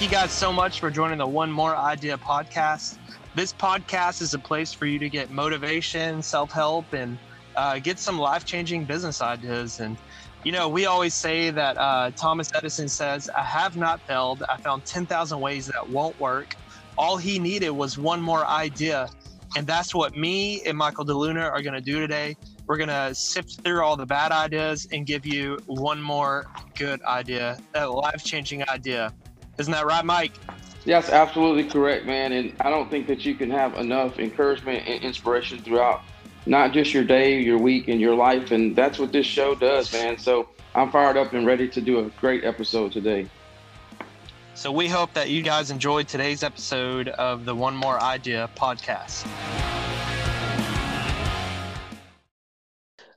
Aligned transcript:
Thank 0.00 0.12
you 0.12 0.16
guys 0.16 0.32
so 0.32 0.50
much 0.50 0.80
for 0.80 0.90
joining 0.90 1.18
the 1.18 1.26
One 1.26 1.52
More 1.52 1.76
Idea 1.76 2.16
podcast. 2.16 2.96
This 3.34 3.52
podcast 3.52 4.22
is 4.22 4.32
a 4.32 4.38
place 4.38 4.72
for 4.72 4.86
you 4.86 4.98
to 4.98 5.10
get 5.10 5.30
motivation, 5.30 6.22
self 6.22 6.50
help, 6.50 6.94
and 6.94 7.18
uh, 7.54 7.80
get 7.80 7.98
some 7.98 8.18
life 8.18 8.46
changing 8.46 8.86
business 8.86 9.20
ideas. 9.20 9.78
And, 9.78 9.98
you 10.42 10.52
know, 10.52 10.70
we 10.70 10.86
always 10.86 11.12
say 11.12 11.50
that 11.50 11.76
uh, 11.76 12.12
Thomas 12.12 12.50
Edison 12.54 12.88
says, 12.88 13.28
I 13.36 13.42
have 13.42 13.76
not 13.76 14.00
failed. 14.06 14.42
I 14.48 14.56
found 14.56 14.86
10,000 14.86 15.38
ways 15.38 15.66
that 15.66 15.86
won't 15.90 16.18
work. 16.18 16.56
All 16.96 17.18
he 17.18 17.38
needed 17.38 17.68
was 17.68 17.98
one 17.98 18.22
more 18.22 18.46
idea. 18.46 19.10
And 19.54 19.66
that's 19.66 19.94
what 19.94 20.16
me 20.16 20.62
and 20.62 20.78
Michael 20.78 21.04
DeLuna 21.04 21.50
are 21.50 21.60
going 21.60 21.74
to 21.74 21.82
do 21.82 22.00
today. 22.00 22.38
We're 22.66 22.78
going 22.78 22.88
to 22.88 23.14
sift 23.14 23.60
through 23.62 23.84
all 23.84 23.98
the 23.98 24.06
bad 24.06 24.32
ideas 24.32 24.88
and 24.92 25.04
give 25.04 25.26
you 25.26 25.58
one 25.66 26.00
more 26.00 26.46
good 26.74 27.02
idea, 27.02 27.58
a 27.74 27.86
life 27.86 28.24
changing 28.24 28.66
idea. 28.66 29.12
Isn't 29.60 29.74
that 29.74 29.84
right, 29.84 30.06
Mike? 30.06 30.32
Yes, 30.86 31.10
absolutely 31.10 31.64
correct, 31.64 32.06
man. 32.06 32.32
And 32.32 32.54
I 32.60 32.70
don't 32.70 32.90
think 32.90 33.06
that 33.08 33.26
you 33.26 33.34
can 33.34 33.50
have 33.50 33.76
enough 33.76 34.18
encouragement 34.18 34.88
and 34.88 35.04
inspiration 35.04 35.58
throughout 35.58 36.00
not 36.46 36.72
just 36.72 36.94
your 36.94 37.04
day, 37.04 37.38
your 37.38 37.58
week, 37.58 37.88
and 37.88 38.00
your 38.00 38.14
life. 38.14 38.52
And 38.52 38.74
that's 38.74 38.98
what 38.98 39.12
this 39.12 39.26
show 39.26 39.54
does, 39.54 39.92
man. 39.92 40.16
So 40.16 40.48
I'm 40.74 40.90
fired 40.90 41.18
up 41.18 41.34
and 41.34 41.46
ready 41.46 41.68
to 41.68 41.80
do 41.82 41.98
a 41.98 42.04
great 42.20 42.42
episode 42.42 42.92
today. 42.92 43.28
So 44.54 44.72
we 44.72 44.88
hope 44.88 45.12
that 45.12 45.28
you 45.28 45.42
guys 45.42 45.70
enjoyed 45.70 46.08
today's 46.08 46.42
episode 46.42 47.08
of 47.08 47.44
the 47.44 47.54
One 47.54 47.76
More 47.76 48.00
Idea 48.00 48.48
podcast. 48.56 49.26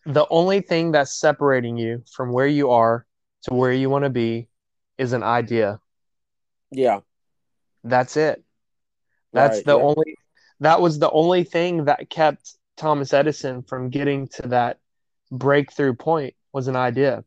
The 0.05 0.27
only 0.29 0.59
thing 0.59 0.91
that's 0.91 1.17
separating 1.17 1.77
you 1.77 2.03
from 2.11 2.33
where 2.33 2.47
you 2.47 2.71
are 2.71 3.05
to 3.43 3.53
where 3.53 3.71
you 3.71 3.89
want 3.89 4.03
to 4.03 4.09
be 4.09 4.49
is 4.97 5.13
an 5.13 5.23
idea. 5.23 5.79
Yeah. 6.73 7.01
That's 7.83 8.17
it. 8.17 8.43
That's 9.33 9.57
Right, 9.57 9.65
the 9.65 9.77
yeah. 9.77 9.83
only 9.83 10.15
that 10.59 10.81
was 10.81 10.99
the 10.99 11.09
only 11.11 11.43
thing 11.43 11.85
that 11.85 12.09
kept 12.09 12.55
Thomas 12.77 13.13
Edison 13.13 13.63
from 13.63 13.89
getting 13.89 14.27
to 14.29 14.47
that 14.49 14.79
breakthrough 15.31 15.93
point 15.95 16.35
was 16.53 16.67
an 16.67 16.75
idea. 16.75 17.23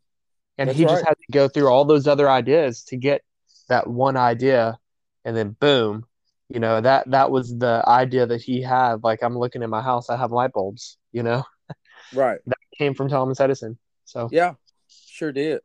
And 0.59 0.69
That's 0.69 0.79
he 0.79 0.85
just 0.85 1.03
right. 1.03 1.09
had 1.09 1.15
to 1.19 1.33
go 1.33 1.49
through 1.49 1.69
all 1.69 1.85
those 1.85 2.07
other 2.07 2.31
ideas 2.31 2.85
to 2.85 2.97
get 2.97 3.23
that 3.69 3.87
one 3.87 4.17
idea 4.17 4.79
and 5.25 5.37
then 5.37 5.51
boom, 5.51 6.07
you 6.49 6.61
know, 6.61 6.81
that 6.81 7.11
that 7.11 7.31
was 7.31 7.57
the 7.59 7.83
idea 7.87 8.27
that 8.27 8.41
he 8.41 8.63
had. 8.63 9.03
Like 9.05 9.23
I'm 9.23 9.37
looking 9.39 9.63
at 9.63 9.69
my 9.69 9.83
house, 9.83 10.09
I 10.09 10.17
have 10.17 10.33
light 10.33 10.53
bulbs, 10.53 10.97
you 11.13 11.23
know, 11.23 11.45
Right. 12.15 12.39
That 12.47 12.59
came 12.79 12.95
from 12.95 13.09
Thomas 13.09 13.41
Edison. 13.41 13.79
So 14.05 14.29
Yeah. 14.31 14.55
Sure 14.89 15.33
did. 15.33 15.61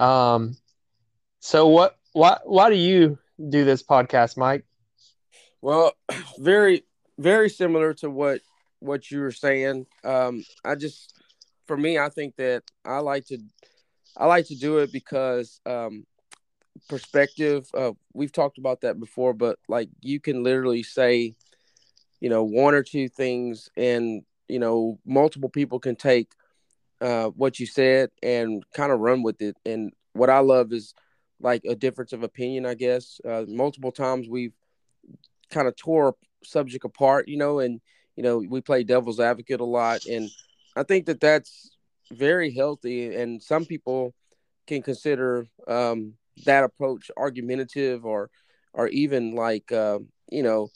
um 0.00 0.56
so 1.40 1.68
what 1.68 1.96
why 2.14 2.38
why 2.44 2.70
do 2.70 2.76
you 2.76 3.18
do 3.50 3.64
this 3.64 3.82
podcast, 3.82 4.38
Mike? 4.38 4.64
Well, 5.60 5.92
very, 6.38 6.84
very 7.18 7.50
similar 7.50 7.92
to 7.94 8.08
what 8.08 8.40
what 8.78 9.10
you 9.10 9.20
were 9.20 9.32
saying. 9.32 9.86
Um, 10.04 10.44
I 10.64 10.76
just, 10.76 11.12
for 11.66 11.76
me, 11.76 11.98
I 11.98 12.08
think 12.08 12.36
that 12.36 12.62
I 12.84 12.98
like 12.98 13.26
to, 13.26 13.38
I 14.16 14.26
like 14.26 14.46
to 14.46 14.54
do 14.54 14.78
it 14.78 14.92
because 14.92 15.60
um, 15.66 16.06
perspective. 16.88 17.66
Uh, 17.74 17.92
we've 18.12 18.32
talked 18.32 18.58
about 18.58 18.82
that 18.82 19.00
before, 19.00 19.34
but 19.34 19.58
like 19.68 19.88
you 20.00 20.20
can 20.20 20.44
literally 20.44 20.84
say, 20.84 21.34
you 22.20 22.28
know, 22.28 22.44
one 22.44 22.74
or 22.74 22.84
two 22.84 23.08
things, 23.08 23.68
and 23.76 24.22
you 24.48 24.60
know, 24.60 25.00
multiple 25.04 25.48
people 25.48 25.80
can 25.80 25.96
take 25.96 26.30
uh, 27.00 27.26
what 27.30 27.58
you 27.58 27.66
said 27.66 28.10
and 28.22 28.64
kind 28.72 28.92
of 28.92 29.00
run 29.00 29.24
with 29.24 29.42
it. 29.42 29.56
And 29.66 29.92
what 30.12 30.30
I 30.30 30.38
love 30.38 30.72
is 30.72 30.94
like 31.40 31.64
a 31.64 31.74
difference 31.74 32.12
of 32.12 32.22
opinion. 32.22 32.66
I 32.66 32.74
guess 32.74 33.20
uh, 33.28 33.44
multiple 33.48 33.92
times 33.92 34.28
we've 34.28 34.52
kind 35.50 35.68
of 35.68 35.76
tore 35.76 36.16
subject 36.42 36.84
apart, 36.84 37.28
you 37.28 37.36
know, 37.36 37.58
and 37.58 37.80
you 38.16 38.22
know 38.22 38.38
we 38.38 38.60
play 38.60 38.84
devil's 38.84 39.20
advocate 39.20 39.60
a 39.60 39.64
lot, 39.64 40.06
and 40.06 40.28
I 40.76 40.82
think 40.82 41.06
that 41.06 41.20
that's 41.20 41.76
very 42.12 42.52
healthy. 42.52 43.14
And 43.14 43.42
some 43.42 43.64
people 43.64 44.14
can 44.66 44.82
consider 44.82 45.46
um, 45.68 46.14
that 46.44 46.64
approach 46.64 47.10
argumentative, 47.16 48.04
or 48.04 48.30
or 48.72 48.88
even 48.88 49.34
like 49.34 49.70
uh, 49.72 49.98
you 50.30 50.42
know 50.42 50.70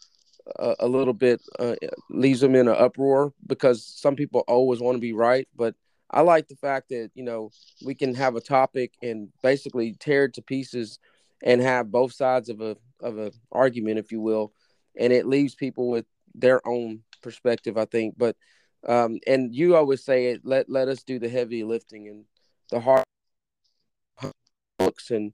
a, 0.57 0.77
a 0.81 0.89
little 0.89 1.15
bit 1.15 1.41
uh, 1.59 1.75
leaves 2.11 2.41
them 2.41 2.55
in 2.55 2.69
an 2.69 2.77
uproar 2.77 3.33
because 3.47 3.85
some 3.85 4.17
people 4.17 4.45
always 4.49 4.81
want 4.81 4.97
to 4.97 5.01
be 5.01 5.13
right, 5.13 5.49
but 5.57 5.75
I 6.11 6.23
like 6.23 6.49
the 6.49 6.57
fact 6.57 6.89
that 6.91 7.11
you 7.15 7.23
know 7.23 7.51
we 7.85 7.95
can 7.95 8.15
have 8.15 8.37
a 8.37 8.41
topic 8.41 8.95
and 9.03 9.29
basically 9.43 9.95
tear 9.99 10.25
it 10.25 10.35
to 10.35 10.43
pieces 10.43 10.99
and 11.43 11.61
have 11.61 11.91
both 11.91 12.13
sides 12.13 12.49
of 12.49 12.61
a 12.61 12.77
of 13.01 13.19
a 13.19 13.33
argument, 13.53 13.99
if 13.99 14.11
you 14.11 14.21
will, 14.21 14.53
and 14.99 15.13
it 15.13 15.27
leaves 15.27 15.55
people 15.55 15.89
with 15.89 16.07
their 16.35 16.67
own 16.67 17.01
perspective. 17.23 17.77
I 17.77 17.85
think, 17.85 18.15
but 18.17 18.37
um, 18.87 19.19
and 19.27 19.55
you 19.55 19.77
always 19.77 20.05
say 20.05 20.27
it. 20.27 20.43
Let 20.45 20.69
let 20.69 20.89
us 20.89 21.03
do 21.03 21.19
the 21.19 21.29
heavy 21.29 21.65
lifting 21.65 22.09
and 22.09 22.25
the 22.71 22.81
hard 22.81 23.05
books 24.79 25.11
and 25.11 25.33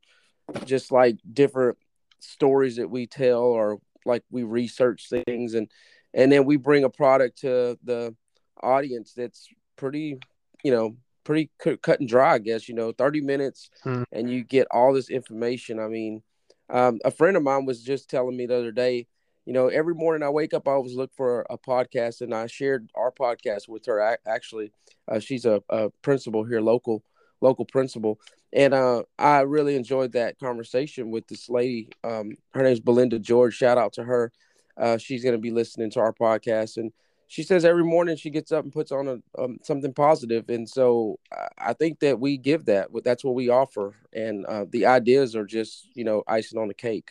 just 0.65 0.93
like 0.93 1.19
different 1.33 1.79
stories 2.21 2.77
that 2.77 2.91
we 2.91 3.07
tell 3.07 3.43
or 3.43 3.79
like 4.07 4.23
we 4.31 4.43
research 4.43 5.09
things 5.09 5.55
and 5.55 5.71
and 6.13 6.31
then 6.31 6.45
we 6.45 6.57
bring 6.57 6.85
a 6.85 6.91
product 6.91 7.39
to 7.39 7.79
the 7.85 8.15
audience 8.63 9.13
that's 9.15 9.49
pretty 9.77 10.19
you 10.65 10.73
know 10.73 10.97
pretty 11.23 11.51
cu- 11.59 11.77
cut 11.79 12.01
and 12.01 12.09
dry 12.09 12.35
i 12.35 12.39
guess 12.39 12.69
you 12.69 12.75
know 12.75 12.91
30 12.93 13.21
minutes 13.21 13.71
Hmm. 13.85 14.03
and 14.13 14.29
you 14.31 14.43
get 14.45 14.67
all 14.71 14.93
this 14.93 15.09
information. 15.11 15.79
I 15.79 15.87
mean 15.89 16.23
um, 16.71 16.99
a 17.05 17.11
friend 17.11 17.37
of 17.37 17.43
mine 17.43 17.67
was 17.67 17.83
just 17.83 18.11
telling 18.11 18.37
me 18.37 18.47
the 18.47 18.57
other 18.57 18.73
day 18.73 19.07
you 19.47 19.53
know 19.53 19.69
every 19.69 19.95
morning 19.95 20.23
i 20.27 20.31
wake 20.31 20.55
up 20.55 20.67
i 20.67 20.73
always 20.73 20.95
look 20.95 21.13
for 21.15 21.47
a 21.51 21.59
podcast 21.59 22.23
and 22.23 22.35
i 22.35 22.47
shared 22.47 22.91
our 22.95 23.13
podcast 23.13 23.69
with 23.69 23.85
her 23.87 24.01
ac- 24.01 24.19
actually 24.27 24.73
uh, 25.09 25.19
she's 25.19 25.45
a, 25.45 25.63
a 25.69 25.91
principal 26.03 26.43
here 26.45 26.61
local 26.63 27.03
local 27.43 27.67
principal. 27.67 28.19
And 28.55 28.73
uh, 28.73 29.03
i 29.19 29.41
really 29.41 29.77
enjoyed 29.77 30.13
that 30.13 30.39
conversation 30.39 31.11
with 31.11 31.27
this 31.27 31.51
lady. 31.51 31.89
Um, 32.03 32.37
her 32.55 32.63
name's 32.63 32.81
belinda 32.81 33.19
george. 33.19 33.55
Shout 33.55 33.77
out 33.77 33.93
to 33.95 34.05
her. 34.05 34.33
Uh, 34.79 34.97
she's 34.97 35.23
going 35.23 35.35
to 35.35 35.41
be 35.41 35.51
listening 35.51 35.91
to 35.91 36.01
our 36.01 36.13
podcast 36.13 36.77
and 36.79 36.93
she 37.35 37.43
says 37.43 37.65
every 37.65 37.83
morning 37.83 38.15
she 38.17 38.31
gets 38.31 38.53
up 38.53 38.63
and 38.63 38.73
puts 38.73 38.93
on 38.93 39.09
a 39.09 39.43
um, 39.43 39.59
something 39.61 39.93
positive. 39.93 40.49
And 40.49 40.69
so 40.69 41.19
I- 41.59 41.73
think 41.75 41.99
that 41.99 42.21
we 42.21 42.37
give 42.37 42.67
that 42.67 42.93
that's 43.03 43.25
what 43.25 43.35
we 43.35 43.49
offer. 43.49 43.97
And 44.13 44.47
uh, 44.47 44.67
the 44.71 44.87
ideas 44.87 45.35
are 45.35 45.45
just 45.45 45.89
you 45.97 46.05
know 46.05 46.23
icing 46.29 46.61
on 46.61 46.69
the 46.69 46.75
cake. 46.75 47.11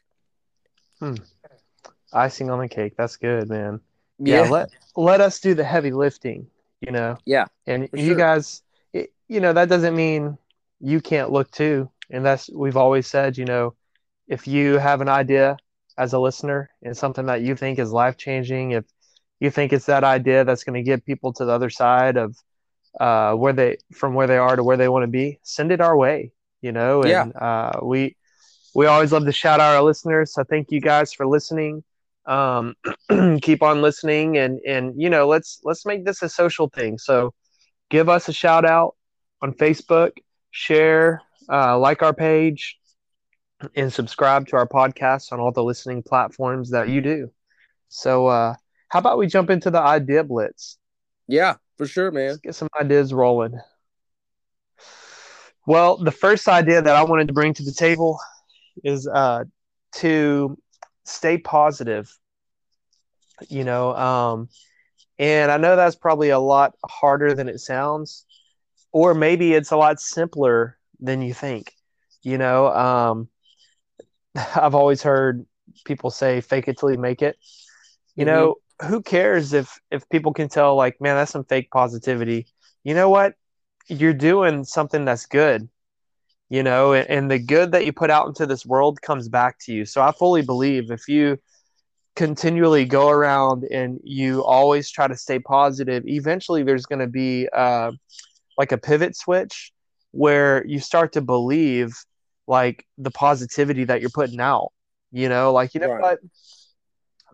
Icing 2.14 2.50
on 2.50 2.60
the 2.60 2.70
cake. 2.70 2.94
That's 2.98 3.18
good, 3.18 3.50
man. 3.50 3.82
yeah, 4.18 4.44
let 4.44 4.70
let 4.96 5.20
us 5.20 5.42
do 5.42 5.54
the 5.56 5.66
heavy 5.66 5.92
lifting 5.92 6.48
you 6.80 6.92
know? 6.94 7.18
Yeah, 7.26 7.48
and 7.68 7.90
you 7.94 8.08
sure. 8.08 8.16
guys 8.16 8.62
it, 8.94 9.12
you 9.28 9.42
know 9.42 9.52
that 9.52 9.68
doesn't 9.68 9.96
mean 9.96 10.38
you 10.80 11.02
can't 11.02 11.32
look 11.34 11.52
too. 11.52 11.90
And 12.12 12.26
that's 12.26 12.50
we've 12.50 12.78
always 12.78 13.08
said 13.08 13.38
you 13.38 13.46
know 13.46 13.74
if 14.30 14.48
you 14.48 14.78
have 14.78 15.02
an 15.02 15.10
idea 15.10 15.58
as 15.98 16.14
a 16.14 16.20
listener 16.20 16.70
and 16.82 16.96
something 16.96 17.26
that 17.26 17.42
you 17.42 17.56
think 17.58 17.78
is 17.78 17.92
life 17.92 18.16
changing 18.16 18.72
if 18.72 18.86
you 19.44 19.52
think 19.52 19.74
it's 19.74 19.86
that 19.88 20.04
idea 20.04 20.46
that's 20.46 20.64
going 20.64 20.76
to 20.76 20.84
get 20.84 21.06
people 21.06 21.34
to 21.34 21.46
the 21.46 21.52
other 21.54 21.70
side 21.70 22.18
of 22.18 22.36
uh, 23.00 23.34
where 23.34 23.54
they 23.54 23.78
from 23.94 24.14
where 24.16 24.28
they 24.28 24.38
are 24.38 24.56
to 24.56 24.64
where 24.64 24.78
they 24.78 24.90
want 24.90 25.04
to 25.04 25.08
be? 25.08 25.40
Send 25.44 25.72
it 25.72 25.82
our 25.82 25.98
way 25.98 26.32
you 26.62 26.72
know? 26.72 27.04
And 27.04 27.32
Yeah. 27.32 27.32
uh, 27.40 27.80
we 27.84 28.16
we 28.74 28.86
always 28.86 29.12
love 29.12 29.26
to 29.26 29.32
shout 29.32 29.60
out 29.60 29.76
our 29.76 29.84
listeners 29.84 30.34
so 30.34 30.44
thank 30.44 30.72
you 30.72 30.82
guys 30.82 31.14
for 31.14 31.26
listening. 31.28 31.84
Um, 32.26 32.76
keep 33.42 33.62
on 33.64 33.82
listening 33.82 34.38
and 34.38 34.60
and 34.68 34.94
you 34.98 35.10
know 35.10 35.28
let's 35.28 35.60
let's 35.64 35.86
make 35.86 36.06
this 36.06 36.22
a 36.22 36.30
social 36.30 36.70
thing. 36.70 36.98
So 36.98 37.34
give 37.90 38.10
us 38.10 38.28
a 38.28 38.34
shout 38.34 38.66
out 38.66 38.96
on 39.42 39.54
facebook 39.54 40.12
share 40.52 41.22
uh, 41.52 41.78
like 41.78 42.02
our 42.02 42.14
page 42.14 42.78
and 43.76 43.92
subscribe 43.92 44.48
to 44.48 44.56
our 44.58 44.68
podcast 44.68 45.32
on 45.32 45.40
all 45.40 45.52
the 45.52 45.64
listening 45.64 46.04
platforms 46.04 46.72
that 46.72 46.90
you 46.90 47.02
do. 47.02 47.30
So 47.90 48.28
uh, 48.28 48.56
how 48.94 49.00
about 49.00 49.18
we 49.18 49.28
jump 49.28 49.50
into 49.50 49.72
the 49.72 49.82
idea 49.82 50.24
blitz 50.24 50.78
yeah, 51.28 51.56
for 51.78 51.88
sure, 51.88 52.12
man. 52.12 52.40
Let's 52.40 52.42
get 52.42 52.56
some 52.56 52.70
ideas 52.80 53.14
rolling. 53.14 53.60
Well, 55.66 55.98
the 55.98 56.12
first 56.12 56.48
idea 56.48 56.82
that 56.82 56.96
I 56.96 57.04
wanted 57.04 57.28
to 57.28 57.34
bring 57.34 57.54
to 57.56 57.64
the 57.64 57.72
table 57.72 58.20
is 58.84 59.08
uh, 59.08 59.46
to 59.96 60.58
stay 61.06 61.38
positive. 61.38 62.12
You 63.50 63.64
know, 63.64 63.96
um, 63.96 64.50
and 65.20 65.52
I 65.52 65.58
know 65.58 65.76
that's 65.76 65.96
probably 65.96 66.30
a 66.30 66.40
lot 66.40 66.76
harder 66.86 67.34
than 67.34 67.50
it 67.50 67.60
sounds, 67.60 68.26
or 68.92 69.14
maybe 69.14 69.54
it's 69.54 69.72
a 69.72 69.78
lot 69.78 70.00
simpler 70.00 70.78
than 71.00 71.22
you 71.22 71.34
think. 71.34 71.74
You 72.24 72.38
know, 72.38 72.68
um, 72.68 73.30
I've 74.56 74.76
always 74.76 75.04
heard 75.04 75.46
people 75.86 76.12
say 76.12 76.42
"fake 76.42 76.68
it 76.68 76.78
till 76.78 76.92
you 76.92 76.98
make 76.98 77.22
it." 77.22 77.38
You 78.16 78.26
Mhm. 78.26 78.26
know, 78.26 78.56
who 78.84 79.02
cares 79.02 79.54
if 79.54 79.80
if 79.92 80.08
people 80.10 80.34
can 80.34 80.50
tell 80.50 80.76
like, 80.76 81.00
man, 81.02 81.16
that's 81.16 81.32
some 81.32 81.46
fake 81.46 81.70
positivity. 81.72 82.48
You 82.84 82.94
know 82.96 83.10
what? 83.10 83.36
You're 83.88 84.14
doing 84.14 84.64
something 84.66 85.06
that's 85.06 85.26
good. 85.26 85.70
you 86.50 86.64
know, 86.64 86.94
and, 86.94 87.10
and 87.10 87.32
the 87.32 87.40
good 87.40 87.72
that 87.72 87.86
you 87.86 87.94
put 87.94 88.10
out 88.12 88.28
into 88.28 88.46
this 88.46 88.66
world 88.66 89.02
comes 89.02 89.30
back 89.30 89.58
to 89.62 89.74
you. 89.74 89.86
So 89.86 90.02
I 90.02 90.12
fully 90.12 90.42
believe 90.44 90.92
if 90.92 91.08
you 91.08 91.38
continually 92.16 92.86
go 92.86 93.10
around 93.10 93.64
and 93.72 94.00
you 94.04 94.44
always 94.44 94.90
try 94.92 95.08
to 95.08 95.16
stay 95.16 95.40
positive, 95.40 96.04
eventually 96.08 96.64
there's 96.64 96.86
going 96.86 97.00
to 97.00 97.08
be 97.08 97.48
uh, 97.56 97.92
like 98.58 98.72
a 98.72 98.78
pivot 98.78 99.16
switch 99.16 99.72
where 100.12 100.66
you 100.66 100.80
start 100.80 101.14
to 101.14 101.22
believe 101.22 101.96
like 102.48 102.86
the 102.98 103.12
positivity 103.12 103.84
that 103.86 104.02
you're 104.02 104.10
putting 104.10 104.40
out. 104.40 104.72
You 105.12 105.30
know, 105.30 105.54
like 105.54 105.74
you 105.74 105.82
know 105.82 105.88
Right. 105.88 105.98
what, 105.98 106.20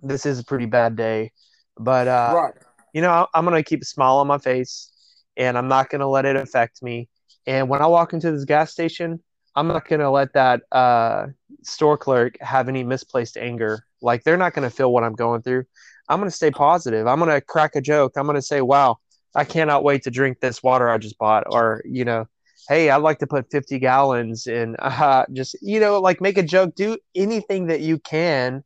this 0.02 0.26
is 0.26 0.40
a 0.40 0.44
pretty 0.44 0.66
bad 0.66 0.96
day, 0.96 1.32
but 1.78 2.08
uh, 2.08 2.34
right. 2.36 2.54
you 2.94 3.02
know, 3.02 3.28
I'm 3.34 3.46
gonna 3.46 3.64
keep 3.64 3.82
a 3.82 3.86
smile 3.86 4.18
on 4.18 4.28
my 4.28 4.38
face, 4.38 4.92
and 5.38 5.58
I'm 5.58 5.68
not 5.68 5.90
gonna 5.90 6.08
let 6.10 6.26
it 6.26 6.36
affect 6.36 6.82
me. 6.84 7.10
And 7.48 7.70
when 7.70 7.82
I 7.82 7.88
walk 7.88 8.14
into 8.14 8.32
this 8.32 8.46
gas 8.46 8.72
station, 8.72 9.22
I'm 9.56 9.68
not 9.68 9.88
gonna 9.88 10.12
let 10.12 10.34
that 10.34 10.62
uh, 10.72 11.28
store 11.64 11.98
clerk 11.98 12.36
have 12.42 12.70
any 12.70 12.84
misplaced 12.84 13.38
anger. 13.38 13.86
Like 14.02 14.24
they're 14.24 14.38
not 14.38 14.54
gonna 14.54 14.70
feel 14.70 14.92
what 14.92 15.04
I'm 15.04 15.16
going 15.16 15.42
through. 15.42 15.66
I'm 16.08 16.20
gonna 16.20 16.32
stay 16.32 16.52
positive. 16.52 17.08
I'm 17.08 17.20
gonna 17.20 17.42
crack 17.42 17.76
a 17.76 17.82
joke. 17.82 18.14
I'm 18.16 18.26
gonna 18.26 18.42
say, 18.42 18.62
"Wow, 18.62 18.98
I 19.36 19.46
cannot 19.46 19.84
wait 19.84 20.04
to 20.04 20.12
drink 20.12 20.40
this 20.40 20.64
water 20.64 20.90
I 20.90 20.98
just 20.98 21.18
bought," 21.18 21.44
or 21.52 21.82
you 21.86 22.06
know, 22.06 22.26
"Hey, 22.68 22.90
I'd 22.90 22.98
like 22.98 23.20
to 23.20 23.28
put 23.28 23.52
50 23.52 23.80
gallons 23.80 24.48
in." 24.48 24.76
Uh, 24.80 25.26
just 25.34 25.56
you 25.62 25.80
know, 25.80 26.00
like 26.00 26.22
make 26.22 26.38
a 26.38 26.44
joke. 26.44 26.76
Do 26.76 26.98
anything 27.16 27.68
that 27.68 27.82
you 27.82 28.00
can 28.00 28.64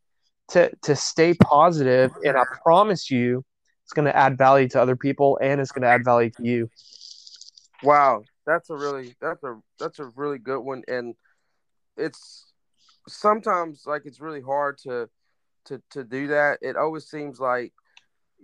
to 0.54 0.72
to 0.84 0.96
stay 0.96 1.34
positive, 1.34 2.12
and 2.24 2.38
I 2.38 2.44
promise 2.64 3.12
you, 3.12 3.44
it's 3.84 3.94
going 3.94 4.06
to 4.06 4.16
add 4.16 4.38
value 4.38 4.70
to 4.70 4.82
other 4.82 4.96
people 4.96 5.38
and 5.42 5.60
it's 5.60 5.72
going 5.72 5.84
to 5.84 5.90
add 5.90 6.06
value 6.06 6.30
to 6.32 6.44
you. 6.44 6.70
Wow, 7.84 8.24
that's 8.46 8.70
a 8.70 8.76
really 8.76 9.16
that's 9.20 9.44
a 9.44 9.60
that's 9.80 10.00
a 10.00 10.06
really 10.16 10.40
good 10.40 10.62
one, 10.62 10.84
and 10.88 11.16
it's 11.98 12.46
sometimes 13.08 13.84
like 13.86 14.04
it's 14.06 14.22
really 14.22 14.42
hard 14.42 14.78
to 14.80 15.10
to 15.66 15.82
to 15.92 16.04
do 16.04 16.28
that. 16.28 16.60
It 16.62 16.78
always 16.78 17.06
seems 17.06 17.40
like 17.40 17.74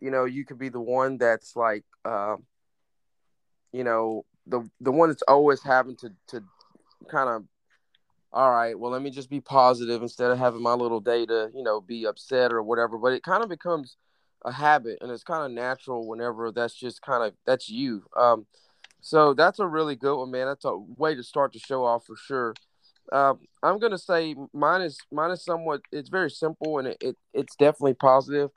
you 0.02 0.12
know 0.12 0.26
you 0.26 0.46
could 0.46 0.60
be 0.60 0.70
the 0.70 0.82
one 0.82 1.18
that's 1.18 1.56
like 1.56 1.86
um, 2.06 2.44
you 3.72 3.84
know 3.84 4.26
the 4.46 4.68
the 4.82 4.92
one 4.92 5.10
that's 5.10 5.24
always 5.28 5.64
having 5.64 5.96
to 5.98 6.10
to 6.28 6.44
kind 7.10 7.30
of 7.30 7.44
all 8.32 8.52
right 8.52 8.78
well 8.78 8.92
let 8.92 9.02
me 9.02 9.10
just 9.10 9.30
be 9.30 9.42
positive 9.42 10.02
instead 10.02 10.32
of 10.32 10.38
having 10.38 10.62
my 10.62 10.74
little 10.74 11.00
day 11.00 11.26
to 11.26 11.50
you 11.56 11.64
know 11.64 11.82
be 11.82 12.06
upset 12.06 12.52
or 12.52 12.62
whatever 12.62 12.98
but 12.98 13.14
it 13.14 13.24
kind 13.24 13.44
of 13.44 13.50
becomes 13.50 13.98
a 14.46 14.52
habit 14.52 14.98
and 15.02 15.12
it's 15.12 15.24
kind 15.24 15.44
of 15.44 15.52
natural 15.52 16.08
whenever 16.08 16.52
that's 16.52 16.74
just 16.74 17.02
kind 17.02 17.24
of 17.24 17.34
that's 17.46 17.70
you 17.70 18.04
um 18.16 18.46
so 19.02 19.34
that's 19.34 19.60
a 19.60 19.68
really 19.68 19.96
good 19.96 20.16
one 20.16 20.32
man 20.32 20.48
that's 20.48 20.66
a 20.66 20.78
way 20.78 21.16
to 21.16 21.24
start 21.24 21.52
the 21.54 21.60
show 21.60 21.84
off 21.84 22.06
for 22.06 22.16
sure 22.16 22.54
um, 23.12 23.40
I'm 23.64 23.80
gonna 23.80 23.98
say 23.98 24.36
mine 24.54 24.82
is 24.82 24.98
mine 25.12 25.32
is 25.32 25.44
somewhat. 25.44 25.82
It's 25.92 26.10
very 26.10 26.30
simple 26.30 26.80
and 26.80 26.90
it, 26.90 26.98
it 27.02 27.16
it's 27.34 27.56
definitely 27.56 27.96
positive. 27.96 28.52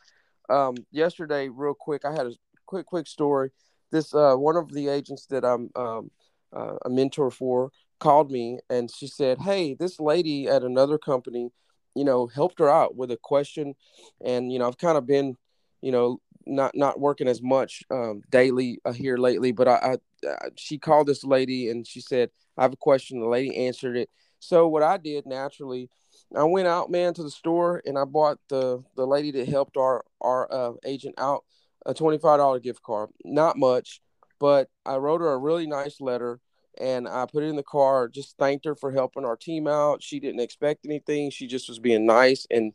Um, 0.50 0.74
yesterday, 0.90 1.48
real 1.48 1.74
quick, 1.74 2.04
I 2.04 2.12
had 2.12 2.26
a 2.26 2.32
quick 2.66 2.86
quick 2.86 3.06
story. 3.06 3.50
This 3.90 4.14
uh, 4.14 4.34
one 4.34 4.56
of 4.56 4.72
the 4.72 4.88
agents 4.88 5.26
that 5.26 5.44
I'm 5.44 5.70
um, 5.76 6.10
uh, 6.52 6.76
a 6.84 6.90
mentor 6.90 7.30
for 7.30 7.70
called 8.02 8.32
me 8.32 8.58
and 8.68 8.90
she 8.90 9.06
said, 9.06 9.38
"Hey, 9.38 9.74
this 9.74 10.00
lady 10.00 10.48
at 10.48 10.64
another 10.64 10.98
company, 10.98 11.52
you 11.94 12.04
know, 12.04 12.26
helped 12.26 12.58
her 12.58 12.68
out 12.68 12.96
with 12.96 13.12
a 13.12 13.16
question, 13.16 13.74
and 14.20 14.52
you 14.52 14.58
know, 14.58 14.66
I've 14.66 14.78
kind 14.78 14.98
of 14.98 15.06
been, 15.06 15.36
you 15.80 15.92
know, 15.92 16.20
not 16.44 16.74
not 16.74 16.98
working 16.98 17.28
as 17.28 17.40
much 17.40 17.84
um, 17.90 18.22
daily 18.28 18.80
uh, 18.84 18.92
here 18.92 19.16
lately, 19.16 19.52
but 19.52 19.68
I, 19.68 19.74
I 20.24 20.26
uh, 20.28 20.50
she 20.56 20.78
called 20.78 21.06
this 21.06 21.24
lady 21.24 21.70
and 21.70 21.86
she 21.86 22.00
said, 22.00 22.30
I 22.58 22.62
have 22.62 22.72
a 22.72 22.76
question. 22.76 23.20
The 23.20 23.26
lady 23.26 23.66
answered 23.66 23.96
it. 23.96 24.10
So 24.40 24.66
what 24.66 24.82
I 24.82 24.96
did 24.96 25.24
naturally, 25.24 25.88
I 26.36 26.44
went 26.44 26.66
out, 26.66 26.90
man, 26.90 27.14
to 27.14 27.22
the 27.22 27.30
store 27.30 27.82
and 27.86 27.96
I 27.96 28.04
bought 28.04 28.38
the 28.48 28.82
the 28.96 29.06
lady 29.06 29.30
that 29.32 29.48
helped 29.48 29.76
our 29.76 30.04
our 30.20 30.52
uh, 30.52 30.72
agent 30.84 31.14
out 31.18 31.44
a 31.86 31.94
twenty 31.94 32.18
five 32.18 32.38
dollar 32.38 32.58
gift 32.58 32.82
card. 32.82 33.10
Not 33.24 33.56
much, 33.56 34.02
but 34.40 34.68
I 34.84 34.96
wrote 34.96 35.20
her 35.20 35.32
a 35.32 35.38
really 35.38 35.68
nice 35.68 36.00
letter 36.00 36.40
and 36.80 37.08
I 37.08 37.26
put 37.26 37.44
it 37.44 37.48
in 37.48 37.56
the 37.56 37.62
car. 37.62 38.08
Just 38.08 38.36
thanked 38.38 38.64
her 38.64 38.74
for 38.74 38.92
helping 38.92 39.24
our 39.24 39.36
team 39.36 39.66
out. 39.66 40.02
She 40.02 40.20
didn't 40.20 40.40
expect 40.40 40.84
anything. 40.84 41.30
She 41.30 41.46
just 41.46 41.68
was 41.68 41.78
being 41.78 42.06
nice 42.06 42.46
and 42.50 42.72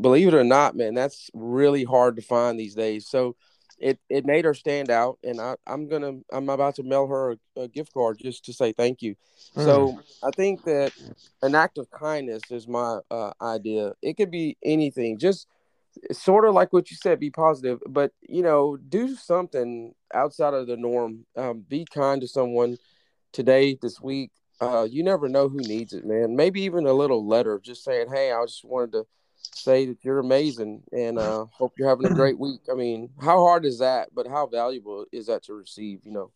believe 0.00 0.28
it 0.28 0.34
or 0.34 0.44
not, 0.44 0.76
man, 0.76 0.94
that's 0.94 1.30
really 1.34 1.84
hard 1.84 2.16
to 2.16 2.22
find 2.22 2.58
these 2.58 2.74
days. 2.74 3.08
So 3.08 3.36
it 3.78 3.98
it 4.08 4.24
made 4.24 4.44
her 4.44 4.54
stand 4.54 4.90
out, 4.90 5.18
and 5.24 5.40
I 5.40 5.56
I'm 5.66 5.88
gonna 5.88 6.18
I'm 6.32 6.48
about 6.48 6.76
to 6.76 6.82
mail 6.82 7.06
her 7.08 7.32
a, 7.32 7.62
a 7.62 7.68
gift 7.68 7.92
card 7.92 8.18
just 8.20 8.44
to 8.44 8.52
say 8.52 8.72
thank 8.72 9.02
you. 9.02 9.16
So 9.56 10.00
I 10.22 10.30
think 10.30 10.64
that 10.64 10.92
an 11.42 11.54
act 11.54 11.78
of 11.78 11.90
kindness 11.90 12.42
is 12.50 12.68
my 12.68 13.00
uh, 13.10 13.32
idea. 13.40 13.92
It 14.00 14.16
could 14.16 14.30
be 14.30 14.56
anything, 14.64 15.18
just 15.18 15.46
sort 16.12 16.44
of 16.44 16.54
like 16.54 16.72
what 16.72 16.90
you 16.90 16.96
said, 16.96 17.20
be 17.20 17.30
positive, 17.30 17.80
but 17.88 18.12
you 18.22 18.42
know, 18.42 18.76
do 18.76 19.14
something 19.16 19.94
outside 20.14 20.54
of 20.54 20.66
the 20.66 20.76
norm. 20.76 21.26
Um, 21.36 21.64
be 21.68 21.84
kind 21.92 22.20
to 22.20 22.28
someone 22.28 22.78
today, 23.32 23.78
this 23.80 24.00
week. 24.00 24.30
Uh, 24.60 24.86
you 24.88 25.02
never 25.02 25.28
know 25.28 25.48
who 25.48 25.58
needs 25.58 25.92
it, 25.92 26.04
man. 26.04 26.36
Maybe 26.36 26.62
even 26.62 26.86
a 26.86 26.92
little 26.92 27.26
letter, 27.26 27.60
just 27.62 27.82
saying, 27.82 28.06
"Hey, 28.12 28.32
I 28.32 28.44
just 28.44 28.64
wanted 28.64 28.92
to 28.92 29.06
say 29.54 29.86
that 29.86 30.04
you're 30.04 30.20
amazing 30.20 30.82
and 30.92 31.18
uh, 31.18 31.46
hope 31.50 31.72
you're 31.76 31.88
having 31.88 32.06
a 32.06 32.14
great 32.14 32.38
week." 32.38 32.60
I 32.70 32.74
mean, 32.74 33.10
how 33.20 33.40
hard 33.40 33.64
is 33.64 33.80
that? 33.80 34.10
But 34.14 34.28
how 34.28 34.46
valuable 34.46 35.06
is 35.10 35.26
that 35.26 35.42
to 35.44 35.54
receive? 35.54 36.00
You 36.04 36.12
know. 36.12 36.30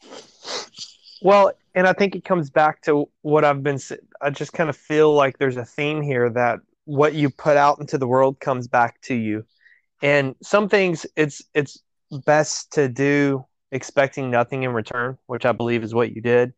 Well, 1.23 1.53
and 1.75 1.87
I 1.87 1.93
think 1.93 2.15
it 2.15 2.25
comes 2.25 2.51
back 2.51 2.83
to 2.83 3.09
what 3.23 3.45
I've 3.45 3.63
been. 3.63 3.79
I 4.21 4.31
just 4.31 4.53
kind 4.53 4.69
of 4.69 4.77
feel 4.77 5.15
like 5.15 5.39
there's 5.39 5.57
a 5.57 5.65
theme 5.65 6.03
here 6.03 6.29
that 6.31 6.61
what 6.85 7.15
you 7.15 7.31
put 7.31 7.57
out 7.57 7.79
into 7.81 7.99
the 7.99 8.09
world 8.09 8.41
comes 8.41 8.67
back 8.67 9.01
to 9.03 9.15
you, 9.15 9.45
and 10.03 10.35
some 10.43 10.69
things 10.69 11.07
it's 11.17 11.43
it's 11.55 11.81
best 12.25 12.73
to 12.73 12.89
do 12.89 13.45
expecting 13.73 14.31
nothing 14.31 14.63
in 14.63 14.73
return, 14.73 15.19
which 15.27 15.45
I 15.45 15.53
believe 15.53 15.83
is 15.83 15.95
what 15.95 16.15
you 16.15 16.21
did. 16.21 16.53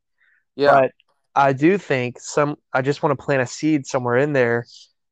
Yeah. 0.58 0.72
But 0.72 0.92
I 1.36 1.52
do 1.52 1.78
think 1.78 2.18
some. 2.18 2.56
I 2.72 2.82
just 2.82 3.00
want 3.00 3.16
to 3.16 3.24
plant 3.24 3.42
a 3.42 3.46
seed 3.46 3.86
somewhere 3.86 4.16
in 4.16 4.32
there, 4.32 4.66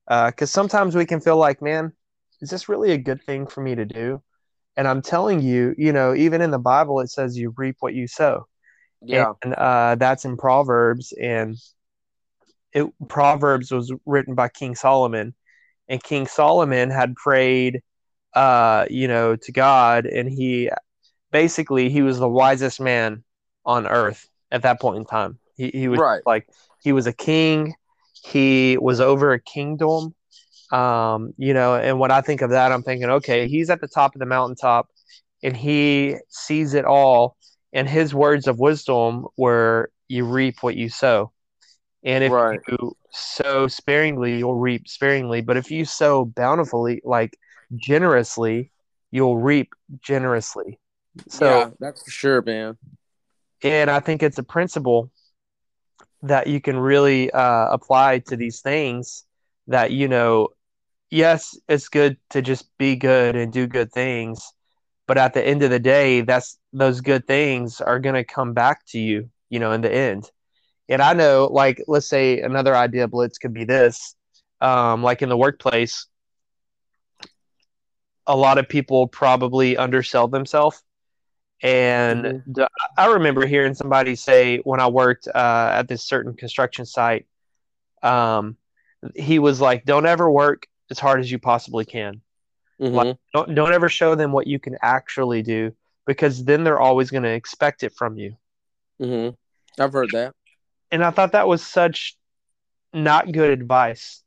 because 0.09 0.51
sometimes 0.51 0.97
we 0.97 1.07
can 1.07 1.21
feel 1.21 1.37
like, 1.37 1.63
man, 1.63 1.93
is 2.41 2.51
this 2.51 2.69
really 2.69 2.91
a 2.91 2.99
good 2.99 3.23
thing 3.23 3.47
for 3.47 3.61
me 3.61 3.77
to 3.77 3.85
do? 3.85 4.21
And 4.77 4.89
I'm 4.89 5.03
telling 5.03 5.41
you, 5.41 5.73
you 5.79 5.93
know, 5.93 6.15
even 6.17 6.43
in 6.43 6.51
the 6.51 6.59
Bible, 6.59 6.99
it 6.99 7.11
says 7.11 7.39
you 7.39 7.55
reap 7.57 7.77
what 7.79 7.95
you 7.95 8.09
sow 8.09 8.49
yeah. 9.01 9.33
and 9.45 9.55
uh, 9.55 9.95
that's 9.95 10.25
in 10.25 10.37
Proverbs. 10.37 11.13
And 11.13 11.57
it 12.73 12.87
Proverbs 13.09 13.71
was 13.71 13.93
written 14.05 14.35
by 14.35 14.49
King 14.49 14.75
Solomon, 14.75 15.33
and 15.89 16.03
King 16.03 16.27
Solomon 16.27 16.91
had 16.91 17.15
prayed, 17.15 17.83
uh, 18.35 18.87
you 18.91 19.07
know, 19.07 19.37
to 19.37 19.53
God, 19.53 20.07
and 20.07 20.29
he 20.29 20.71
basically 21.31 21.89
he 21.89 22.03
was 22.03 22.19
the 22.19 22.29
wisest 22.29 22.81
man 22.81 23.23
on 23.65 23.87
earth 23.87 24.29
at 24.51 24.63
that 24.63 24.81
point 24.81 24.99
in 24.99 25.05
time. 25.05 25.39
He 25.57 25.71
he 25.71 25.89
was 25.89 26.01
Right. 26.01 26.23
like 26.27 26.49
he 26.83 26.93
was 26.93 27.07
a 27.07 27.13
king. 27.13 27.75
He 28.25 28.77
was 28.79 29.01
over 29.01 29.33
a 29.33 29.41
kingdom. 29.41 30.15
Um, 30.73 31.33
you 31.37 31.55
know, 31.55 31.77
and 31.77 32.01
when 32.01 32.11
I 32.11 32.21
think 32.21 32.43
of 32.43 32.51
that, 32.51 32.73
I'm 32.73 32.83
thinking, 32.83 33.09
okay, 33.09 33.47
he's 33.49 33.71
at 33.71 33.81
the 33.81 33.89
top 33.89 34.15
of 34.15 34.19
the 34.19 34.27
mountaintop 34.27 34.89
and 35.43 35.57
he 35.57 36.17
sees 36.29 36.75
it 36.75 36.85
all. 36.85 37.37
And 37.73 37.89
his 37.89 38.15
words 38.15 38.47
of 38.47 38.59
wisdom 38.59 39.27
were, 39.37 39.91
you 40.09 40.25
reap 40.25 40.63
what 40.63 40.77
you 40.77 40.89
sow. 40.89 41.33
And 42.05 42.25
if 42.25 42.33
Right. 42.33 42.61
you 42.69 42.97
sow 43.11 43.67
sparingly, 43.69 44.39
you'll 44.39 44.59
reap 44.59 44.89
sparingly. 44.89 45.41
But 45.41 45.57
if 45.57 45.71
you 45.71 45.85
sow 45.85 46.25
bountifully, 46.25 47.01
like 47.05 47.37
generously, 47.77 48.73
you'll 49.11 49.39
reap 49.39 49.73
generously. 50.01 50.79
So, 51.29 51.47
yeah, 51.47 51.71
that's 51.81 52.03
for 52.03 52.11
sure, 52.11 52.43
man. 52.43 52.77
And 53.63 53.91
I 53.91 54.01
think 54.01 54.23
it's 54.23 54.39
a 54.39 54.43
principle 54.43 55.11
that 56.23 56.47
you 56.47 56.61
can 56.61 56.79
really 56.79 57.31
uh, 57.31 57.69
apply 57.71 58.21
to 58.21 58.37
these 58.37 58.61
things 58.61 59.25
that, 59.69 59.93
you 59.93 60.09
know, 60.09 60.49
yes, 61.11 61.59
it's 61.69 61.89
good 61.89 62.17
to 62.31 62.43
just 62.43 62.69
be 62.79 62.97
good 62.97 63.37
and 63.37 63.53
do 63.53 63.67
good 63.67 63.93
things. 63.93 64.53
But 65.07 65.19
at 65.19 65.35
the 65.35 65.47
end 65.47 65.63
of 65.63 65.71
the 65.71 65.79
day, 65.79 66.23
that's 66.23 66.59
those 66.73 67.01
good 67.01 67.27
things 67.27 67.81
are 67.81 68.01
going 68.01 68.17
to 68.17 68.25
come 68.25 68.55
back 68.55 68.85
to 68.87 68.99
you, 68.99 69.31
you 69.51 69.61
know, 69.61 69.73
in 69.73 69.81
the 69.81 69.93
end. 69.93 70.31
And 70.89 71.01
I 71.01 71.15
know, 71.15 71.49
like, 71.51 71.83
let's 71.87 72.09
say 72.09 72.41
another 72.41 72.75
idea 72.75 73.09
blitz 73.09 73.39
could 73.39 73.55
be 73.55 73.65
this, 73.65 74.15
um, 74.61 75.03
like 75.03 75.23
in 75.23 75.29
the 75.29 75.37
workplace, 75.37 76.07
a 78.27 78.37
lot 78.37 78.59
of 78.59 78.69
people 78.69 79.07
probably 79.07 79.77
undersell 79.77 80.29
themselves. 80.29 80.83
And 81.63 82.25
Mhm. 82.25 82.43
the- 82.47 82.69
I 82.99 83.13
remember 83.13 83.47
hearing 83.47 83.75
somebody 83.75 84.15
say 84.15 84.59
when 84.59 84.81
I 84.81 84.89
worked 84.89 85.27
uh, 85.29 85.71
at 85.73 85.89
this 85.89 86.03
certain 86.05 86.35
construction 86.35 86.85
site, 86.85 87.27
um, 88.03 88.57
he 89.15 89.39
was 89.39 89.61
like, 89.61 89.85
"Don't 89.85 90.07
ever 90.07 90.31
work 90.31 90.67
as 90.91 90.99
hard 90.99 91.21
as 91.21 91.31
you 91.31 91.39
possibly 91.39 91.85
can. 91.85 92.21
Mhm. 92.81 93.17
Don't 93.33 93.55
don't 93.55 93.73
ever 93.73 93.89
show 93.89 94.15
them 94.15 94.33
what 94.33 94.47
you 94.47 94.59
can 94.59 94.77
actually 94.83 95.43
do, 95.43 95.75
because 96.07 96.45
then 96.45 96.63
they're 96.63 96.81
always 96.81 97.11
going 97.11 97.23
to 97.23 97.31
expect 97.31 97.83
it 97.83 97.95
from 97.95 98.19
you." 98.19 98.37
Mm-hmm. 99.01 99.83
I've 99.83 99.93
heard 99.93 100.11
that. 100.13 100.35
and 100.93 101.03
I 101.05 101.11
thought 101.11 101.33
that 101.33 101.49
was 101.49 101.67
such 101.67 102.17
not 102.93 103.33
good 103.33 103.51
advice. 103.51 104.23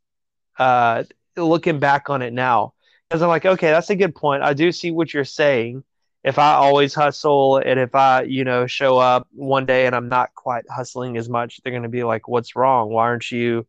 Uh, 0.58 1.06
looking 1.38 1.80
back 1.80 2.10
on 2.10 2.22
it 2.22 2.34
now, 2.34 2.74
because 3.08 3.22
I'm 3.22 3.30
like, 3.30 3.46
okay, 3.46 3.72
that's 3.72 3.90
a 3.90 3.96
good 3.96 4.14
point. 4.14 4.44
I 4.44 4.54
do 4.54 4.72
see 4.74 4.92
what 4.92 5.14
you're 5.14 5.24
saying. 5.24 5.86
If 6.24 6.38
I 6.38 6.54
always 6.54 6.94
hustle 6.94 7.58
and 7.58 7.80
if 7.80 7.96
I, 7.96 8.24
you 8.24 8.44
know, 8.44 8.68
show 8.68 8.98
up 8.98 9.28
one 9.32 9.66
day 9.66 9.86
and 9.86 9.96
I'm 9.96 10.10
not 10.10 10.36
quite 10.36 10.66
hustling 10.70 11.18
as 11.18 11.30
much, 11.30 11.62
they're 11.64 11.72
going 11.72 11.84
to 11.84 11.90
be 11.90 12.04
like, 12.04 12.28
what's 12.28 12.56
wrong? 12.56 12.90
Why 12.90 13.04
aren't 13.04 13.32
you 13.32 13.66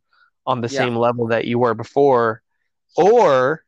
on 0.46 0.60
the 0.60 0.68
yeah. 0.68 0.78
same 0.78 0.96
level 0.96 1.28
that 1.28 1.44
you 1.44 1.58
were 1.58 1.74
before? 1.74 2.42
Or, 2.96 3.64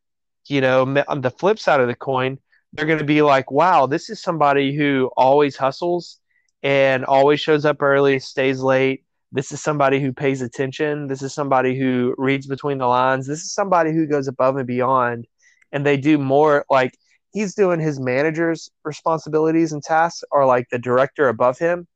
you 0.49 0.61
know, 0.61 0.83
on 1.07 1.21
the 1.21 1.31
flip 1.31 1.61
side 1.61 1.81
of 1.81 1.87
the 1.87 1.95
coin, 1.95 2.39
they're 2.73 2.87
going 2.87 2.99
to 2.99 3.05
be 3.05 3.23
like, 3.23 3.51
wow, 3.51 3.87
this 3.87 4.11
is 4.11 4.21
somebody 4.21 4.75
who 4.75 5.11
always 5.17 5.57
hustles 5.57 6.19
and 6.63 7.05
always 7.05 7.39
shows 7.41 7.65
up 7.65 7.83
early, 7.83 8.19
stays 8.19 8.61
late. 8.61 9.05
This 9.31 9.53
is 9.53 9.63
somebody 9.63 10.01
who 10.01 10.13
pays 10.13 10.43
attention. 10.43 11.07
This 11.07 11.23
is 11.23 11.33
somebody 11.33 11.79
who 11.79 12.15
reads 12.19 12.47
between 12.47 12.79
the 12.79 12.87
lines. 12.87 13.27
This 13.27 13.43
is 13.43 13.53
somebody 13.53 13.93
who 13.93 14.07
goes 14.07 14.29
above 14.29 14.57
and 14.57 14.67
beyond. 14.67 15.27
And 15.71 15.87
they 15.87 15.97
do 15.97 16.19
more 16.19 16.67
like 16.69 16.99
he's 17.33 17.55
doing 17.55 17.81
his 17.81 17.99
manager's 17.99 18.71
responsibilities 18.85 19.73
and 19.73 19.83
tasks 19.83 20.23
or 20.31 20.47
like 20.47 20.69
the 20.71 20.79
director 20.79 21.29
above 21.29 21.59
him. 21.59 21.87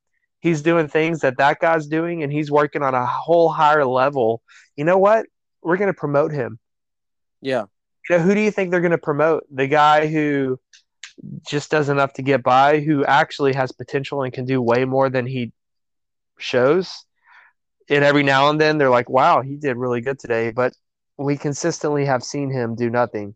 He's 0.40 0.62
doing 0.62 0.88
things 0.88 1.20
that 1.20 1.38
that 1.38 1.60
guy's 1.60 1.86
doing 1.86 2.22
and 2.22 2.32
he's 2.32 2.50
working 2.50 2.82
on 2.82 2.94
a 2.94 3.06
whole 3.06 3.48
higher 3.48 3.84
level. 3.84 4.42
You 4.76 4.84
know 4.84 4.98
what? 4.98 5.26
We're 5.62 5.76
going 5.76 5.92
to 5.92 5.98
promote 5.98 6.32
him. 6.32 6.58
Yeah. 7.40 7.64
You 8.08 8.18
know, 8.18 8.22
who 8.22 8.34
do 8.34 8.40
you 8.40 8.50
think 8.50 8.70
they're 8.70 8.80
going 8.80 8.92
to 8.92 8.98
promote? 8.98 9.44
The 9.50 9.66
guy 9.66 10.06
who 10.06 10.58
just 11.46 11.70
does 11.70 11.88
enough 11.88 12.12
to 12.14 12.22
get 12.22 12.42
by, 12.42 12.80
who 12.80 13.04
actually 13.04 13.54
has 13.54 13.72
potential 13.72 14.22
and 14.22 14.32
can 14.32 14.44
do 14.44 14.62
way 14.62 14.84
more 14.84 15.10
than 15.10 15.26
he 15.26 15.52
shows. 16.38 17.04
And 17.88 18.04
every 18.04 18.22
now 18.22 18.50
and 18.50 18.60
then 18.60 18.78
they're 18.78 18.90
like, 18.90 19.08
wow, 19.08 19.42
he 19.42 19.56
did 19.56 19.76
really 19.76 20.00
good 20.00 20.18
today. 20.18 20.50
But 20.50 20.74
we 21.16 21.36
consistently 21.36 22.04
have 22.06 22.22
seen 22.22 22.50
him 22.50 22.74
do 22.74 22.90
nothing. 22.90 23.34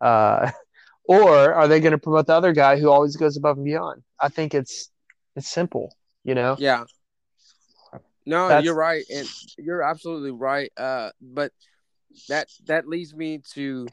Uh, 0.00 0.50
or 1.08 1.52
are 1.54 1.68
they 1.68 1.80
going 1.80 1.92
to 1.92 1.98
promote 1.98 2.26
the 2.26 2.34
other 2.34 2.52
guy 2.52 2.78
who 2.78 2.90
always 2.90 3.16
goes 3.16 3.36
above 3.36 3.56
and 3.56 3.64
beyond? 3.64 4.02
I 4.20 4.28
think 4.28 4.54
it's 4.54 4.90
it's 5.34 5.48
simple, 5.48 5.94
you 6.24 6.34
know. 6.34 6.56
Yeah. 6.58 6.84
No, 8.24 8.48
That's... 8.48 8.64
you're 8.64 8.74
right, 8.74 9.04
and 9.14 9.28
you're 9.56 9.82
absolutely 9.82 10.32
right. 10.32 10.72
Uh, 10.76 11.10
but 11.20 11.52
that 12.28 12.48
that 12.66 12.88
leads 12.88 13.14
me 13.14 13.40
to 13.54 13.86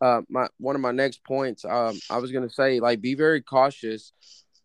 uh, 0.00 0.22
my 0.28 0.48
one 0.58 0.74
of 0.74 0.82
my 0.82 0.90
next 0.90 1.24
points. 1.24 1.64
Um, 1.64 1.98
I 2.10 2.18
was 2.18 2.30
gonna 2.30 2.50
say 2.50 2.80
like 2.80 3.00
be 3.00 3.14
very 3.14 3.40
cautious 3.40 4.12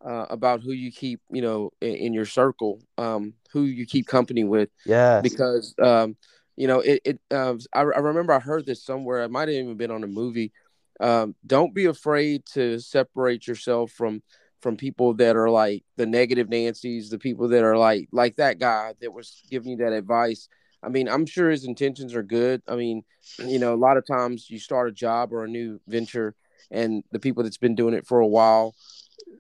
uh, 0.06 0.26
about 0.30 0.62
who 0.62 0.72
you 0.72 0.92
keep, 0.92 1.22
you 1.32 1.42
know, 1.42 1.72
in, 1.82 1.96
in 1.96 2.14
your 2.14 2.26
circle, 2.26 2.82
um, 2.98 3.34
who 3.52 3.64
you 3.64 3.86
keep 3.86 4.08
company 4.08 4.44
with. 4.44 4.70
Yeah. 4.86 5.22
Because 5.22 5.74
um, 5.82 6.18
you 6.58 6.68
know, 6.68 6.80
it. 6.82 7.02
it 7.06 7.20
uh, 7.32 7.56
I, 7.74 7.82
I 7.82 8.00
remember 8.00 8.34
I 8.34 8.40
heard 8.40 8.66
this 8.66 8.84
somewhere. 8.84 9.24
It 9.24 9.32
might 9.32 9.48
have 9.48 9.56
even 9.56 9.78
been 9.78 9.92
on 9.92 10.04
a 10.04 10.08
movie. 10.08 10.52
Um, 11.00 11.36
don't 11.46 11.74
be 11.74 11.86
afraid 11.86 12.46
to 12.54 12.80
separate 12.80 13.48
yourself 13.48 13.92
from 13.92 14.22
from 14.62 14.78
people 14.78 15.14
that 15.14 15.36
are 15.36 15.50
like 15.50 15.84
the 15.96 16.08
negative 16.08 16.50
Nancy's, 16.50 17.10
the 17.10 17.20
people 17.20 17.50
that 17.50 17.64
are 17.64 17.78
like 17.78 18.08
like 18.12 18.38
that 18.38 18.60
guy 18.60 18.94
that 19.02 19.14
was 19.14 19.44
giving 19.50 19.72
you 19.72 19.78
that 19.78 19.94
advice. 19.94 20.48
I 20.82 20.90
mean, 20.90 21.08
I'm 21.08 21.26
sure 21.26 21.50
his 21.50 21.66
intentions 21.66 22.16
are 22.16 22.24
good. 22.24 22.62
I 22.68 22.76
mean, 22.76 23.04
you 23.40 23.60
know, 23.60 23.74
a 23.74 23.76
lot 23.76 23.98
of 23.98 24.06
times 24.08 24.50
you 24.50 24.60
start 24.60 24.90
a 24.90 24.92
job 24.92 25.34
or 25.34 25.44
a 25.44 25.48
new 25.48 25.80
venture, 25.88 26.36
and 26.72 27.04
the 27.12 27.20
people 27.20 27.44
that's 27.44 27.58
been 27.58 27.76
doing 27.76 27.94
it 27.94 28.08
for 28.08 28.20
a 28.20 28.28
while, 28.28 28.76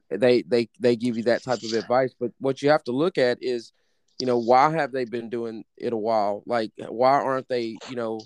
they 0.10 0.42
they 0.44 0.70
they 0.80 0.96
give 0.96 1.18
you 1.18 1.24
that 1.24 1.44
type 1.44 1.64
of 1.64 1.74
advice. 1.74 2.14
But 2.20 2.32
what 2.40 2.62
you 2.62 2.70
have 2.70 2.84
to 2.86 2.92
look 2.92 3.18
at 3.18 3.38
is, 3.42 3.72
you 4.20 4.28
know, 4.28 4.38
why 4.38 4.72
have 4.72 4.92
they 4.92 5.06
been 5.06 5.30
doing 5.30 5.64
it 5.78 5.94
a 5.94 5.98
while? 5.98 6.44
Like, 6.46 6.72
why 6.78 7.14
aren't 7.14 7.48
they, 7.48 7.78
you 7.90 7.96
know, 7.96 8.22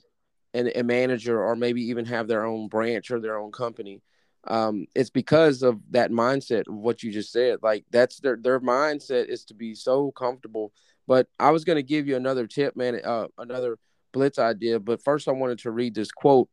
an, 0.53 0.71
a 0.75 0.83
manager 0.83 1.43
or 1.43 1.55
maybe 1.55 1.81
even 1.83 2.05
have 2.05 2.27
their 2.27 2.45
own 2.45 2.67
branch 2.67 3.11
or 3.11 3.19
their 3.19 3.37
own 3.37 3.51
company? 3.51 4.01
Um, 4.45 4.87
it's 4.95 5.09
because 5.09 5.63
of 5.63 5.79
that 5.91 6.11
mindset 6.11 6.67
of 6.67 6.75
what 6.75 7.03
you 7.03 7.11
just 7.11 7.31
said. 7.31 7.59
Like, 7.61 7.85
that's 7.91 8.19
their 8.19 8.37
their 8.37 8.59
mindset 8.59 9.25
is 9.25 9.43
to 9.45 9.53
be 9.53 9.75
so 9.75 10.11
comfortable 10.11 10.71
but 11.09 11.27
I 11.39 11.49
was 11.49 11.65
going 11.65 11.77
to 11.77 11.83
give 11.83 12.07
you 12.07 12.15
another 12.15 12.45
tip, 12.45 12.75
man, 12.75 13.01
uh, 13.03 13.29
another 13.39 13.79
blitz 14.13 14.37
idea. 14.37 14.79
But 14.79 15.03
first, 15.03 15.27
I 15.27 15.31
wanted 15.31 15.57
to 15.59 15.71
read 15.71 15.95
this 15.95 16.11
quote, 16.11 16.49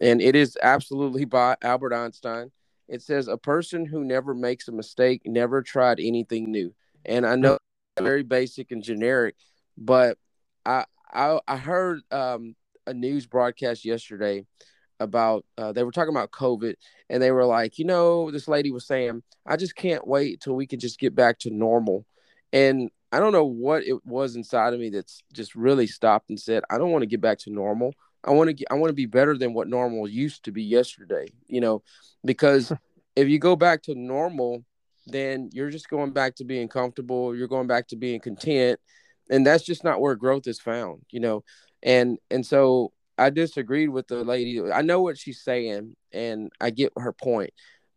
and 0.00 0.22
it 0.22 0.34
is 0.34 0.56
absolutely 0.62 1.26
by 1.26 1.56
Albert 1.60 1.92
Einstein. 1.92 2.50
It 2.88 3.02
says, 3.02 3.28
"A 3.28 3.36
person 3.36 3.84
who 3.84 4.02
never 4.02 4.32
makes 4.32 4.66
a 4.66 4.72
mistake 4.72 5.20
never 5.26 5.60
tried 5.60 6.00
anything 6.00 6.50
new." 6.50 6.74
And 7.04 7.26
I 7.26 7.36
know 7.36 7.58
very 8.00 8.22
basic 8.22 8.72
and 8.72 8.82
generic, 8.82 9.34
but 9.76 10.16
I 10.64 10.86
I, 11.12 11.38
I 11.46 11.58
heard 11.58 12.00
um, 12.10 12.56
a 12.88 12.94
news 12.94 13.26
broadcast 13.26 13.84
yesterday 13.84 14.44
about 15.00 15.44
uh, 15.56 15.72
they 15.72 15.84
were 15.84 15.92
talking 15.92 16.14
about 16.14 16.32
COVID, 16.32 16.74
and 17.08 17.22
they 17.22 17.30
were 17.30 17.44
like, 17.44 17.78
you 17.78 17.84
know, 17.84 18.30
this 18.30 18.48
lady 18.48 18.70
was 18.70 18.86
saying, 18.86 19.22
"I 19.46 19.56
just 19.56 19.76
can't 19.76 20.06
wait 20.06 20.40
till 20.40 20.54
we 20.54 20.66
can 20.66 20.80
just 20.80 20.98
get 20.98 21.14
back 21.14 21.38
to 21.40 21.50
normal." 21.50 22.04
And 22.52 22.90
I 23.10 23.20
don't 23.20 23.32
know 23.32 23.44
what 23.44 23.84
it 23.84 24.04
was 24.04 24.36
inside 24.36 24.74
of 24.74 24.80
me 24.80 24.90
that's 24.90 25.22
just 25.32 25.54
really 25.54 25.86
stopped 25.86 26.28
and 26.28 26.38
said, 26.38 26.62
I 26.70 26.78
don't 26.78 26.90
want 26.90 27.02
to 27.02 27.06
get 27.06 27.20
back 27.20 27.38
to 27.40 27.50
normal. 27.50 27.94
I 28.24 28.32
want 28.32 28.48
to 28.48 28.52
get, 28.52 28.68
I 28.70 28.74
want 28.74 28.90
to 28.90 28.94
be 28.94 29.06
better 29.06 29.36
than 29.36 29.54
what 29.54 29.68
normal 29.68 30.08
used 30.08 30.44
to 30.44 30.52
be 30.52 30.62
yesterday, 30.62 31.28
you 31.46 31.60
know, 31.60 31.82
because 32.24 32.72
if 33.16 33.28
you 33.28 33.38
go 33.38 33.56
back 33.56 33.82
to 33.84 33.94
normal, 33.94 34.64
then 35.06 35.48
you're 35.52 35.70
just 35.70 35.88
going 35.88 36.12
back 36.12 36.34
to 36.36 36.44
being 36.44 36.68
comfortable, 36.68 37.34
you're 37.34 37.48
going 37.48 37.66
back 37.66 37.88
to 37.88 37.96
being 37.96 38.20
content, 38.20 38.78
and 39.30 39.46
that's 39.46 39.64
just 39.64 39.84
not 39.84 40.00
where 40.00 40.14
growth 40.14 40.46
is 40.46 40.60
found, 40.60 41.02
you 41.10 41.20
know. 41.20 41.44
And 41.82 42.18
and 42.30 42.44
so 42.44 42.92
I 43.16 43.30
disagreed 43.30 43.90
with 43.90 44.08
the 44.08 44.24
lady. 44.24 44.60
I 44.70 44.82
know 44.82 45.02
what 45.02 45.18
she's 45.18 45.42
saying 45.42 45.96
and 46.12 46.50
I 46.60 46.70
get 46.70 46.92
her 46.96 47.12
point, 47.12 47.50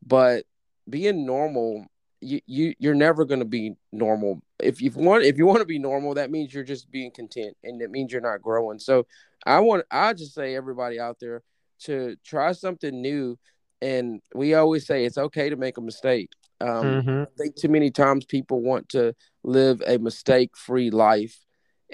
but 0.06 0.46
being 0.90 1.26
normal 1.26 1.86
you, 2.22 2.40
you 2.46 2.74
you're 2.80 2.96
never 2.96 3.26
going 3.26 3.40
to 3.40 3.46
be 3.46 3.76
normal. 3.92 4.42
If 4.60 4.82
you 4.82 4.92
want 4.92 5.24
if 5.24 5.38
you 5.38 5.46
want 5.46 5.60
to 5.60 5.66
be 5.66 5.80
normal 5.80 6.14
that 6.16 6.32
means 6.32 6.54
you're 6.54 6.64
just 6.64 6.92
being 6.92 7.12
content 7.12 7.58
and 7.64 7.82
it 7.82 7.90
means 7.90 8.12
you're 8.12 8.22
not 8.22 8.42
growing. 8.42 8.80
So 8.80 9.06
i 9.44 9.60
want 9.60 9.84
i 9.90 10.14
just 10.14 10.36
say 10.36 10.56
everybody 10.56 11.00
out 11.00 11.18
there 11.20 11.42
to 11.82 12.16
try 12.24 12.52
something 12.52 13.02
new. 13.02 13.38
And 13.82 14.22
we 14.36 14.54
always 14.54 14.86
say 14.86 15.06
it's 15.06 15.18
okay 15.18 15.50
to 15.50 15.56
make 15.56 15.78
a 15.78 15.82
mistake. 15.82 16.30
Um, 16.60 16.84
mm-hmm. 16.84 17.22
i 17.24 17.28
think 17.36 17.56
too 17.56 17.70
many 17.70 17.90
times 17.90 18.24
people 18.24 18.62
want 18.62 18.90
to 18.90 19.16
live 19.44 19.82
a 19.88 19.98
mistake 19.98 20.56
free 20.56 20.92
life 20.92 21.40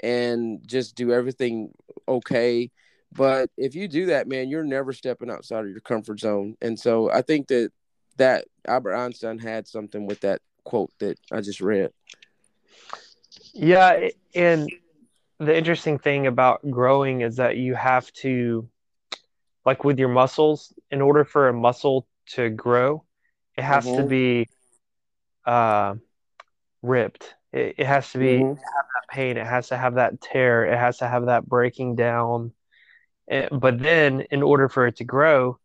and 0.02 0.66
just 0.66 0.94
do 0.94 1.12
everything 1.12 1.72
okay 2.06 2.70
but 3.12 3.50
if 3.56 3.74
you 3.74 3.88
do 3.88 4.06
that 4.06 4.28
man 4.28 4.48
you're 4.48 4.64
never 4.64 4.92
stepping 4.92 5.30
outside 5.30 5.64
of 5.64 5.70
your 5.70 5.80
comfort 5.80 6.20
zone 6.20 6.56
and 6.60 6.78
so 6.78 7.10
i 7.10 7.22
think 7.22 7.48
that 7.48 7.70
that 8.18 8.44
Albert 8.66 8.94
Einstein 8.94 9.38
had 9.38 9.66
something 9.66 10.06
with 10.06 10.20
that 10.20 10.42
quote 10.64 10.92
that 10.98 11.18
I 11.32 11.40
just 11.40 11.60
read. 11.60 11.90
Yeah, 13.54 14.08
and 14.34 14.70
the 15.38 15.56
interesting 15.56 15.98
thing 15.98 16.26
about 16.26 16.68
growing 16.68 17.22
is 17.22 17.36
that 17.36 17.56
you 17.56 17.74
have 17.74 18.12
to 18.14 18.68
like 19.64 19.84
with 19.84 19.98
your 19.98 20.08
muscles 20.08 20.72
in 20.90 21.00
order 21.00 21.24
for 21.24 21.48
a 21.48 21.52
muscle 21.52 22.06
to 22.26 22.50
grow 22.50 23.04
it 23.56 23.62
has 23.62 23.84
mm-hmm. 23.84 24.02
to 24.02 24.06
be 24.06 24.48
uh, 25.44 25.94
ripped 26.82 27.34
it, 27.52 27.76
it, 27.78 27.86
has 27.86 28.10
to 28.12 28.18
be 28.18 28.38
mm-hmm. 28.38 28.48
have 28.48 28.56
that 28.56 29.08
pain 29.08 29.36
it 29.36 29.46
has 29.46 29.68
to 29.68 29.76
have 29.76 29.94
that 29.94 30.20
tear 30.20 30.64
it 30.64 30.78
has 30.78 30.98
to 30.98 31.08
have 31.08 31.26
that 31.26 31.46
breaking 31.46 31.94
down 31.94 32.52
it, 33.26 33.48
but 33.52 33.78
then 33.78 34.22
in 34.30 34.42
order 34.42 34.68
for 34.68 34.86
it 34.86 34.96
to 34.96 35.04
grow 35.04 35.58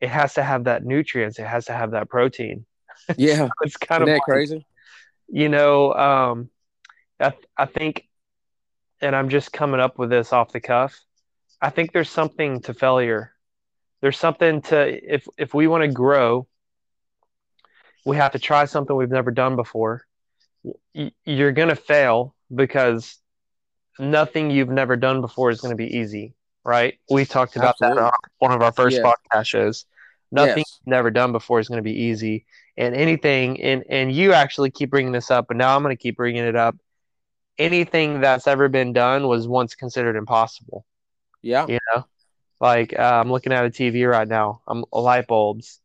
it 0.00 0.08
has 0.08 0.34
to 0.34 0.42
have 0.42 0.64
that 0.64 0.84
nutrients. 0.84 1.38
It 1.38 1.46
has 1.46 1.66
to 1.66 1.72
have 1.72 1.92
that 1.92 2.08
protein. 2.08 2.66
Yeah, 3.16 3.46
so 3.46 3.50
it's 3.62 3.76
kind 3.76 4.02
Isn't 4.02 4.12
of 4.12 4.16
like, 4.16 4.22
crazy. 4.22 4.66
You 5.26 5.48
know, 5.48 5.94
um, 5.94 6.50
I 7.18 7.32
I 7.56 7.64
think, 7.64 8.06
and 9.00 9.16
I'm 9.16 9.30
just 9.30 9.52
coming 9.52 9.80
up 9.80 9.98
with 9.98 10.10
this 10.10 10.32
off 10.32 10.52
the 10.52 10.60
cuff. 10.60 11.00
I 11.60 11.70
think 11.70 11.92
there's 11.92 12.10
something 12.10 12.60
to 12.62 12.74
failure. 12.74 13.32
There's 14.00 14.18
something 14.18 14.60
to 14.62 15.14
if 15.14 15.26
if 15.38 15.54
we 15.54 15.66
want 15.66 15.82
to 15.82 15.88
grow, 15.88 16.46
we 18.04 18.16
have 18.16 18.32
to 18.32 18.38
try 18.38 18.66
something 18.66 18.94
we've 18.94 19.10
never 19.10 19.30
done 19.30 19.56
before. 19.56 20.06
You're 21.24 21.52
gonna 21.52 21.76
fail 21.76 22.34
because 22.54 23.18
nothing 23.98 24.50
you've 24.50 24.68
never 24.68 24.96
done 24.96 25.20
before 25.20 25.50
is 25.50 25.60
going 25.60 25.72
to 25.72 25.76
be 25.76 25.98
easy 25.98 26.34
right? 26.64 26.98
We 27.10 27.24
talked 27.24 27.56
about 27.56 27.76
Absolutely. 27.80 28.02
that 28.02 28.06
on 28.06 28.12
one 28.38 28.52
of 28.52 28.62
our 28.62 28.72
first 28.72 28.98
yeah. 28.98 29.12
podcast 29.12 29.46
shows. 29.46 29.86
Nothing 30.32 30.58
yes. 30.58 30.78
You've 30.80 30.90
never 30.90 31.10
done 31.10 31.32
before 31.32 31.58
is 31.58 31.68
going 31.68 31.78
to 31.78 31.82
be 31.82 32.02
easy, 32.04 32.46
and 32.76 32.94
anything, 32.94 33.60
and 33.60 33.84
and 33.88 34.12
you 34.12 34.32
actually 34.32 34.70
keep 34.70 34.90
bringing 34.90 35.12
this 35.12 35.30
up, 35.30 35.48
but 35.48 35.56
now 35.56 35.74
I'm 35.74 35.82
going 35.82 35.96
to 35.96 36.00
keep 36.00 36.16
bringing 36.16 36.44
it 36.44 36.54
up. 36.54 36.76
Anything 37.58 38.20
that's 38.20 38.46
ever 38.46 38.68
been 38.68 38.92
done 38.92 39.26
was 39.26 39.48
once 39.48 39.74
considered 39.74 40.14
impossible. 40.14 40.86
Yeah, 41.42 41.66
you 41.66 41.80
know, 41.92 42.06
like 42.60 42.96
uh, 42.96 43.20
I'm 43.20 43.32
looking 43.32 43.52
at 43.52 43.64
a 43.64 43.70
TV 43.70 44.08
right 44.08 44.28
now. 44.28 44.62
I'm 44.68 44.84
light 44.92 45.26
bulbs, 45.26 45.80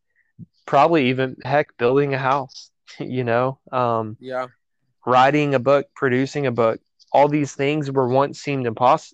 probably 0.67 1.09
even 1.09 1.37
heck 1.43 1.75
building 1.77 2.13
a 2.13 2.19
house. 2.19 2.71
You 2.99 3.25
know, 3.25 3.59
um, 3.73 4.15
yeah, 4.21 4.45
writing 5.05 5.53
a 5.53 5.59
book, 5.59 5.87
producing 5.95 6.45
a 6.45 6.51
book, 6.51 6.79
all 7.11 7.27
these 7.27 7.53
things 7.53 7.91
were 7.91 8.07
once 8.07 8.39
seemed 8.39 8.65
imposs- 8.65 9.13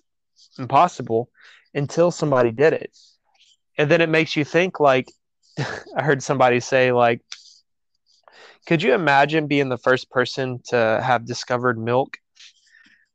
impossible 0.58 1.30
until 1.74 2.10
somebody 2.10 2.50
did 2.50 2.72
it. 2.72 2.96
And 3.78 3.90
then 3.90 4.00
it 4.00 4.08
makes 4.08 4.36
you 4.36 4.44
think 4.44 4.80
like 4.80 5.10
I 5.96 6.02
heard 6.02 6.22
somebody 6.22 6.60
say 6.60 6.92
like 6.92 7.22
could 8.66 8.82
you 8.82 8.94
imagine 8.94 9.46
being 9.46 9.68
the 9.68 9.78
first 9.78 10.10
person 10.10 10.60
to 10.68 11.00
have 11.02 11.26
discovered 11.26 11.78
milk? 11.78 12.18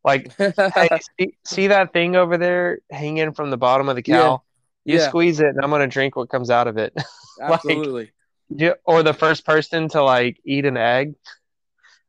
Like, 0.04 0.36
hey, 0.38 0.90
see, 1.20 1.38
see, 1.46 1.68
that 1.68 1.94
thing 1.94 2.16
over 2.16 2.38
there 2.38 2.80
hanging 2.92 3.34
from 3.34 3.50
the 3.50 3.58
bottom 3.58 3.90
of 3.90 3.96
the 3.96 4.02
cow? 4.02 4.44
Yeah. 4.86 4.94
You 4.94 5.00
yeah. 5.00 5.08
squeeze 5.08 5.40
it, 5.40 5.48
and 5.48 5.60
I'm 5.62 5.70
gonna 5.70 5.88
drink 5.88 6.16
what 6.16 6.30
comes 6.30 6.50
out 6.50 6.68
of 6.68 6.78
it. 6.78 6.94
Absolutely. 7.42 8.12
like, 8.50 8.80
or 8.86 9.04
the 9.04 9.14
first 9.14 9.46
person 9.46 9.90
to 9.90 10.04
like 10.04 10.38
eat 10.46 10.66
an 10.66 10.78
egg. 10.78 11.16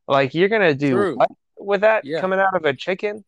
Like, 0.09 0.35
you're 0.35 0.49
gonna 0.49 0.75
do 0.75 1.17
what 1.17 1.31
with 1.59 1.81
that 1.83 2.05
yeah. 2.05 2.21
coming 2.21 2.41
out 2.41 2.55
of 2.55 2.65
a 2.65 2.75
chicken? 2.75 3.25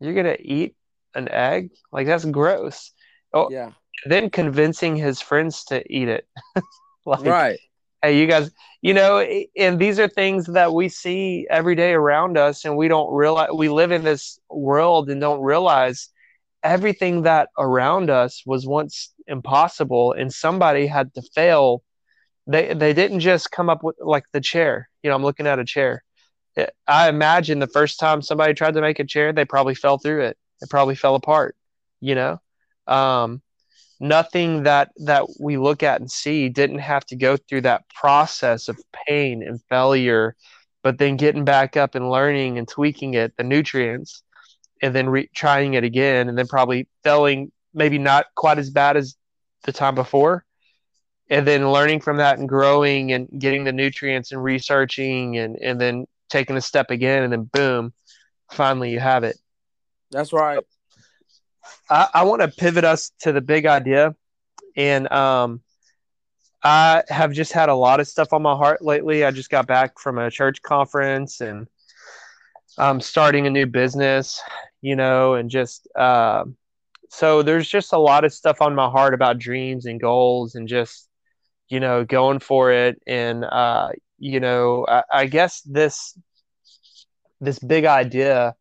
You're 0.00 0.14
gonna 0.14 0.36
eat 0.38 0.74
an 1.14 1.28
egg? 1.28 1.70
Like, 1.92 2.06
that's 2.06 2.24
gross. 2.24 2.92
Oh, 3.32 3.50
yeah. 3.50 3.72
Then 4.04 4.30
convincing 4.30 4.96
his 4.96 5.20
friends 5.20 5.64
to 5.66 5.82
eat 5.92 6.08
it. 6.08 6.26
like, 7.06 7.24
right 7.24 7.58
hey 8.02 8.18
you 8.18 8.26
guys 8.26 8.50
you 8.82 8.94
know 8.94 9.18
and 9.56 9.78
these 9.78 9.98
are 9.98 10.08
things 10.08 10.46
that 10.46 10.72
we 10.72 10.88
see 10.88 11.46
every 11.50 11.74
day 11.74 11.92
around 11.92 12.36
us 12.36 12.64
and 12.64 12.76
we 12.76 12.88
don't 12.88 13.12
realize 13.12 13.48
we 13.54 13.68
live 13.68 13.90
in 13.90 14.04
this 14.04 14.38
world 14.50 15.08
and 15.10 15.20
don't 15.20 15.40
realize 15.40 16.10
everything 16.62 17.22
that 17.22 17.48
around 17.58 18.10
us 18.10 18.42
was 18.46 18.66
once 18.66 19.12
impossible 19.26 20.12
and 20.12 20.32
somebody 20.32 20.86
had 20.86 21.12
to 21.14 21.22
fail 21.34 21.82
they 22.46 22.74
they 22.74 22.92
didn't 22.92 23.20
just 23.20 23.50
come 23.50 23.68
up 23.68 23.82
with 23.82 23.96
like 24.00 24.24
the 24.32 24.40
chair 24.40 24.88
you 25.02 25.10
know 25.10 25.16
i'm 25.16 25.24
looking 25.24 25.46
at 25.46 25.58
a 25.58 25.64
chair 25.64 26.04
i 26.86 27.08
imagine 27.08 27.58
the 27.58 27.66
first 27.66 27.98
time 27.98 28.22
somebody 28.22 28.54
tried 28.54 28.74
to 28.74 28.80
make 28.80 28.98
a 28.98 29.04
chair 29.04 29.32
they 29.32 29.44
probably 29.44 29.74
fell 29.74 29.98
through 29.98 30.22
it. 30.22 30.38
It 30.60 30.70
probably 30.70 30.94
fell 30.94 31.14
apart 31.14 31.56
you 32.00 32.14
know? 32.14 32.40
Um 32.86 33.42
nothing 33.98 34.64
that 34.64 34.90
that 34.96 35.24
we 35.40 35.56
look 35.56 35.82
at 35.82 36.00
and 36.00 36.10
see 36.10 36.48
didn't 36.50 36.78
have 36.80 37.04
to 37.06 37.16
go 37.16 37.36
through 37.36 37.62
that 37.62 37.88
process 37.88 38.68
of 38.68 38.78
pain 39.08 39.42
and 39.42 39.58
failure 39.70 40.36
but 40.82 40.98
then 40.98 41.16
getting 41.16 41.44
back 41.44 41.76
up 41.76 41.94
and 41.94 42.10
learning 42.10 42.58
and 42.58 42.68
tweaking 42.68 43.14
it 43.14 43.34
the 43.36 43.42
nutrients 43.42 44.22
and 44.82 44.94
then 44.94 45.08
re- 45.08 45.30
trying 45.34 45.74
it 45.74 45.84
again 45.84 46.28
and 46.28 46.36
then 46.38 46.46
probably 46.46 46.88
failing 47.02 47.50
maybe 47.74 47.98
not 47.98 48.26
quite 48.34 48.58
as 48.58 48.70
bad 48.70 48.96
as 48.96 49.16
the 49.64 49.72
time 49.72 49.94
before. 49.94 50.44
And 51.28 51.46
then 51.46 51.72
learning 51.72 52.00
from 52.00 52.18
that 52.18 52.38
and 52.38 52.48
growing 52.48 53.12
and 53.12 53.28
getting 53.36 53.64
the 53.64 53.72
nutrients 53.72 54.30
and 54.32 54.42
researching 54.42 55.36
and 55.38 55.56
and 55.56 55.80
then 55.80 56.06
taking 56.28 56.56
a 56.56 56.60
step 56.60 56.90
again 56.90 57.22
and 57.22 57.32
then 57.32 57.50
boom 57.52 57.92
finally 58.50 58.90
you 58.90 59.00
have 59.00 59.24
it. 59.24 59.36
That's 60.10 60.32
right. 60.32 60.58
I, 61.90 62.08
I 62.14 62.24
want 62.24 62.42
to 62.42 62.48
pivot 62.48 62.84
us 62.84 63.10
to 63.20 63.32
the 63.32 63.40
big 63.40 63.66
idea, 63.66 64.14
and 64.76 65.10
um, 65.12 65.60
I 66.62 67.02
have 67.08 67.32
just 67.32 67.52
had 67.52 67.68
a 67.68 67.74
lot 67.74 68.00
of 68.00 68.08
stuff 68.08 68.32
on 68.32 68.42
my 68.42 68.54
heart 68.54 68.82
lately. 68.82 69.24
I 69.24 69.30
just 69.30 69.50
got 69.50 69.66
back 69.66 69.98
from 69.98 70.18
a 70.18 70.30
church 70.30 70.62
conference 70.62 71.40
and 71.40 71.66
I'm 72.78 73.00
starting 73.00 73.46
a 73.46 73.50
new 73.50 73.66
business, 73.66 74.40
you 74.80 74.96
know, 74.96 75.34
and 75.34 75.50
just 75.50 75.88
uh, 75.96 76.44
so 77.08 77.42
there's 77.42 77.68
just 77.68 77.92
a 77.92 77.98
lot 77.98 78.24
of 78.24 78.32
stuff 78.32 78.60
on 78.60 78.74
my 78.74 78.88
heart 78.88 79.14
about 79.14 79.38
dreams 79.38 79.86
and 79.86 80.00
goals 80.00 80.54
and 80.54 80.68
just 80.68 81.08
you 81.68 81.80
know 81.80 82.04
going 82.04 82.38
for 82.38 82.70
it. 82.72 83.00
And 83.06 83.44
uh, 83.44 83.90
you 84.18 84.40
know 84.40 84.86
I, 84.88 85.02
I 85.12 85.26
guess 85.26 85.60
this 85.62 86.18
this 87.40 87.58
big 87.58 87.84
idea 87.84 88.54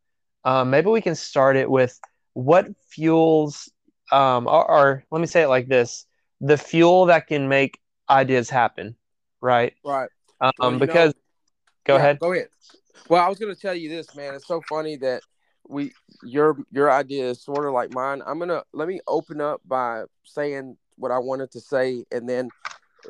um, 0.44 0.70
maybe 0.70 0.90
we 0.90 1.02
can 1.02 1.16
start 1.16 1.56
it 1.56 1.70
with 1.70 2.00
what 2.34 2.68
fuels 2.90 3.72
um 4.12 4.48
or, 4.48 4.70
or 4.70 5.04
let 5.12 5.20
me 5.20 5.28
say 5.28 5.44
it 5.44 5.48
like 5.48 5.68
this 5.68 6.06
the 6.42 6.58
fuel 6.58 7.06
that 7.06 7.28
can 7.28 7.48
make 7.48 7.80
ideas 8.10 8.50
happen 8.50 8.96
right? 9.42 9.74
Right. 9.84 10.10
Um 10.42 10.52
well, 10.60 10.80
because 10.80 11.14
know, 11.14 11.22
go 11.86 11.94
yeah, 11.96 12.00
ahead. 12.00 12.20
go 12.20 12.34
ahead. 12.34 12.48
Well 13.10 13.24
i 13.24 13.30
was 13.30 13.40
going 13.40 13.54
to 13.54 13.60
tell 13.60 13.74
you 13.76 13.90
this 13.90 14.16
man 14.16 14.34
it's 14.36 14.48
so 14.48 14.62
funny 14.68 14.98
that 14.98 15.22
we 15.68 15.94
your 16.24 16.58
your 16.72 16.92
idea 16.92 17.30
is 17.30 17.42
sort 17.42 17.66
of 17.66 17.74
like 17.74 17.94
mine. 17.94 18.22
I'm 18.26 18.40
gonna 18.40 18.64
let 18.74 18.88
me 18.88 19.00
open 19.08 19.42
up 19.42 19.62
by 19.66 20.04
saying 20.24 20.78
what 20.98 21.12
i 21.12 21.18
wanted 21.18 21.52
to 21.52 21.60
say 21.60 22.06
and 22.12 22.28
then 22.28 22.50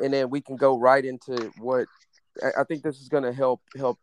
and 0.01 0.13
then 0.13 0.29
we 0.29 0.41
can 0.41 0.55
go 0.55 0.77
right 0.77 1.03
into 1.03 1.51
what 1.59 1.87
i, 2.43 2.61
I 2.61 2.63
think 2.63 2.83
this 2.83 2.99
is 2.99 3.09
going 3.09 3.23
to 3.23 3.33
help 3.33 3.61
help 3.77 3.99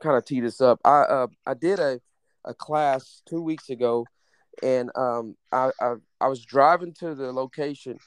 kind 0.00 0.16
of 0.16 0.24
tee 0.24 0.40
this 0.40 0.60
up. 0.60 0.80
I 0.84 1.00
uh, 1.00 1.26
i 1.46 1.54
did 1.54 1.78
a 1.78 2.00
a 2.44 2.54
class 2.54 3.22
two 3.28 3.42
weeks 3.42 3.68
ago 3.70 4.06
and 4.62 4.90
um, 4.96 5.36
I, 5.52 5.70
I 5.80 5.94
I 6.20 6.28
was 6.28 6.44
driving 6.44 6.92
to 7.00 7.14
the 7.14 7.32
location, 7.32 7.98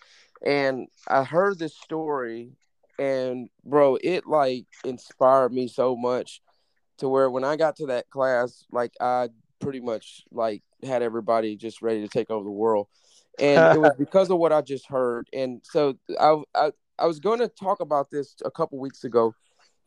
and 0.46 0.88
I 1.08 1.24
heard 1.24 1.60
this 1.60 1.76
story, 1.76 2.52
and 3.00 3.50
bro, 3.66 3.98
it 4.04 4.28
like 4.28 4.66
inspired 4.84 5.54
me 5.54 5.68
so 5.68 5.96
much, 5.96 6.42
to 6.98 7.10
where 7.10 7.30
when 7.30 7.44
I 7.44 7.56
got 7.56 7.78
to 7.78 7.88
that 7.88 8.10
class, 8.10 8.66
like 8.72 8.94
I 9.02 9.30
pretty 9.60 9.80
much 9.80 10.24
like 10.32 10.62
had 10.84 11.02
everybody 11.02 11.56
just 11.56 11.82
ready 11.82 12.02
to 12.02 12.08
take 12.08 12.30
over 12.30 12.44
the 12.44 12.52
world, 12.52 12.88
and 13.40 13.74
it 13.76 13.80
was 13.80 13.94
because 14.00 14.30
of 14.30 14.38
what 14.38 14.54
I 14.54 14.62
just 14.62 14.88
heard, 14.88 15.28
and 15.34 15.62
so 15.64 15.98
I 16.20 16.42
I, 16.54 16.72
I 17.00 17.06
was 17.08 17.20
going 17.20 17.40
to 17.40 17.48
talk 17.48 17.80
about 17.80 18.12
this 18.12 18.36
a 18.46 18.52
couple 18.52 18.80
weeks 18.80 19.04
ago 19.04 19.34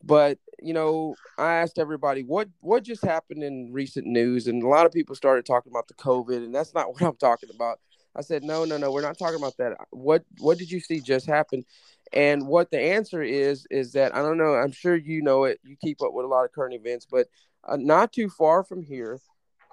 but 0.03 0.39
you 0.59 0.73
know, 0.73 1.15
I 1.37 1.55
asked 1.55 1.79
everybody 1.79 2.23
what 2.23 2.49
what 2.61 2.83
just 2.83 3.03
happened 3.03 3.43
in 3.43 3.71
recent 3.71 4.07
news, 4.07 4.47
and 4.47 4.63
a 4.63 4.67
lot 4.67 4.85
of 4.85 4.91
people 4.91 5.15
started 5.15 5.45
talking 5.45 5.71
about 5.71 5.87
the 5.87 5.93
COVID, 5.95 6.37
and 6.37 6.53
that's 6.53 6.73
not 6.73 6.89
what 6.93 7.01
I'm 7.01 7.17
talking 7.17 7.49
about. 7.53 7.79
I 8.15 8.21
said, 8.21 8.43
no, 8.43 8.65
no, 8.65 8.77
no, 8.77 8.91
we're 8.91 9.03
not 9.03 9.19
talking 9.19 9.37
about 9.37 9.57
that. 9.57 9.77
What 9.91 10.23
what 10.39 10.57
did 10.57 10.71
you 10.71 10.79
see 10.79 10.99
just 10.99 11.27
happen? 11.27 11.65
And 12.13 12.47
what 12.47 12.71
the 12.71 12.79
answer 12.79 13.21
is 13.21 13.67
is 13.69 13.91
that 13.93 14.15
I 14.15 14.21
don't 14.21 14.37
know. 14.37 14.55
I'm 14.55 14.71
sure 14.71 14.95
you 14.95 15.21
know 15.21 15.43
it. 15.43 15.59
You 15.63 15.75
keep 15.75 16.01
up 16.01 16.13
with 16.13 16.25
a 16.25 16.29
lot 16.29 16.45
of 16.45 16.51
current 16.51 16.73
events, 16.73 17.05
but 17.09 17.27
uh, 17.63 17.77
not 17.77 18.13
too 18.13 18.29
far 18.29 18.63
from 18.63 18.81
here, 18.81 19.19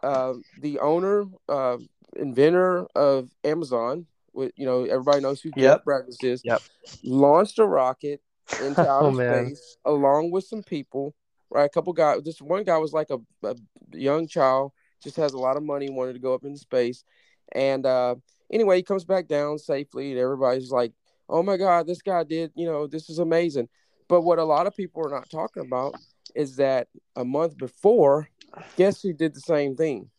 uh, 0.02 0.34
the 0.60 0.80
owner, 0.80 1.26
uh, 1.48 1.78
inventor 2.16 2.86
of 2.94 3.30
Amazon, 3.44 4.06
with 4.32 4.52
you 4.56 4.66
know 4.66 4.84
everybody 4.84 5.20
knows 5.20 5.40
who 5.40 5.50
yep. 5.56 5.78
Jeff 5.78 5.84
Bezos 5.84 6.24
is, 6.24 6.42
yep. 6.44 6.60
launched 7.02 7.58
a 7.58 7.64
rocket 7.64 8.20
into 8.62 8.80
outer 8.88 9.06
oh, 9.06 9.14
space 9.14 9.76
along 9.84 10.30
with 10.30 10.44
some 10.44 10.62
people. 10.62 11.14
Right, 11.50 11.64
a 11.64 11.68
couple 11.68 11.92
guys. 11.92 12.22
This 12.22 12.40
one 12.40 12.64
guy 12.64 12.78
was 12.78 12.92
like 12.92 13.10
a, 13.10 13.18
a, 13.46 13.54
young 13.92 14.26
child, 14.26 14.72
just 15.02 15.16
has 15.16 15.34
a 15.34 15.38
lot 15.38 15.56
of 15.56 15.62
money, 15.62 15.88
wanted 15.88 16.14
to 16.14 16.18
go 16.18 16.34
up 16.34 16.44
into 16.44 16.58
space, 16.58 17.04
and 17.52 17.86
uh, 17.86 18.16
anyway, 18.52 18.76
he 18.78 18.82
comes 18.82 19.04
back 19.04 19.28
down 19.28 19.58
safely, 19.58 20.10
and 20.10 20.20
everybody's 20.20 20.70
like, 20.70 20.92
"Oh 21.28 21.42
my 21.42 21.56
God, 21.56 21.86
this 21.86 22.02
guy 22.02 22.24
did! 22.24 22.50
You 22.56 22.66
know, 22.66 22.86
this 22.86 23.08
is 23.08 23.18
amazing." 23.18 23.68
But 24.08 24.22
what 24.22 24.38
a 24.38 24.44
lot 24.44 24.66
of 24.66 24.76
people 24.76 25.06
are 25.06 25.10
not 25.10 25.30
talking 25.30 25.64
about 25.64 25.94
is 26.34 26.56
that 26.56 26.88
a 27.16 27.24
month 27.24 27.56
before, 27.56 28.28
guess 28.76 29.02
who 29.02 29.12
did 29.12 29.34
the 29.34 29.40
same 29.40 29.76
thing? 29.76 30.10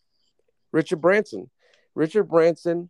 Richard 0.72 1.00
Branson. 1.00 1.50
Richard 1.94 2.24
Branson 2.24 2.88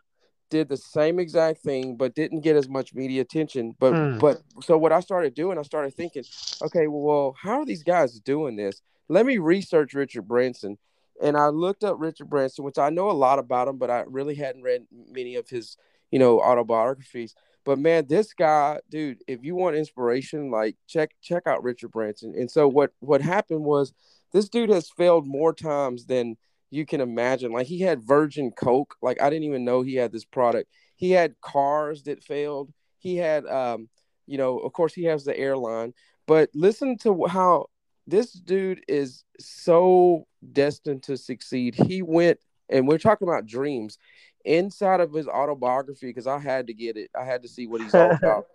did 0.51 0.69
the 0.69 0.77
same 0.77 1.19
exact 1.19 1.61
thing 1.61 1.97
but 1.97 2.15
didn't 2.15 2.41
get 2.41 2.57
as 2.57 2.69
much 2.69 2.95
media 2.95 3.23
attention. 3.23 3.75
But 3.79 3.93
mm. 3.93 4.21
but 4.21 4.43
so 4.63 4.79
what 4.79 4.93
i 4.93 5.01
started 5.01 5.35
doing 5.35 5.59
i 5.59 5.63
started 5.63 5.95
thinking 5.95 6.25
okay 6.63 6.87
well 6.87 7.35
how 7.41 7.61
are 7.61 7.67
these 7.67 7.83
guys 7.83 8.19
doing 8.21 8.57
this? 8.57 8.83
Let 9.09 9.27
me 9.27 9.39
research 9.39 9.95
richard 9.95 10.29
branson. 10.29 10.79
And 11.23 11.37
i 11.37 11.49
looked 11.49 11.85
up 11.85 11.97
richard 11.99 12.29
branson 12.29 12.65
which 12.65 12.79
i 12.79 12.91
know 12.91 13.11
a 13.11 13.13
lot 13.13 13.39
about 13.39 13.69
him 13.69 13.79
but 13.79 13.91
i 13.91 14.05
really 14.07 14.35
hadn't 14.35 14.63
read 14.63 14.87
many 14.91 15.37
of 15.37 15.49
his 15.49 15.77
you 16.11 16.19
know 16.19 16.41
autobiographies. 16.41 17.35
But 17.65 17.79
man 17.79 18.07
this 18.07 18.33
guy 18.33 18.81
dude 18.91 19.23
if 19.27 19.43
you 19.43 19.55
want 19.55 19.77
inspiration 19.77 20.51
like 20.51 20.77
check 20.87 21.11
check 21.21 21.47
out 21.47 21.63
richard 21.63 21.91
branson. 21.91 22.35
And 22.37 22.51
so 22.51 22.69
what 22.69 22.93
what 23.01 23.23
happened 23.23 23.65
was 23.65 23.93
this 24.33 24.49
dude 24.49 24.71
has 24.71 24.91
failed 24.91 25.27
more 25.27 25.53
times 25.53 26.07
than 26.07 26.37
you 26.71 26.87
can 26.87 27.01
imagine. 27.01 27.53
Like 27.53 27.67
he 27.67 27.81
had 27.81 28.03
Virgin 28.03 28.51
Coke. 28.51 28.97
Like 29.03 29.21
I 29.21 29.31
didn't 29.31 29.45
even 29.45 29.65
know 29.65 29.83
he 29.83 29.95
had 29.95 30.13
this 30.13 30.25
product. 30.25 30.71
He 30.97 31.11
had 31.11 31.41
cars 31.41 32.05
that 32.05 32.23
failed. 32.23 32.73
He 32.99 33.17
had, 33.17 33.47
um, 33.47 33.89
you 34.27 34.39
know, 34.39 34.59
of 34.59 34.73
course 34.73 34.95
he 34.95 35.05
has 35.05 35.25
the 35.25 35.37
airline. 35.39 35.95
But 36.27 36.51
listen 36.55 36.99
to 36.99 37.27
how 37.27 37.67
this 38.07 38.33
dude 38.33 38.85
is 38.89 39.25
so 39.39 40.27
destined 40.53 41.03
to 41.05 41.17
succeed. 41.17 41.75
He 41.75 42.03
went, 42.03 42.39
and 42.69 42.89
we're 42.89 42.99
talking 42.99 43.29
about 43.29 43.47
dreams 43.47 43.99
inside 44.45 45.01
of 45.01 45.13
his 45.13 45.29
autobiography 45.29 46.07
because 46.07 46.27
I 46.27 46.39
had 46.39 46.69
to 46.69 46.75
get 46.75 46.97
it. 46.97 47.11
I 47.19 47.25
had 47.25 47.43
to 47.43 47.49
see 47.49 47.67
what 47.67 47.81
he's 47.81 47.95
all 47.95 48.11
about. 48.23 48.47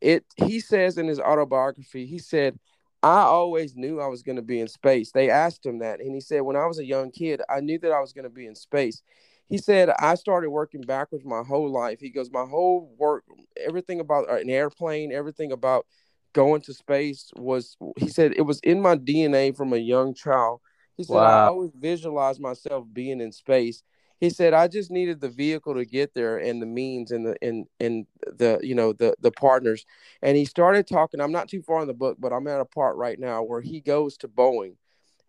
It. 0.00 0.24
He 0.36 0.60
says 0.60 0.98
in 0.98 1.06
his 1.06 1.20
autobiography, 1.20 2.06
he 2.06 2.18
said 2.18 2.58
I 3.04 3.20
always 3.20 3.76
knew 3.76 4.00
I 4.00 4.06
was 4.06 4.22
going 4.22 4.36
to 4.36 4.42
be 4.42 4.60
in 4.60 4.68
space. 4.68 5.12
They 5.12 5.28
asked 5.28 5.66
him 5.66 5.80
that, 5.80 6.00
and 6.00 6.14
he 6.14 6.22
said, 6.22 6.40
When 6.40 6.56
I 6.56 6.64
was 6.64 6.78
a 6.78 6.86
young 6.86 7.10
kid, 7.10 7.42
I 7.50 7.60
knew 7.60 7.78
that 7.80 7.92
I 7.92 8.00
was 8.00 8.14
going 8.14 8.24
to 8.24 8.30
be 8.30 8.46
in 8.46 8.54
space. 8.54 9.02
He 9.46 9.58
said, 9.58 9.90
I 10.00 10.14
started 10.14 10.48
working 10.48 10.80
backwards 10.80 11.22
my 11.22 11.42
whole 11.42 11.70
life. 11.70 12.00
He 12.00 12.08
goes, 12.08 12.30
My 12.30 12.46
whole 12.46 12.94
work, 12.96 13.24
everything 13.62 14.00
about 14.00 14.30
uh, 14.30 14.36
an 14.36 14.48
airplane, 14.48 15.12
everything 15.12 15.52
about 15.52 15.84
going 16.32 16.62
to 16.62 16.72
space 16.72 17.30
was, 17.36 17.76
he 17.98 18.08
said, 18.08 18.32
it 18.36 18.42
was 18.42 18.58
in 18.60 18.80
my 18.80 18.96
DNA 18.96 19.54
from 19.54 19.74
a 19.74 19.78
young 19.78 20.14
child. 20.14 20.60
He 20.96 21.04
said, 21.04 21.14
wow. 21.14 21.44
I 21.44 21.48
always 21.48 21.72
visualize 21.78 22.40
myself 22.40 22.86
being 22.90 23.20
in 23.20 23.32
space. 23.32 23.82
He 24.20 24.30
said, 24.30 24.54
I 24.54 24.68
just 24.68 24.90
needed 24.90 25.20
the 25.20 25.28
vehicle 25.28 25.74
to 25.74 25.84
get 25.84 26.14
there 26.14 26.38
and 26.38 26.62
the 26.62 26.66
means 26.66 27.10
and 27.10 27.26
the 27.26 27.36
and 27.42 27.66
and 27.80 28.06
the 28.24 28.58
you 28.62 28.74
know 28.74 28.92
the 28.92 29.14
the 29.20 29.30
partners. 29.30 29.84
And 30.22 30.36
he 30.36 30.44
started 30.44 30.86
talking. 30.86 31.20
I'm 31.20 31.32
not 31.32 31.48
too 31.48 31.62
far 31.62 31.82
in 31.82 31.88
the 31.88 31.94
book, 31.94 32.16
but 32.18 32.32
I'm 32.32 32.46
at 32.46 32.60
a 32.60 32.64
part 32.64 32.96
right 32.96 33.18
now 33.18 33.42
where 33.42 33.60
he 33.60 33.80
goes 33.80 34.16
to 34.18 34.28
Boeing. 34.28 34.76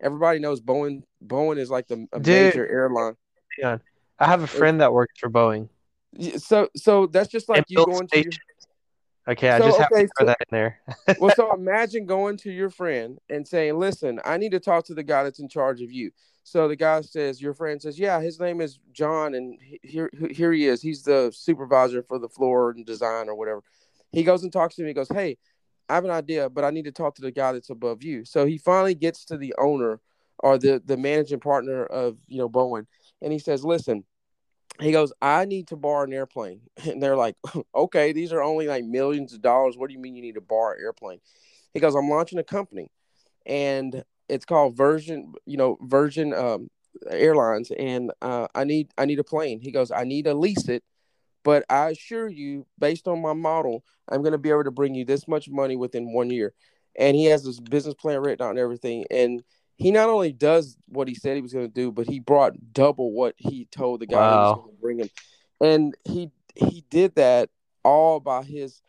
Everybody 0.00 0.38
knows 0.38 0.60
Boeing. 0.60 1.02
Boeing 1.24 1.58
is 1.58 1.70
like 1.70 1.88
the 1.88 2.06
Dude, 2.12 2.26
major 2.26 2.66
airline. 2.66 3.16
Yeah, 3.58 3.78
I 4.18 4.26
have 4.26 4.42
a 4.42 4.46
friend 4.46 4.80
that 4.80 4.92
works 4.92 5.18
for 5.18 5.30
Boeing. 5.30 5.68
So 6.38 6.68
so 6.76 7.06
that's 7.06 7.28
just 7.28 7.48
like 7.48 7.58
and 7.58 7.66
you 7.68 7.84
going 7.84 8.06
to. 8.08 8.22
Your, 8.22 8.32
Okay, 9.28 9.50
I 9.50 9.58
so, 9.58 9.66
just 9.66 9.78
have 9.78 9.88
okay, 9.92 10.02
to 10.02 10.08
throw 10.16 10.24
so, 10.24 10.26
that 10.26 10.38
in 10.40 10.46
there. 10.52 10.80
well, 11.18 11.34
so 11.34 11.52
imagine 11.52 12.06
going 12.06 12.36
to 12.38 12.52
your 12.52 12.70
friend 12.70 13.18
and 13.28 13.46
saying, 13.46 13.76
"Listen, 13.76 14.20
I 14.24 14.36
need 14.36 14.52
to 14.52 14.60
talk 14.60 14.84
to 14.86 14.94
the 14.94 15.02
guy 15.02 15.24
that's 15.24 15.40
in 15.40 15.48
charge 15.48 15.82
of 15.82 15.90
you." 15.90 16.12
So 16.46 16.68
the 16.68 16.76
guy 16.76 17.00
says, 17.00 17.42
"Your 17.42 17.54
friend 17.54 17.82
says, 17.82 17.98
yeah, 17.98 18.20
his 18.20 18.38
name 18.38 18.60
is 18.60 18.78
John, 18.92 19.34
and 19.34 19.58
here 19.82 20.08
here 20.30 20.52
he 20.52 20.66
is. 20.66 20.80
He's 20.80 21.02
the 21.02 21.32
supervisor 21.34 22.04
for 22.04 22.20
the 22.20 22.28
floor 22.28 22.70
and 22.70 22.86
design 22.86 23.28
or 23.28 23.34
whatever." 23.34 23.64
He 24.12 24.22
goes 24.22 24.44
and 24.44 24.52
talks 24.52 24.76
to 24.76 24.82
me. 24.82 24.88
He 24.88 24.94
goes, 24.94 25.08
"Hey, 25.08 25.38
I 25.88 25.96
have 25.96 26.04
an 26.04 26.12
idea, 26.12 26.48
but 26.48 26.62
I 26.62 26.70
need 26.70 26.84
to 26.84 26.92
talk 26.92 27.16
to 27.16 27.22
the 27.22 27.32
guy 27.32 27.50
that's 27.50 27.70
above 27.70 28.04
you." 28.04 28.24
So 28.24 28.46
he 28.46 28.58
finally 28.58 28.94
gets 28.94 29.24
to 29.24 29.36
the 29.36 29.56
owner 29.58 30.00
or 30.38 30.56
the 30.56 30.80
the 30.84 30.96
managing 30.96 31.40
partner 31.40 31.84
of 31.84 32.16
you 32.28 32.38
know 32.38 32.48
Boeing, 32.48 32.86
and 33.20 33.32
he 33.32 33.40
says, 33.40 33.64
"Listen." 33.64 34.04
he 34.78 34.92
goes, 34.92 35.10
I 35.22 35.46
need 35.46 35.68
to 35.68 35.76
borrow 35.76 36.04
an 36.04 36.12
airplane. 36.12 36.60
And 36.86 37.02
they're 37.02 37.16
like, 37.16 37.34
okay, 37.74 38.12
these 38.12 38.30
are 38.30 38.42
only 38.42 38.68
like 38.68 38.84
millions 38.84 39.32
of 39.32 39.40
dollars. 39.40 39.76
What 39.76 39.88
do 39.88 39.94
you 39.94 39.98
mean 39.98 40.14
you 40.14 40.20
need 40.20 40.34
to 40.34 40.42
borrow 40.42 40.74
an 40.74 40.82
airplane? 40.82 41.20
He 41.72 41.80
goes, 41.80 41.94
I'm 41.94 42.10
launching 42.10 42.38
a 42.38 42.44
company 42.44 42.90
and 43.46 44.04
it's 44.28 44.44
called 44.44 44.76
Virgin, 44.76 45.34
you 45.44 45.56
know, 45.56 45.78
Virgin 45.82 46.34
um, 46.34 46.68
Airlines. 47.10 47.70
And 47.70 48.12
uh, 48.22 48.48
I 48.54 48.64
need, 48.64 48.90
I 48.98 49.04
need 49.04 49.18
a 49.18 49.24
plane. 49.24 49.60
He 49.60 49.70
goes, 49.70 49.90
I 49.90 50.04
need 50.04 50.24
to 50.24 50.34
lease 50.34 50.68
it, 50.68 50.82
but 51.44 51.64
I 51.70 51.90
assure 51.90 52.28
you, 52.28 52.66
based 52.78 53.08
on 53.08 53.22
my 53.22 53.32
model, 53.32 53.84
I'm 54.08 54.22
going 54.22 54.32
to 54.32 54.38
be 54.38 54.50
able 54.50 54.64
to 54.64 54.70
bring 54.70 54.94
you 54.94 55.04
this 55.04 55.26
much 55.28 55.48
money 55.48 55.76
within 55.76 56.12
one 56.12 56.30
year. 56.30 56.54
And 56.98 57.14
he 57.14 57.26
has 57.26 57.44
this 57.44 57.60
business 57.60 57.94
plan 57.94 58.20
written 58.20 58.46
out 58.46 58.50
and 58.50 58.58
everything. 58.58 59.04
And 59.10 59.42
he 59.76 59.90
not 59.90 60.08
only 60.08 60.32
does 60.32 60.76
what 60.88 61.08
he 61.08 61.14
said 61.14 61.36
he 61.36 61.42
was 61.42 61.52
going 61.52 61.66
to 61.66 61.72
do, 61.72 61.92
but 61.92 62.06
he 62.06 62.18
brought 62.18 62.72
double 62.72 63.12
what 63.12 63.34
he 63.36 63.66
told 63.66 64.00
the 64.00 64.06
guy 64.06 64.16
wow. 64.16 64.30
he 64.30 64.48
was 64.48 64.56
going 64.56 64.76
to 64.76 64.80
bring 64.80 64.98
him, 65.00 65.10
and 65.60 65.94
he 66.04 66.30
he 66.54 66.84
did 66.90 67.14
that 67.16 67.50
all 67.84 68.18
by 68.18 68.42
his 68.42 68.80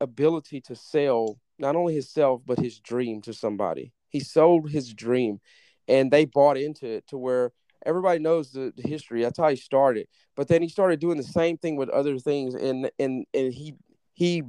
ability 0.00 0.60
to 0.60 0.76
sell 0.76 1.38
not 1.58 1.76
only 1.76 1.94
himself 1.94 2.42
but 2.44 2.58
his 2.58 2.78
dream 2.78 3.22
to 3.22 3.32
somebody. 3.32 3.92
He 4.10 4.20
sold 4.20 4.70
his 4.70 4.92
dream, 4.92 5.40
and 5.88 6.10
they 6.10 6.26
bought 6.26 6.58
into 6.58 6.86
it 6.86 7.06
to 7.08 7.18
where 7.18 7.52
everybody 7.86 8.20
knows 8.20 8.52
the, 8.52 8.72
the 8.76 8.86
history. 8.86 9.22
That's 9.22 9.38
how 9.38 9.48
he 9.48 9.56
started. 9.56 10.06
But 10.36 10.48
then 10.48 10.62
he 10.62 10.68
started 10.68 11.00
doing 11.00 11.16
the 11.16 11.22
same 11.22 11.56
thing 11.56 11.76
with 11.76 11.88
other 11.88 12.18
things, 12.18 12.54
and 12.54 12.90
and 12.98 13.24
and 13.32 13.52
he 13.52 13.74
he 14.12 14.42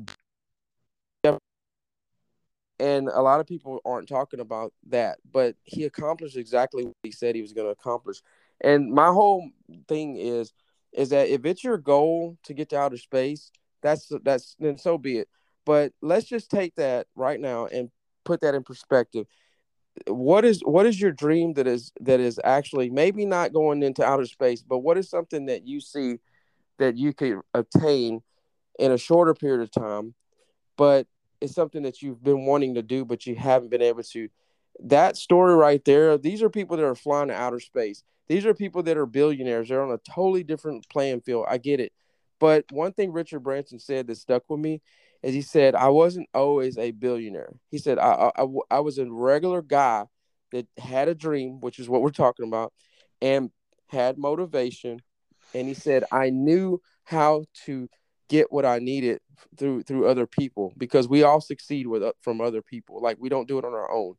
and 2.82 3.10
a 3.10 3.22
lot 3.22 3.40
of 3.40 3.46
people 3.46 3.80
aren't 3.86 4.10
talking 4.10 4.40
about 4.40 4.74
that 4.88 5.20
but 5.32 5.56
he 5.64 5.86
accomplished 5.86 6.36
exactly 6.36 6.86
what 6.86 6.96
he 7.04 7.12
said 7.12 7.36
he 7.36 7.42
was 7.42 7.54
going 7.54 7.68
to 7.68 7.72
accomplish 7.72 8.22
and 8.62 8.92
my 8.92 9.08
whole 9.08 9.50
thing 9.88 10.18
is 10.18 10.52
is 10.92 11.10
that 11.10 11.30
if 11.30 11.46
it's 11.46 11.64
your 11.64 11.78
goal 11.78 12.38
to 12.44 12.54
get 12.54 12.70
to 12.70 12.78
outer 12.78 12.98
space 12.98 13.52
that's 13.82 14.12
that's 14.24 14.56
then 14.60 14.78
so 14.78 14.98
be 14.98 15.20
it 15.20 15.30
but 15.64 15.94
let's 16.02 16.26
just 16.26 16.50
take 16.50 16.74
that 16.76 17.06
right 17.16 17.40
now 17.40 17.68
and 17.68 17.92
put 18.26 18.42
that 18.42 18.56
in 18.56 18.64
perspective 18.64 19.28
what 20.08 20.46
is 20.46 20.62
what 20.62 20.86
is 20.86 21.00
your 21.00 21.12
dream 21.12 21.54
that 21.54 21.68
is 21.68 21.92
that 22.00 22.20
is 22.20 22.40
actually 22.44 22.90
maybe 22.90 23.26
not 23.26 23.54
going 23.54 23.84
into 23.84 24.04
outer 24.04 24.26
space 24.26 24.62
but 24.62 24.80
what 24.80 24.98
is 24.98 25.10
something 25.10 25.48
that 25.48 25.68
you 25.68 25.80
see 25.80 26.18
that 26.80 26.98
you 26.98 27.14
could 27.14 27.40
obtain 27.54 28.22
in 28.80 28.92
a 28.92 28.98
shorter 28.98 29.34
period 29.34 29.62
of 29.62 29.70
time 29.70 30.14
but 30.78 31.08
it's 31.42 31.56
something 31.56 31.84
that 31.84 32.02
you've 32.02 32.24
been 32.24 32.46
wanting 32.46 32.76
to 32.76 32.84
do, 32.84 33.04
but 33.04 33.26
you 33.26 33.36
haven't 33.36 33.70
been 33.70 33.82
able 33.82 34.04
to. 34.04 34.30
That 34.84 35.18
story 35.18 35.56
right 35.56 35.84
there, 35.84 36.18
these 36.18 36.42
are 36.42 36.50
people 36.50 36.78
that 36.78 36.86
are 36.86 36.96
flying 36.96 37.28
to 37.28 37.34
outer 37.34 37.60
space. 37.60 38.04
These 38.28 38.46
are 38.46 38.54
people 38.54 38.84
that 38.84 38.98
are 38.98 39.06
billionaires. 39.06 39.68
They're 39.68 39.84
on 39.84 39.92
a 39.92 39.98
totally 39.98 40.44
different 40.44 40.88
playing 40.90 41.22
field. 41.22 41.46
I 41.50 41.58
get 41.58 41.80
it. 41.80 41.92
But 42.40 42.66
one 42.72 42.94
thing 42.94 43.12
Richard 43.12 43.42
Branson 43.42 43.80
said 43.80 44.08
that 44.08 44.16
stuck 44.16 44.44
with 44.50 44.60
me 44.60 44.82
is 45.24 45.34
he 45.34 45.42
said, 45.42 45.76
I 45.76 45.90
wasn't 45.90 46.30
always 46.34 46.78
a 46.78 46.92
billionaire. 46.92 47.54
He 47.70 47.78
said, 47.78 48.00
I, 48.00 48.32
I, 48.36 48.46
I 48.70 48.80
was 48.80 48.98
a 48.98 49.12
regular 49.12 49.62
guy 49.62 50.06
that 50.52 50.68
had 50.78 51.08
a 51.08 51.16
dream, 51.16 51.62
which 51.62 51.80
is 51.80 51.88
what 51.88 52.02
we're 52.02 52.10
talking 52.10 52.48
about, 52.48 52.74
and 53.22 53.52
had 53.90 54.18
motivation. 54.18 55.00
And 55.54 55.68
he 55.68 55.74
said, 55.74 56.06
I 56.12 56.30
knew 56.30 56.82
how 57.04 57.46
to 57.66 57.88
get 58.30 58.52
what 58.52 58.66
I 58.66 58.80
needed 58.80 59.20
through 59.58 59.84
through 59.84 60.08
other 60.08 60.26
people 60.26 60.74
because 60.78 61.08
we 61.08 61.24
all 61.24 61.42
succeed 61.42 61.88
with 61.88 62.02
uh, 62.02 62.14
from 62.22 62.42
other 62.42 62.62
people. 62.62 63.02
Like 63.02 63.18
we 63.20 63.30
don't 63.30 63.48
do 63.48 63.58
it 63.58 63.66
on 63.66 63.74
our 63.74 63.92
own. 63.92 64.16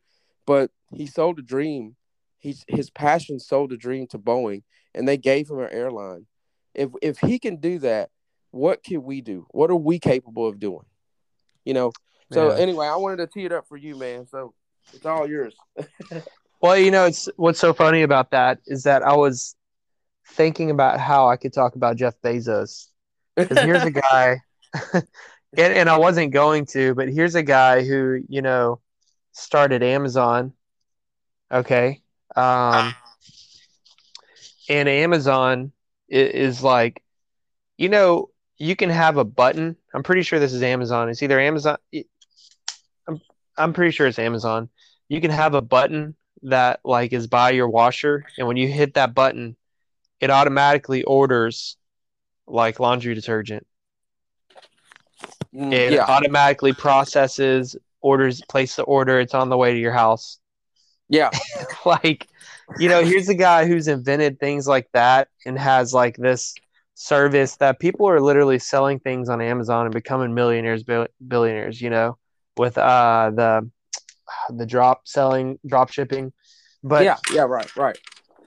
But 0.47 0.71
he 0.93 1.07
sold 1.07 1.39
a 1.39 1.43
dream. 1.43 1.97
He's 2.39 2.65
his 2.69 2.91
passion 2.91 3.41
sold 3.41 3.73
a 3.73 3.77
dream 3.77 4.07
to 4.09 4.19
Boeing, 4.19 4.63
and 4.95 5.09
they 5.09 5.17
gave 5.17 5.49
him 5.49 5.61
an 5.61 5.71
airline. 5.73 6.27
If 6.75 6.91
if 7.01 7.19
he 7.19 7.39
can 7.39 7.57
do 7.57 7.79
that, 7.81 8.11
what 8.51 8.85
can 8.85 9.03
we 9.03 9.21
do? 9.21 9.47
What 9.51 9.71
are 9.71 9.77
we 9.77 9.99
capable 9.99 10.47
of 10.47 10.59
doing? 10.59 10.85
You 11.65 11.75
know. 11.75 11.93
So 12.33 12.51
yeah. 12.51 12.59
anyway, 12.59 12.87
I 12.87 12.97
wanted 12.97 13.17
to 13.19 13.27
tee 13.27 13.45
it 13.45 13.53
up 13.53 13.67
for 13.69 13.77
you, 13.77 13.97
man. 13.97 14.27
So 14.27 14.55
it's 14.93 15.05
all 15.05 15.29
yours. 15.29 15.55
well, 16.63 16.77
you 16.77 16.91
know, 16.91 17.07
it's 17.07 17.29
what's 17.37 17.61
so 17.61 17.73
funny 17.73 18.03
about 18.03 18.31
that 18.31 18.59
is 18.67 18.85
that 18.85 19.03
I 19.03 19.15
was 19.15 19.55
thinking 20.29 20.71
about 20.71 20.99
how 21.01 21.29
I 21.29 21.37
could 21.37 21.53
talk 21.53 21.77
about 21.77 21.97
Jeff 21.97 22.15
Bezos 22.23 22.89
because 23.37 23.59
here's 23.59 23.83
a 23.83 23.91
guy, 24.13 24.41
and, 24.93 25.05
and 25.57 25.89
I 25.89 25.99
wasn't 25.99 26.33
going 26.33 26.67
to, 26.67 26.95
but 26.95 27.09
here's 27.09 27.35
a 27.35 27.43
guy 27.43 27.85
who, 27.85 28.23
you 28.29 28.43
know, 28.43 28.81
started 29.33 29.83
Amazon. 29.83 30.53
Okay. 31.51 32.03
Um, 32.35 32.95
and 34.69 34.89
Amazon 34.89 35.73
is, 36.09 36.57
is 36.57 36.63
like, 36.63 37.03
you 37.77 37.89
know, 37.89 38.31
you 38.59 38.77
can 38.77 38.91
have 38.91 39.17
a 39.17 39.25
button. 39.25 39.77
I'm 39.95 40.03
pretty 40.03 40.23
sure 40.23 40.39
this 40.39 40.53
is 40.53 40.63
Amazon. 40.63 41.09
It's 41.09 41.23
either 41.23 41.41
Amazon. 41.41 41.79
I'm, 43.07 43.21
I'm 43.57 43.73
pretty 43.73 43.93
sure 43.93 44.07
it's 44.07 44.19
Amazon. 44.19 44.69
You 45.09 45.21
can 45.21 45.31
have 45.31 45.55
a 45.55 45.63
button 45.63 46.15
that 46.43 46.81
like 46.85 47.13
is 47.13 47.27
by 47.27 47.51
your 47.51 47.69
washer, 47.69 48.25
and 48.39 48.47
when 48.47 48.57
you 48.57 48.69
hit 48.69 48.95
that 48.95 49.15
button, 49.15 49.57
it 50.21 50.31
automatically 50.31 51.03
orders 51.05 51.77
like 52.47 52.81
laundry 52.81 53.15
detergent. 53.15 53.67
Mm, 55.55 55.73
it 55.73 55.93
yeah. 55.93 56.05
automatically 56.05 56.73
processes, 56.73 57.77
orders, 58.01 58.43
place 58.49 58.77
the 58.77 58.83
order. 58.83 59.21
It's 59.21 59.35
on 59.35 59.49
the 59.49 59.57
way 59.57 59.73
to 59.73 59.79
your 59.79 59.93
house. 59.93 60.39
Yeah. 61.09 61.31
like, 61.85 62.27
you 62.79 62.89
know, 62.89 63.05
here's 63.05 63.29
a 63.29 63.35
guy 63.35 63.67
who's 63.67 63.89
invented 63.89 64.41
things 64.41 64.67
like 64.67 64.89
that 64.93 65.29
and 65.45 65.59
has 65.59 65.93
like 65.93 66.17
this 66.17 66.55
service 66.95 67.57
that 67.57 67.79
people 67.79 68.09
are 68.09 68.21
literally 68.21 68.59
selling 68.59 68.99
things 69.01 69.29
on 69.29 69.41
Amazon 69.41 69.87
and 69.87 69.95
becoming 69.95 70.35
millionaires, 70.35 70.85
billionaires, 70.85 71.81
you 71.81 71.91
know, 71.91 72.19
with 72.57 72.79
uh 72.79 73.31
the 73.35 73.71
the 74.51 74.67
drop 74.67 75.07
selling, 75.07 75.59
drop 75.67 75.91
shipping. 75.91 76.33
But 76.83 77.05
yeah, 77.05 77.17
yeah, 77.33 77.43
right, 77.43 77.75
right. 77.77 77.99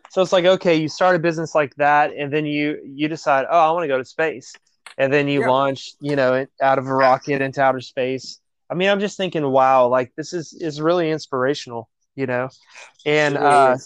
So 0.09 0.21
it's 0.21 0.31
like, 0.31 0.45
okay, 0.45 0.75
you 0.75 0.87
start 0.87 1.15
a 1.15 1.19
business 1.19 1.53
like 1.55 1.75
that, 1.75 2.13
and 2.15 2.31
then 2.31 2.45
you 2.45 2.79
you 2.85 3.07
decide, 3.07 3.45
oh, 3.49 3.59
I 3.59 3.71
want 3.71 3.83
to 3.83 3.87
go 3.87 3.97
to 3.97 4.05
space, 4.05 4.53
and 4.97 5.11
then 5.11 5.27
you 5.27 5.41
yeah. 5.41 5.49
launch, 5.49 5.93
you 5.99 6.15
know, 6.15 6.45
out 6.61 6.79
of 6.79 6.87
a 6.87 6.93
rocket 6.93 7.41
into 7.41 7.61
outer 7.61 7.81
space. 7.81 8.39
I 8.69 8.75
mean, 8.75 8.89
I'm 8.89 8.99
just 8.99 9.17
thinking, 9.17 9.45
wow, 9.45 9.87
like 9.87 10.13
this 10.15 10.33
is 10.33 10.53
is 10.53 10.81
really 10.81 11.11
inspirational, 11.11 11.89
you 12.15 12.25
know. 12.27 12.49
And 13.05 13.37
uh, 13.37 13.77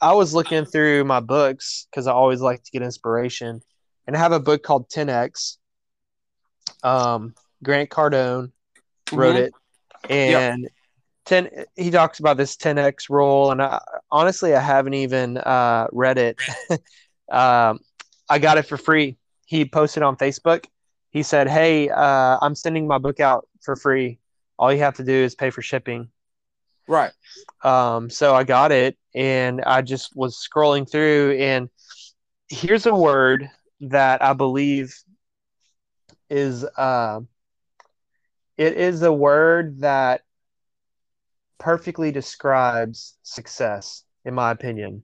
I 0.00 0.14
was 0.14 0.34
looking 0.34 0.64
through 0.64 1.04
my 1.04 1.20
books 1.20 1.86
because 1.90 2.06
I 2.06 2.12
always 2.12 2.40
like 2.40 2.62
to 2.64 2.70
get 2.70 2.82
inspiration, 2.82 3.60
and 4.06 4.16
I 4.16 4.18
have 4.18 4.32
a 4.32 4.40
book 4.40 4.62
called 4.62 4.88
10x. 4.88 5.58
Um, 6.82 7.34
Grant 7.62 7.90
Cardone 7.90 8.52
wrote 9.12 9.36
mm-hmm. 9.36 9.44
it, 9.44 9.54
and 10.10 10.68
10 11.26 11.48
he 11.76 11.90
talks 11.90 12.18
about 12.18 12.36
this 12.36 12.56
10x 12.56 13.08
rule 13.08 13.50
and 13.52 13.62
I, 13.62 13.80
honestly 14.10 14.54
i 14.54 14.60
haven't 14.60 14.94
even 14.94 15.38
uh, 15.38 15.88
read 15.92 16.18
it. 16.18 16.38
Um, 17.30 17.80
i 18.28 18.38
got 18.38 18.58
it 18.58 18.66
for 18.66 18.76
free. 18.76 19.16
He 19.46 19.64
posted 19.64 20.02
on 20.02 20.16
facebook. 20.16 20.66
He 21.10 21.22
said 21.22 21.48
hey 21.48 21.88
uh, 21.88 22.38
i'm 22.42 22.54
sending 22.54 22.86
my 22.86 22.98
book 22.98 23.20
out 23.20 23.48
for 23.62 23.74
free. 23.74 24.18
All 24.58 24.70
you 24.70 24.80
have 24.80 24.96
to 24.96 25.04
do 25.04 25.14
is 25.14 25.34
pay 25.34 25.48
for 25.48 25.62
shipping. 25.62 26.10
Right. 26.86 27.12
Um, 27.62 28.10
so 28.10 28.34
i 28.34 28.44
got 28.44 28.70
it. 28.70 28.98
And 29.14 29.62
i 29.62 29.80
just 29.80 30.14
was 30.14 30.36
scrolling 30.36 30.90
through. 30.90 31.36
And 31.38 31.70
here's 32.50 32.84
a 32.84 32.94
word 32.94 33.48
that 33.82 34.22
i 34.22 34.32
believe 34.32 34.96
is 36.30 36.64
uh, 36.64 37.20
it 38.56 38.76
is 38.76 39.02
a 39.02 39.12
word 39.12 39.80
that 39.80 40.22
perfectly 41.58 42.10
describes 42.10 43.16
success. 43.22 44.04
in 44.24 44.34
my 44.34 44.50
opinion. 44.50 45.02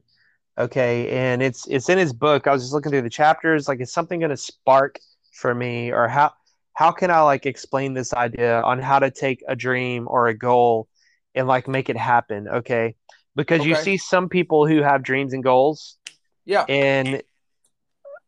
Okay, 0.56 1.08
and 1.10 1.42
it's 1.42 1.66
it's 1.68 1.88
in 1.88 1.98
his 1.98 2.12
book. 2.12 2.46
I 2.46 2.52
was 2.52 2.62
just 2.62 2.72
looking 2.72 2.90
through 2.90 3.02
the 3.02 3.10
chapters. 3.10 3.68
Like, 3.68 3.80
is 3.80 3.92
something 3.92 4.18
going 4.20 4.30
to 4.30 4.36
spark 4.36 4.98
for 5.32 5.54
me, 5.54 5.92
or 5.92 6.08
how 6.08 6.32
how 6.72 6.90
can 6.90 7.10
I 7.10 7.20
like 7.20 7.46
explain 7.46 7.94
this 7.94 8.12
idea 8.14 8.60
on 8.62 8.80
how 8.80 8.98
to 8.98 9.10
take 9.10 9.42
a 9.46 9.54
dream 9.54 10.06
or 10.08 10.28
a 10.28 10.34
goal 10.34 10.88
and 11.34 11.46
like 11.46 11.68
make 11.68 11.88
it 11.88 11.96
happen? 11.96 12.48
Okay, 12.48 12.96
because 13.36 13.64
you 13.64 13.74
see 13.76 13.98
some 13.98 14.28
people 14.28 14.66
who 14.66 14.82
have 14.82 15.02
dreams 15.04 15.32
and 15.32 15.44
goals, 15.44 15.96
Yeah. 16.44 16.64
and 16.68 17.22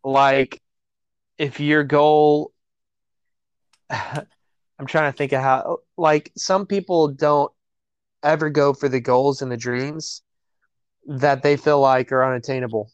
like 0.04 0.60
if 1.38 1.60
your 1.60 1.84
goal 1.84 2.52
i'm 3.90 4.86
trying 4.86 5.10
to 5.12 5.16
think 5.16 5.32
of 5.32 5.42
how 5.42 5.78
like 5.96 6.32
some 6.36 6.66
people 6.66 7.08
don't 7.08 7.52
ever 8.22 8.50
go 8.50 8.72
for 8.72 8.88
the 8.88 9.00
goals 9.00 9.42
and 9.42 9.50
the 9.50 9.56
dreams 9.56 10.22
that 11.06 11.42
they 11.42 11.56
feel 11.56 11.80
like 11.80 12.12
are 12.12 12.24
unattainable 12.24 12.90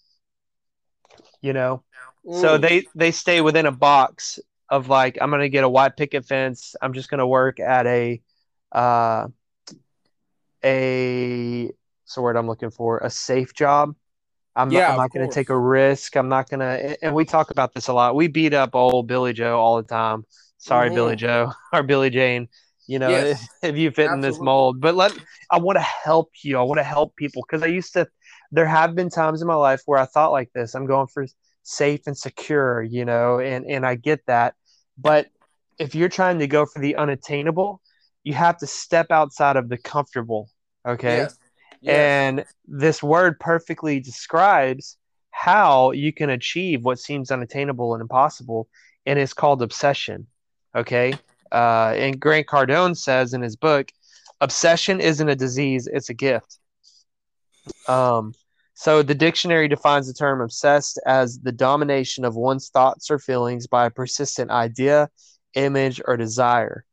you 1.40 1.52
know? 1.52 1.82
So 2.30 2.58
Mm. 2.58 2.60
they 2.60 2.86
they 2.94 3.10
stay 3.12 3.40
within 3.40 3.66
a 3.66 3.72
box 3.72 4.38
of 4.68 4.88
like 4.88 5.16
i'm 5.20 5.30
gonna 5.30 5.48
get 5.48 5.62
a 5.64 5.68
white 5.68 5.96
picket 5.96 6.24
fence 6.24 6.74
i'm 6.82 6.92
just 6.92 7.08
gonna 7.08 7.26
work 7.26 7.60
at 7.60 7.86
a 7.86 8.20
uh 8.72 9.28
a 10.64 11.70
the 12.14 12.22
word 12.22 12.36
i'm 12.36 12.46
looking 12.46 12.70
for? 12.70 12.98
A 12.98 13.10
safe 13.10 13.54
job 13.54 13.94
i'm 14.56 14.70
Yeah, 14.70 14.86
not, 14.86 14.88
I'm 14.88 14.96
not 14.96 15.12
gonna 15.12 15.28
take 15.28 15.50
a 15.50 15.58
risk 15.58 16.16
i'm 16.16 16.28
not 16.28 16.48
gonna 16.50 16.96
and 17.02 17.14
we 17.14 17.24
talk 17.24 17.50
about 17.50 17.74
this 17.74 17.88
a 17.88 17.92
lot 17.92 18.14
we 18.16 18.28
beat 18.28 18.54
up 18.54 18.74
old 18.74 19.06
billy 19.06 19.32
joe 19.32 19.58
all 19.58 19.76
the 19.76 19.88
time 19.88 20.24
sorry 20.58 20.90
Mhm. 20.90 20.90
billy 20.90 21.16
joe 21.16 21.52
or 21.72 21.82
billy 21.82 22.10
jane 22.10 22.48
you 22.86 22.98
know 22.98 23.24
Yes. 23.24 23.48
if 23.62 23.76
you 23.76 23.90
fit 23.90 24.10
in 24.12 24.20
this 24.20 24.40
mold 24.40 24.80
but 24.80 24.94
let 24.94 25.12
i 25.50 25.58
want 25.58 25.76
to 25.76 25.82
help 25.82 26.30
you 26.42 26.58
i 26.58 26.62
want 26.62 26.78
to 26.78 26.84
help 26.84 27.14
people 27.16 27.44
because 27.46 27.62
i 27.62 27.66
used 27.66 27.92
to 27.92 28.06
there 28.52 28.66
have 28.66 28.94
been 28.94 29.10
times 29.10 29.42
in 29.42 29.48
my 29.48 29.54
life 29.54 29.82
where 29.86 29.98
i 29.98 30.04
thought 30.06 30.32
like 30.32 30.50
this 30.54 30.74
i'm 30.74 30.86
going 30.86 31.06
for 31.08 31.26
safe 31.68 32.02
and 32.06 32.16
secure, 32.16 32.82
you 32.82 33.04
know, 33.04 33.40
and 33.40 33.66
and 33.66 33.84
I 33.84 33.96
get 33.96 34.20
that. 34.26 34.54
But 34.96 35.26
if 35.78 35.94
you're 35.94 36.08
trying 36.08 36.38
to 36.38 36.46
go 36.46 36.64
for 36.64 36.78
the 36.78 36.96
unattainable, 36.96 37.80
you 38.24 38.34
have 38.34 38.56
to 38.58 38.66
step 38.66 39.10
outside 39.10 39.56
of 39.56 39.68
the 39.68 39.76
comfortable, 39.76 40.48
okay? 40.86 41.28
Yes. 41.28 41.38
And 41.84 42.44
this 42.66 43.02
word 43.02 43.38
perfectly 43.40 44.00
describes 44.00 44.96
how 45.30 45.90
you 45.92 46.12
can 46.12 46.30
achieve 46.30 46.82
what 46.82 46.98
seems 46.98 47.30
unattainable 47.30 47.94
and 47.94 48.00
impossible, 48.00 48.68
and 49.04 49.18
it's 49.18 49.34
called 49.34 49.62
obsession. 49.62 50.26
Okay. 50.74 51.14
Uh, 51.52 51.94
and 51.96 52.18
Grant 52.18 52.46
Cardone 52.46 52.96
says 52.96 53.34
in 53.34 53.42
his 53.42 53.56
book, 53.56 53.90
obsession 54.40 55.00
isn't 55.00 55.28
a 55.28 55.36
disease, 55.36 55.86
it's 55.86 56.08
a 56.08 56.14
gift. 56.14 56.58
Um, 57.86 58.34
so 58.74 59.02
the 59.02 59.14
dictionary 59.14 59.68
defines 59.68 60.06
the 60.06 60.14
term 60.14 60.40
obsessed 60.40 61.00
as 61.06 61.38
the 61.38 61.52
domination 61.52 62.24
of 62.24 62.34
one's 62.34 62.68
thoughts 62.68 63.10
or 63.10 63.18
feelings 63.18 63.66
by 63.66 63.86
a 63.86 63.90
persistent 63.90 64.50
idea, 64.50 65.08
image, 65.54 66.00
or 66.04 66.16
desire. 66.16 66.84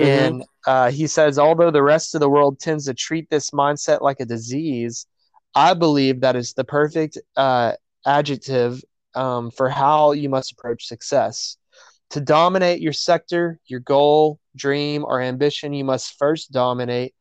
Mhm. 0.00 0.08
And 0.08 0.44
uh, 0.66 0.90
he 0.90 1.06
says, 1.06 1.38
although 1.38 1.70
the 1.70 1.82
rest 1.82 2.14
of 2.14 2.20
the 2.20 2.28
world 2.28 2.58
tends 2.58 2.86
to 2.86 2.94
treat 2.94 3.28
this 3.30 3.50
mindset 3.50 4.00
like 4.00 4.20
a 4.20 4.24
disease, 4.24 5.06
I 5.54 5.74
believe 5.74 6.20
that 6.20 6.36
is 6.36 6.54
the 6.54 6.64
perfect 6.64 7.18
uh, 7.36 7.72
adjective 8.06 8.82
um, 9.14 9.50
for 9.50 9.68
how 9.68 10.12
you 10.12 10.28
must 10.28 10.52
approach 10.52 10.86
success. 10.86 11.56
To 12.10 12.20
dominate 12.20 12.80
your 12.80 12.92
sector, 12.92 13.58
your 13.66 13.80
goal, 13.80 14.40
dream, 14.56 15.04
or 15.04 15.20
ambition, 15.20 15.72
you 15.72 15.84
must 15.84 16.18
first 16.18 16.50
dominate 16.50 17.14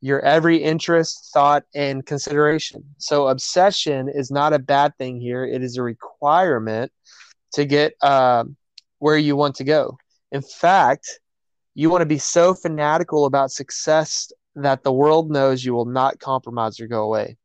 your 0.00 0.20
every 0.20 0.58
interest, 0.58 1.30
thought, 1.32 1.64
and 1.74 2.06
consideration. 2.06 2.84
So, 2.98 3.28
obsession 3.28 4.08
is 4.08 4.30
not 4.30 4.52
a 4.52 4.58
bad 4.60 4.96
thing 4.96 5.20
here. 5.20 5.44
It 5.44 5.62
is 5.62 5.76
a 5.76 5.82
requirement 5.82 6.92
to 7.54 7.64
get 7.64 7.94
uh, 8.00 8.44
where 9.00 9.18
you 9.18 9.34
want 9.34 9.56
to 9.56 9.64
go. 9.64 9.98
In 10.30 10.42
fact, 10.42 11.18
you 11.78 11.90
want 11.90 12.02
to 12.02 12.06
be 12.06 12.18
so 12.18 12.54
fanatical 12.54 13.24
about 13.24 13.52
success 13.52 14.32
that 14.56 14.82
the 14.82 14.92
world 14.92 15.30
knows 15.30 15.64
you 15.64 15.72
will 15.72 15.84
not 15.84 16.18
compromise 16.18 16.80
or 16.80 16.88
go 16.88 17.04
away. 17.04 17.36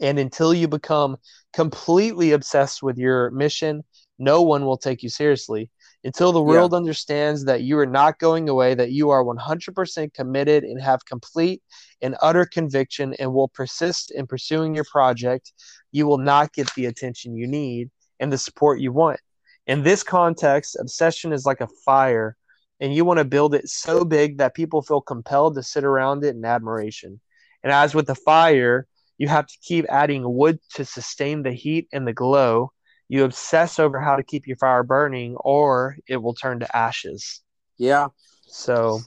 And 0.00 0.18
until 0.18 0.54
you 0.54 0.66
become 0.66 1.18
completely 1.52 2.32
obsessed 2.32 2.82
with 2.82 2.96
your 2.96 3.30
mission, 3.32 3.84
no 4.18 4.40
one 4.40 4.64
will 4.64 4.78
take 4.78 5.02
you 5.02 5.10
seriously. 5.10 5.70
Until 6.04 6.32
the 6.32 6.40
world 6.40 6.72
understands 6.72 7.44
that 7.44 7.60
you 7.60 7.78
are 7.78 7.84
not 7.84 8.18
going 8.18 8.48
away, 8.48 8.74
that 8.76 8.92
you 8.92 9.10
are 9.10 9.22
100% 9.22 10.14
committed 10.14 10.64
and 10.64 10.80
have 10.80 11.04
complete 11.04 11.62
and 12.00 12.16
utter 12.22 12.46
conviction 12.46 13.12
and 13.18 13.34
will 13.34 13.48
persist 13.48 14.10
in 14.10 14.26
pursuing 14.26 14.74
your 14.74 14.86
project, 14.90 15.52
you 15.92 16.06
will 16.06 16.16
not 16.16 16.54
get 16.54 16.72
the 16.72 16.86
attention 16.86 17.36
you 17.36 17.46
need 17.46 17.90
and 18.20 18.32
the 18.32 18.38
support 18.38 18.80
you 18.80 18.90
want. 18.90 19.20
In 19.66 19.82
this 19.82 20.02
context, 20.02 20.78
obsession 20.80 21.30
is 21.34 21.44
like 21.44 21.60
a 21.60 21.68
fire, 21.84 22.38
and 22.80 22.94
you 22.94 23.04
want 23.04 23.18
to 23.18 23.24
build 23.24 23.54
it 23.54 23.68
so 23.68 24.04
big 24.04 24.38
that 24.38 24.54
people 24.54 24.82
feel 24.82 25.00
compelled 25.00 25.54
to 25.54 25.62
sit 25.62 25.84
around 25.84 26.24
it 26.24 26.34
in 26.34 26.44
admiration. 26.44 27.20
And 27.62 27.72
as 27.72 27.94
with 27.94 28.06
the 28.06 28.14
fire, 28.14 28.86
you 29.18 29.28
have 29.28 29.46
to 29.46 29.58
keep 29.62 29.86
adding 29.88 30.22
wood 30.24 30.58
to 30.74 30.84
sustain 30.84 31.42
the 31.42 31.52
heat 31.52 31.88
and 31.92 32.06
the 32.06 32.12
glow. 32.12 32.72
You 33.08 33.24
obsess 33.24 33.78
over 33.78 34.00
how 34.00 34.16
to 34.16 34.22
keep 34.22 34.46
your 34.46 34.56
fire 34.56 34.82
burning, 34.82 35.36
or 35.36 35.96
it 36.08 36.16
will 36.16 36.34
turn 36.34 36.60
to 36.60 36.76
ashes. 36.76 37.42
Yeah. 37.78 38.08
So 38.46 39.00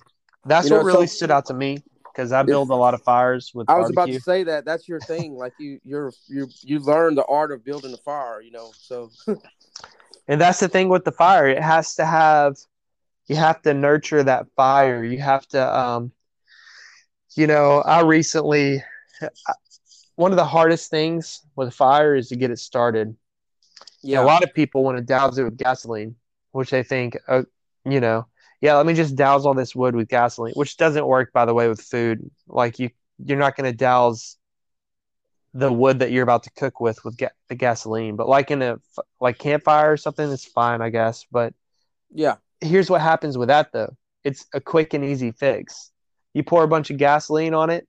that's 0.45 0.65
You 0.65 0.71
know, 0.71 0.77
what 0.77 0.86
really 0.86 1.08
so- 1.08 1.15
stood 1.15 1.32
out 1.32 1.45
to 1.47 1.53
me 1.53 1.84
because 2.13 2.32
I 2.32 2.43
build 2.43 2.69
a 2.69 2.75
lot 2.75 2.93
of 2.93 3.01
fires 3.03 3.51
with 3.53 3.69
I 3.69 3.77
was 3.77 3.89
about 3.91 4.08
to 4.08 4.19
say 4.21 4.43
that 4.43 4.65
that's 4.65 4.88
your 4.88 4.99
thing. 5.01 5.34
Like 5.36 5.53
you, 5.60 5.80
you're 5.84 6.12
you 6.27 6.47
you 6.62 6.80
learn 6.80 7.15
the 7.15 7.25
art 7.25 7.51
of 7.51 7.63
building 7.65 7.93
a 7.93 7.97
fire. 7.97 8.41
You 8.41 8.51
know, 8.51 8.71
so 8.80 9.12
and 10.27 10.39
that's 10.41 10.60
the 10.60 10.67
thing 10.67 10.89
with 10.89 11.03
the 11.03 11.12
fire 11.12 11.47
it 11.47 11.62
has 11.62 11.95
to 11.95 12.06
have 12.06 12.56
you 13.27 13.35
have 13.35 13.61
to 13.63 13.73
nurture 13.73 14.23
that 14.23 14.47
fire. 14.55 15.03
You 15.03 15.19
have 15.19 15.47
to 15.49 15.79
um 15.79 16.11
you 17.35 17.47
know 17.47 17.81
i 17.85 18.01
recently 18.01 18.83
one 20.15 20.31
of 20.31 20.37
the 20.37 20.45
hardest 20.45 20.89
things 20.89 21.41
with 21.55 21.73
fire 21.73 22.15
is 22.15 22.29
to 22.29 22.35
get 22.35 22.51
it 22.51 22.59
started. 22.59 23.15
Yeah, 24.03 24.21
a 24.21 24.23
lot 24.23 24.43
of 24.43 24.53
people 24.53 24.83
want 24.83 24.97
to 24.97 25.03
douse 25.03 25.37
it 25.37 25.43
with 25.43 25.57
gasoline 25.57 26.15
which 26.51 26.69
they 26.71 26.83
think 26.83 27.17
uh, 27.27 27.43
you 27.85 27.99
know 27.99 28.25
yeah 28.61 28.75
let 28.75 28.85
me 28.85 28.93
just 28.93 29.15
douse 29.15 29.45
all 29.45 29.53
this 29.53 29.75
wood 29.75 29.95
with 29.95 30.07
gasoline 30.07 30.53
which 30.55 30.77
doesn't 30.77 31.05
work 31.05 31.31
by 31.33 31.45
the 31.45 31.53
way 31.53 31.67
with 31.67 31.81
food. 31.81 32.29
Like 32.47 32.79
you 32.79 32.89
you're 33.23 33.37
not 33.37 33.55
going 33.55 33.69
to 33.71 33.75
douse 33.77 34.37
the 35.53 35.71
wood 35.71 35.99
that 35.99 36.11
you're 36.11 36.23
about 36.23 36.43
to 36.43 36.51
cook 36.51 36.79
with 36.79 37.03
with 37.03 37.17
ga- 37.17 37.29
the 37.49 37.55
gasoline. 37.55 38.15
But 38.15 38.27
like 38.27 38.51
in 38.51 38.61
a 38.61 38.79
like 39.19 39.37
campfire 39.37 39.93
or 39.93 39.97
something 39.97 40.31
it's 40.31 40.45
fine 40.45 40.81
i 40.81 40.89
guess 40.89 41.25
but 41.31 41.53
yeah, 42.11 42.35
here's 42.61 42.89
what 42.89 43.01
happens 43.01 43.37
with 43.37 43.49
that 43.49 43.71
though. 43.71 43.95
It's 44.23 44.45
a 44.53 44.61
quick 44.61 44.93
and 44.93 45.03
easy 45.05 45.31
fix. 45.31 45.91
You 46.33 46.43
pour 46.43 46.63
a 46.63 46.67
bunch 46.67 46.89
of 46.89 46.97
gasoline 46.97 47.53
on 47.53 47.69
it 47.69 47.87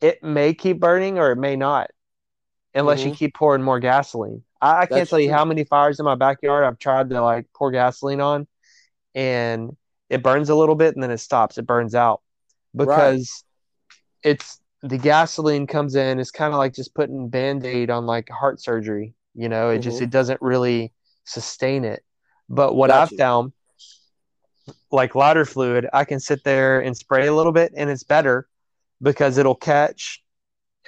it 0.00 0.22
may 0.22 0.52
keep 0.54 0.78
burning 0.80 1.18
or 1.18 1.32
it 1.32 1.36
may 1.36 1.56
not 1.56 1.90
unless 2.74 3.04
you 3.04 3.10
Mhm. 3.10 3.16
keep 3.16 3.34
pouring 3.34 3.62
more 3.62 3.80
gasoline. 3.80 4.42
I, 4.60 4.82
I 4.82 4.86
can't 4.86 5.08
tell 5.08 5.18
you 5.20 5.28
true. 5.28 5.36
how 5.36 5.44
many 5.44 5.64
fires 5.64 5.98
in 5.98 6.04
my 6.04 6.14
backyard 6.14 6.64
i've 6.64 6.78
tried 6.78 7.10
to 7.10 7.22
like 7.22 7.46
pour 7.54 7.70
gasoline 7.70 8.20
on 8.20 8.46
and 9.14 9.76
it 10.10 10.22
burns 10.22 10.50
a 10.50 10.54
little 10.54 10.74
bit 10.74 10.94
and 10.94 11.02
then 11.02 11.10
it 11.10 11.18
stops. 11.18 11.58
It 11.58 11.66
burns 11.66 11.94
out 11.94 12.22
because 12.76 13.44
it's 14.22 14.60
the 14.82 14.98
gasoline 14.98 15.66
comes 15.66 15.94
in 15.94 16.20
it's 16.20 16.30
kind 16.30 16.52
of 16.52 16.58
like 16.58 16.74
just 16.74 16.94
putting 16.94 17.28
band-aid 17.28 17.90
on 17.90 18.06
like 18.06 18.28
heart 18.28 18.60
surgery 18.60 19.14
you 19.34 19.48
know? 19.50 19.70
It 19.70 19.80
just 19.80 20.00
Mhm. 20.00 20.04
it 20.04 20.10
doesn't 20.10 20.40
really 20.42 20.92
sustain 21.24 21.84
it. 21.84 22.02
But 22.48 22.74
what 22.74 22.90
i've 22.90 23.12
found 23.12 23.52
like 24.90 25.14
lighter 25.14 25.44
fluid 25.44 25.86
i 25.92 26.04
can 26.04 26.18
sit 26.20 26.42
there 26.44 26.80
and 26.80 26.96
spray 26.96 27.26
a 27.26 27.34
little 27.34 27.52
bit 27.52 27.72
and 27.76 27.90
it's 27.90 28.02
better 28.02 28.46
because 29.02 29.38
it'll 29.38 29.54
catch 29.54 30.22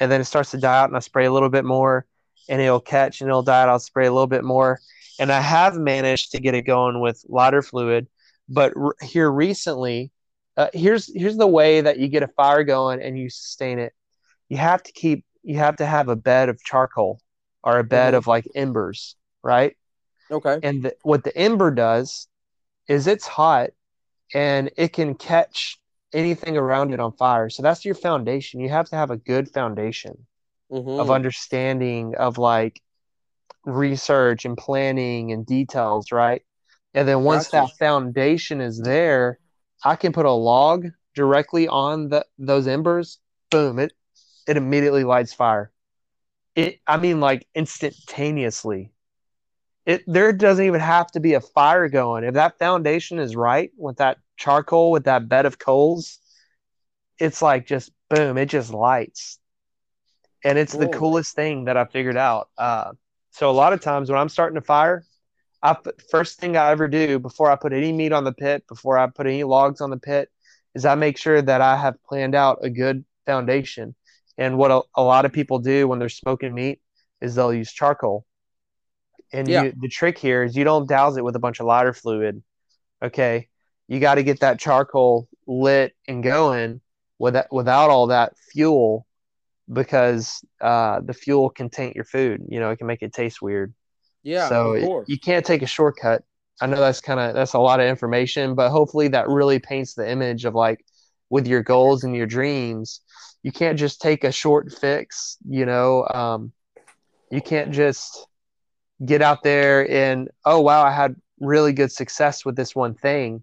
and 0.00 0.10
then 0.10 0.20
it 0.20 0.24
starts 0.24 0.50
to 0.52 0.58
die 0.58 0.78
out 0.80 0.88
and 0.88 0.96
i 0.96 1.00
spray 1.00 1.26
a 1.26 1.32
little 1.32 1.48
bit 1.48 1.64
more 1.64 2.06
and 2.48 2.60
it'll 2.62 2.80
catch 2.80 3.20
and 3.20 3.28
it'll 3.28 3.42
die 3.42 3.62
out. 3.62 3.68
I'll 3.68 3.78
spray 3.78 4.06
a 4.06 4.12
little 4.12 4.26
bit 4.26 4.42
more. 4.42 4.80
And 5.20 5.30
i 5.30 5.40
have 5.40 5.74
managed 5.76 6.32
to 6.32 6.40
get 6.40 6.54
it 6.54 6.62
going 6.62 7.00
with 7.00 7.22
lighter 7.28 7.60
fluid 7.62 8.06
but 8.48 8.72
r- 8.76 8.94
here 9.02 9.30
recently 9.30 10.10
uh, 10.56 10.68
here's 10.72 11.12
here's 11.14 11.36
the 11.36 11.46
way 11.46 11.80
that 11.82 11.98
you 11.98 12.08
get 12.08 12.22
a 12.22 12.28
fire 12.28 12.64
going 12.64 13.00
and 13.02 13.18
you 13.18 13.28
sustain 13.30 13.78
it. 13.78 13.92
You 14.48 14.56
have 14.56 14.82
to 14.84 14.92
keep 14.92 15.24
you 15.42 15.58
have 15.58 15.76
to 15.76 15.86
have 15.86 16.08
a 16.08 16.16
bed 16.16 16.48
of 16.48 16.62
charcoal 16.64 17.20
or 17.62 17.78
a 17.78 17.84
bed 17.84 18.14
Mhm. 18.14 18.16
of 18.16 18.26
like 18.26 18.46
embers 18.54 19.14
right? 19.42 19.76
Okay, 20.30 20.58
and 20.62 20.82
the, 20.82 20.96
what 21.02 21.22
the 21.24 21.36
ember 21.36 21.70
does 21.70 22.26
is 22.88 23.06
it's 23.06 23.26
hot 23.26 23.70
and 24.34 24.70
it 24.76 24.92
can 24.92 25.14
catch 25.14 25.78
anything 26.12 26.56
around 26.56 26.92
it 26.92 27.00
on 27.00 27.12
fire 27.12 27.50
so 27.50 27.62
that's 27.62 27.84
your 27.84 27.94
foundation 27.94 28.60
you 28.60 28.68
have 28.68 28.88
to 28.88 28.96
have 28.96 29.10
a 29.10 29.16
good 29.16 29.48
foundation 29.50 30.26
Mhm. 30.70 31.00
of 31.00 31.10
understanding 31.10 32.14
of 32.16 32.38
like 32.38 32.80
research 33.64 34.44
and 34.44 34.56
planning 34.56 35.32
and 35.32 35.46
details 35.46 36.12
right 36.12 36.42
and 36.94 37.06
then 37.06 37.22
once 37.24 37.50
Gotcha. 37.50 37.56
that 37.66 37.78
foundation 37.78 38.60
is 38.60 38.80
there 38.80 39.38
i 39.84 39.96
can 39.96 40.12
put 40.12 40.26
a 40.26 40.30
log 40.32 40.86
directly 41.14 41.68
on 41.68 42.08
the 42.08 42.24
those 42.38 42.66
embers 42.66 43.18
boom 43.50 43.78
it 43.78 43.92
it 44.46 44.56
immediately 44.56 45.04
lights 45.04 45.34
fire 45.34 45.70
it 46.54 46.80
I 46.86 46.96
mean 46.96 47.20
like 47.20 47.46
instantaneously. 47.54 48.90
It 49.88 50.04
there 50.06 50.34
doesn't 50.34 50.66
even 50.66 50.80
have 50.80 51.10
to 51.12 51.20
be 51.20 51.32
a 51.32 51.40
fire 51.40 51.88
going. 51.88 52.22
If 52.22 52.34
that 52.34 52.58
foundation 52.58 53.18
is 53.18 53.34
right 53.34 53.70
with 53.78 53.96
that 53.96 54.18
charcoal 54.36 54.90
with 54.90 55.04
that 55.04 55.30
bed 55.30 55.46
of 55.46 55.58
coals, 55.58 56.18
it's 57.18 57.40
like 57.40 57.66
just 57.66 57.90
boom, 58.10 58.36
it 58.36 58.50
just 58.50 58.70
lights. 58.70 59.38
And 60.44 60.58
it's 60.58 60.74
the 60.74 60.88
coolest 60.88 61.34
thing 61.34 61.64
that 61.64 61.78
I 61.78 61.86
figured 61.86 62.18
out. 62.18 62.50
Uh, 62.58 62.92
so 63.30 63.50
a 63.50 63.52
lot 63.52 63.72
of 63.72 63.80
times 63.80 64.10
when 64.10 64.20
I'm 64.20 64.28
starting 64.28 64.58
a 64.58 64.60
fire, 64.60 65.04
I 65.62 65.72
put, 65.72 66.02
first 66.10 66.38
thing 66.38 66.56
I 66.56 66.70
ever 66.70 66.86
do 66.86 67.18
before 67.18 67.50
I 67.50 67.56
put 67.56 67.72
any 67.72 67.90
meat 67.90 68.12
on 68.12 68.24
the 68.24 68.32
pit, 68.32 68.64
before 68.68 68.98
I 68.98 69.06
put 69.06 69.26
any 69.26 69.42
logs 69.42 69.80
on 69.80 69.88
the 69.88 69.96
pit, 69.96 70.28
is 70.74 70.84
I 70.84 70.96
make 70.96 71.16
sure 71.16 71.40
that 71.40 71.62
I 71.62 71.78
have 71.78 72.02
planned 72.04 72.34
out 72.34 72.58
a 72.62 72.68
good 72.68 73.06
foundation. 73.24 73.94
And 74.36 74.58
what 74.58 74.70
a, 74.70 74.82
a 74.94 75.02
lot 75.02 75.24
of 75.24 75.32
people 75.32 75.58
do 75.58 75.88
when 75.88 75.98
they're 75.98 76.10
smoking 76.10 76.54
meat 76.54 76.80
is 77.22 77.34
they'll 77.34 77.54
use 77.54 77.72
charcoal. 77.72 78.26
And 79.32 79.48
yeah. 79.48 79.64
you, 79.64 79.72
the 79.78 79.88
trick 79.88 80.18
here 80.18 80.42
is 80.42 80.56
you 80.56 80.64
don't 80.64 80.88
douse 80.88 81.16
it 81.16 81.24
with 81.24 81.36
a 81.36 81.38
bunch 81.38 81.60
of 81.60 81.66
lighter 81.66 81.92
fluid. 81.92 82.42
Okay. 83.02 83.48
You 83.86 84.00
got 84.00 84.16
to 84.16 84.22
get 84.22 84.40
that 84.40 84.58
charcoal 84.58 85.28
lit 85.46 85.94
and 86.06 86.22
going 86.22 86.80
without, 87.18 87.52
without 87.52 87.90
all 87.90 88.08
that 88.08 88.34
fuel 88.52 89.06
because 89.70 90.42
uh, 90.60 91.00
the 91.00 91.14
fuel 91.14 91.50
can 91.50 91.68
taint 91.68 91.94
your 91.94 92.04
food. 92.04 92.42
You 92.48 92.60
know, 92.60 92.70
it 92.70 92.76
can 92.76 92.86
make 92.86 93.02
it 93.02 93.12
taste 93.12 93.42
weird. 93.42 93.74
Yeah. 94.22 94.48
So 94.48 94.72
it, 94.72 95.08
you 95.08 95.18
can't 95.18 95.44
take 95.44 95.62
a 95.62 95.66
shortcut. 95.66 96.22
I 96.60 96.66
know 96.66 96.80
that's 96.80 97.00
kind 97.00 97.20
of 97.20 97.34
that's 97.34 97.52
a 97.52 97.58
lot 97.58 97.80
of 97.80 97.86
information, 97.86 98.54
but 98.54 98.70
hopefully 98.70 99.08
that 99.08 99.28
really 99.28 99.58
paints 99.58 99.94
the 99.94 100.10
image 100.10 100.44
of 100.44 100.54
like 100.54 100.84
with 101.30 101.46
your 101.46 101.62
goals 101.62 102.04
and 102.04 102.16
your 102.16 102.26
dreams. 102.26 103.00
You 103.42 103.52
can't 103.52 103.78
just 103.78 104.00
take 104.00 104.24
a 104.24 104.32
short 104.32 104.72
fix. 104.72 105.36
You 105.48 105.66
know, 105.66 106.06
um, 106.08 106.52
you 107.30 107.40
can't 107.40 107.70
just 107.70 108.26
get 109.04 109.22
out 109.22 109.42
there 109.42 109.88
and 109.90 110.28
oh 110.44 110.60
wow, 110.60 110.82
I 110.82 110.90
had 110.90 111.16
really 111.40 111.72
good 111.72 111.92
success 111.92 112.44
with 112.44 112.56
this 112.56 112.74
one 112.74 112.94
thing. 112.94 113.42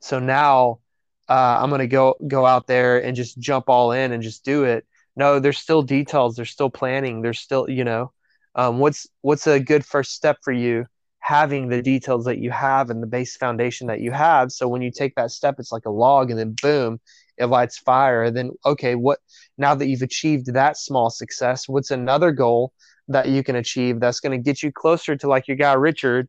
So 0.00 0.18
now 0.18 0.80
uh, 1.28 1.58
I'm 1.60 1.70
gonna 1.70 1.86
go 1.86 2.16
go 2.26 2.46
out 2.46 2.66
there 2.66 3.02
and 3.02 3.16
just 3.16 3.38
jump 3.38 3.68
all 3.68 3.92
in 3.92 4.12
and 4.12 4.22
just 4.22 4.44
do 4.44 4.64
it. 4.64 4.86
No, 5.16 5.40
there's 5.40 5.58
still 5.58 5.82
details. 5.82 6.36
There's 6.36 6.50
still 6.50 6.70
planning. 6.70 7.22
There's 7.22 7.40
still 7.40 7.68
you 7.68 7.84
know, 7.84 8.12
um, 8.54 8.78
what's 8.78 9.06
what's 9.22 9.46
a 9.46 9.60
good 9.60 9.84
first 9.84 10.12
step 10.12 10.38
for 10.42 10.52
you 10.52 10.86
having 11.26 11.68
the 11.68 11.82
details 11.82 12.24
that 12.24 12.38
you 12.38 12.52
have 12.52 12.88
and 12.88 13.02
the 13.02 13.06
base 13.06 13.36
foundation 13.36 13.88
that 13.88 14.00
you 14.00 14.12
have. 14.12 14.52
So 14.52 14.68
when 14.68 14.80
you 14.80 14.92
take 14.92 15.16
that 15.16 15.32
step, 15.32 15.56
it's 15.58 15.72
like 15.72 15.84
a 15.84 15.90
log 15.90 16.30
and 16.30 16.38
then 16.38 16.54
boom, 16.62 17.00
it 17.36 17.46
lights 17.46 17.78
fire. 17.78 18.30
Then, 18.30 18.52
okay, 18.64 18.94
what 18.94 19.18
now 19.58 19.74
that 19.74 19.88
you've 19.88 20.02
achieved 20.02 20.52
that 20.52 20.76
small 20.76 21.10
success, 21.10 21.68
what's 21.68 21.90
another 21.90 22.30
goal 22.30 22.72
that 23.08 23.28
you 23.28 23.42
can 23.42 23.56
achieve 23.56 24.00
that's 24.00 24.20
going 24.20 24.38
to 24.38 24.42
get 24.42 24.62
you 24.62 24.72
closer 24.72 25.16
to 25.16 25.28
like 25.28 25.48
your 25.48 25.56
guy 25.56 25.74
Richard? 25.74 26.28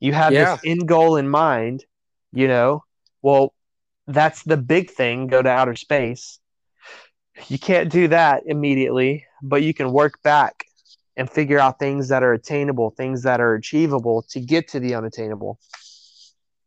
You 0.00 0.12
have 0.12 0.32
yeah. 0.32 0.56
this 0.56 0.60
end 0.64 0.86
goal 0.86 1.16
in 1.16 1.28
mind, 1.28 1.84
you 2.32 2.48
know. 2.48 2.84
Well, 3.22 3.54
that's 4.06 4.42
the 4.42 4.56
big 4.56 4.90
thing 4.90 5.26
go 5.26 5.42
to 5.42 5.48
outer 5.48 5.76
space. 5.76 6.38
You 7.48 7.58
can't 7.58 7.90
do 7.90 8.08
that 8.08 8.42
immediately, 8.46 9.26
but 9.42 9.62
you 9.62 9.74
can 9.74 9.92
work 9.92 10.22
back 10.22 10.64
and 11.16 11.28
figure 11.28 11.58
out 11.58 11.78
things 11.78 12.08
that 12.08 12.22
are 12.22 12.32
attainable, 12.32 12.90
things 12.90 13.22
that 13.22 13.40
are 13.40 13.54
achievable 13.54 14.24
to 14.30 14.40
get 14.40 14.68
to 14.68 14.80
the 14.80 14.94
unattainable. 14.94 15.58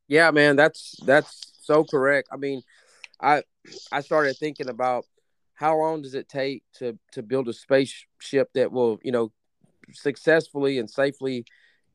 Yeah, 0.07 0.31
man, 0.31 0.57
that's 0.57 0.95
that's 1.05 1.53
so 1.63 1.85
correct. 1.85 2.27
I 2.31 2.37
mean, 2.37 2.61
I 3.21 3.43
I 3.91 4.01
started 4.01 4.35
thinking 4.37 4.69
about 4.69 5.05
how 5.53 5.77
long 5.77 6.01
does 6.01 6.15
it 6.15 6.27
take 6.27 6.63
to 6.79 6.97
to 7.13 7.23
build 7.23 7.47
a 7.47 7.53
spaceship 7.53 8.49
that 8.53 8.71
will, 8.71 8.99
you 9.03 9.11
know, 9.11 9.31
successfully 9.93 10.79
and 10.79 10.89
safely 10.89 11.45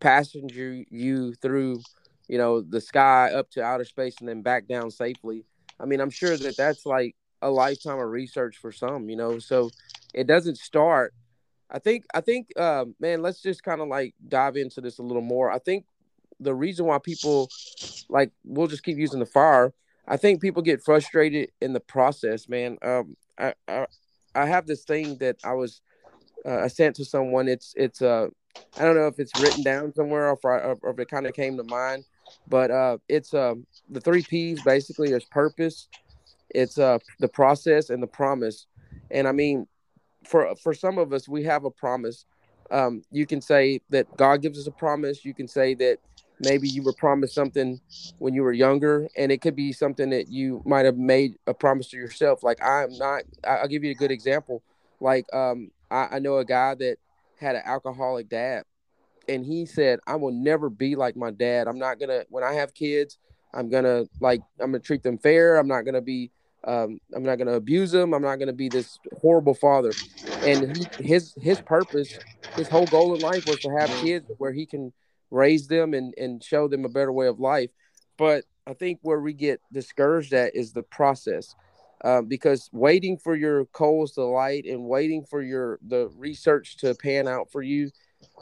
passenger 0.01 0.83
you 0.91 1.35
through, 1.35 1.81
you 2.29 2.39
know, 2.39 2.61
the 2.61 2.81
sky 2.81 3.33
up 3.33 3.51
to 3.51 3.63
outer 3.63 3.85
space 3.85 4.17
and 4.21 4.29
then 4.29 4.43
back 4.43 4.67
down 4.67 4.91
safely. 4.91 5.45
I 5.81 5.85
mean, 5.85 6.01
I'm 6.01 6.11
sure 6.11 6.37
that 6.37 6.57
that's 6.57 6.87
like 6.87 7.15
a 7.43 7.51
lifetime 7.51 7.99
of 7.99 8.11
research 8.11 8.57
for 8.57 8.73
some, 8.73 9.09
you 9.09 9.17
know. 9.17 9.39
So 9.39 9.71
it 10.15 10.27
doesn't 10.27 10.59
start 10.59 11.13
I 11.71 11.79
think 11.79 12.05
I 12.15 12.21
think 12.21 12.53
uh, 12.57 12.85
man, 13.01 13.23
let's 13.23 13.43
just 13.43 13.63
kind 13.63 13.81
of 13.81 13.89
like 13.89 14.15
dive 14.29 14.57
into 14.57 14.81
this 14.81 14.99
a 14.99 15.03
little 15.03 15.23
more. 15.23 15.51
I 15.51 15.59
think 15.59 15.85
the 16.39 16.55
reason 16.55 16.87
why 16.87 16.99
people 16.99 17.49
like 18.09 18.31
we'll 18.45 18.69
just 18.69 18.85
keep 18.85 18.99
using 18.99 19.21
the 19.21 19.27
fire. 19.27 19.73
I 20.09 20.17
think 20.17 20.41
people 20.41 20.63
get 20.63 20.85
frustrated 20.85 21.51
in 21.61 21.73
the 21.73 21.81
process, 21.81 22.49
man. 22.49 22.79
Um, 22.83 23.17
I, 23.37 23.55
I 23.67 23.87
I 24.35 24.47
have 24.47 24.67
this 24.67 24.85
thing 24.85 25.17
that 25.19 25.37
I 25.43 25.55
was 25.55 25.81
uh, 26.45 26.61
I 26.61 26.69
sent 26.69 26.97
to 26.97 27.05
someone. 27.05 27.49
It's 27.49 27.75
it's 27.77 28.03
uh 28.03 28.29
I 28.79 28.85
don't 28.85 28.97
know 28.97 29.07
if 29.07 29.19
it's 29.19 29.35
written 29.41 29.63
down 29.63 29.95
somewhere 29.95 30.29
or 30.29 30.35
if, 30.35 30.45
I, 30.45 30.75
or 30.83 30.91
if 30.91 30.99
it 30.99 31.09
kind 31.09 31.27
of 31.27 31.33
came 31.35 31.57
to 31.57 31.65
mind, 31.65 32.05
but 32.49 32.71
uh, 32.71 32.99
it's 33.09 33.33
uh, 33.33 33.55
the 33.91 34.01
three 34.01 34.23
P's 34.23 34.63
basically. 34.63 35.11
There's 35.11 35.25
purpose, 35.25 35.89
it's 36.51 36.79
uh 36.79 36.99
the 37.21 37.29
process 37.29 37.91
and 37.91 38.03
the 38.03 38.07
promise, 38.07 38.67
and 39.11 39.27
I 39.27 39.33
mean 39.33 39.67
for 40.27 40.55
for 40.57 40.75
some 40.75 40.99
of 40.99 41.13
us, 41.13 41.29
we 41.29 41.45
have 41.45 41.65
a 41.65 41.71
promise. 41.71 42.25
Um, 42.71 43.03
you 43.11 43.27
can 43.27 43.41
say 43.41 43.81
that 43.91 44.07
God 44.17 44.43
gives 44.43 44.59
us 44.59 44.67
a 44.67 44.73
promise. 44.73 45.25
You 45.25 45.35
can 45.35 45.47
say 45.49 45.75
that 45.75 45.99
maybe 46.41 46.69
you 46.69 46.83
were 46.83 46.93
promised 46.93 47.35
something 47.35 47.81
when 48.19 48.35
you 48.35 48.43
were 48.43 48.53
younger, 48.53 49.09
and 49.17 49.31
it 49.31 49.41
could 49.41 49.57
be 49.57 49.73
something 49.73 50.11
that 50.11 50.29
you 50.29 50.63
might 50.67 50.85
have 50.85 50.97
made 50.97 51.37
a 51.47 51.55
promise 51.55 51.89
to 51.89 51.97
yourself. 51.97 52.43
Like 52.43 52.63
I'm 52.63 52.97
not. 52.99 53.23
I'll 53.47 53.69
give 53.69 53.85
you 53.85 53.93
a 53.93 53.95
good 53.95 54.11
example. 54.11 54.63
Like 55.01 55.27
um, 55.33 55.71
I, 55.91 56.09
I 56.13 56.19
know 56.19 56.39
a 56.39 56.45
guy 56.45 56.75
that 56.75 56.97
had 57.39 57.57
an 57.57 57.63
alcoholic 57.65 58.29
dad, 58.29 58.65
and 59.29 59.45
he 59.45 59.67
said, 59.67 60.01
"I 60.07 60.17
will 60.17 60.33
never 60.33 60.71
be 60.71 60.97
like 60.97 61.17
my 61.17 61.31
dad. 61.31 61.69
I'm 61.69 61.79
not 61.79 61.99
gonna. 61.99 62.25
When 62.29 62.45
I 62.45 62.55
have 62.55 62.75
kids, 62.75 63.19
I'm 63.55 63.69
gonna 63.69 64.05
like. 64.21 64.41
I'm 64.61 64.73
gonna 64.73 64.81
treat 64.81 65.03
them 65.03 65.19
fair. 65.19 65.57
I'm 65.57 65.69
not 65.69 65.83
gonna 65.83 66.03
be." 66.03 66.31
Um, 66.65 66.99
I'm 67.15 67.23
not 67.23 67.39
to 67.39 67.53
abuse 67.53 67.93
them. 67.93 68.13
I'm 68.13 68.23
not 68.23 68.41
to 68.41 68.53
be 68.53 68.69
this 68.69 68.99
horrible 69.21 69.55
father. 69.55 69.95
And 70.45 70.77
he, 70.77 71.05
his 71.05 71.33
his 71.41 71.61
purpose, 71.61 72.19
his 72.57 72.69
whole 72.69 72.87
goal 72.87 73.15
in 73.15 73.21
life 73.21 73.47
was 73.47 73.61
to 73.61 73.71
have 73.71 73.89
kids 74.03 74.27
where 74.39 74.53
he 74.53 74.67
can 74.67 74.93
raise 75.31 75.69
them 75.69 75.95
and 75.95 76.13
and 76.19 76.43
show 76.43 76.67
them 76.67 76.85
a 76.85 76.89
better 76.89 77.13
way 77.13 77.29
of 77.29 77.39
life. 77.39 77.71
But 78.19 78.45
I 78.67 78.75
think 78.75 78.99
where 79.03 79.21
we 79.21 79.33
get 79.33 79.61
discouraged 79.73 80.33
at 80.33 80.57
is 80.57 80.73
the 80.73 80.83
process, 80.83 81.55
uh, 82.05 82.23
because 82.23 82.69
waiting 82.73 83.17
for 83.17 83.35
your 83.35 83.65
coals 83.67 84.13
to 84.13 84.23
light 84.23 84.65
and 84.65 84.85
waiting 84.85 85.25
for 85.25 85.43
your 85.43 85.79
the 85.87 86.09
research 86.17 86.77
to 86.79 86.95
pan 86.95 87.29
out 87.29 87.51
for 87.51 87.63
you, 87.63 87.91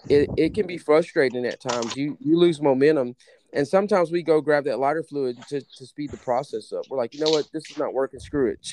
it, 0.08 0.28
it 0.36 0.54
can 0.54 0.66
be 0.66 0.78
frustrating 0.78 1.46
at 1.46 1.60
times. 1.60 1.96
You 1.96 2.16
you 2.20 2.38
lose 2.38 2.60
momentum 2.60 3.14
and 3.54 3.66
sometimes 3.66 4.10
we 4.10 4.22
go 4.22 4.40
grab 4.40 4.64
that 4.64 4.80
lighter 4.80 5.04
fluid 5.04 5.38
to, 5.48 5.60
to 5.60 5.86
speed 5.86 6.10
the 6.10 6.16
process 6.18 6.72
up. 6.72 6.86
We're 6.90 6.98
like, 6.98 7.14
you 7.14 7.20
know 7.20 7.30
what, 7.30 7.46
this 7.52 7.70
is 7.70 7.78
not 7.78 7.94
working. 7.94 8.18
Screw 8.18 8.50
it. 8.50 8.68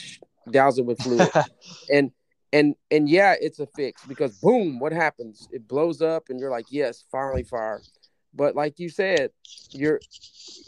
Douse 0.49 0.79
it 0.79 0.85
with 0.85 0.99
fluid. 0.99 1.29
and 1.89 2.11
and 2.51 2.75
and 2.89 3.07
yeah, 3.07 3.35
it's 3.39 3.59
a 3.59 3.67
fix 3.67 4.03
because 4.07 4.37
boom, 4.39 4.79
what 4.79 4.91
happens? 4.91 5.47
It 5.51 5.67
blows 5.67 6.01
up, 6.01 6.25
and 6.29 6.39
you're 6.39 6.49
like, 6.49 6.65
yes, 6.69 7.05
finally 7.11 7.43
fire. 7.43 7.81
But 8.33 8.55
like 8.55 8.79
you 8.79 8.89
said, 8.89 9.29
your 9.71 9.99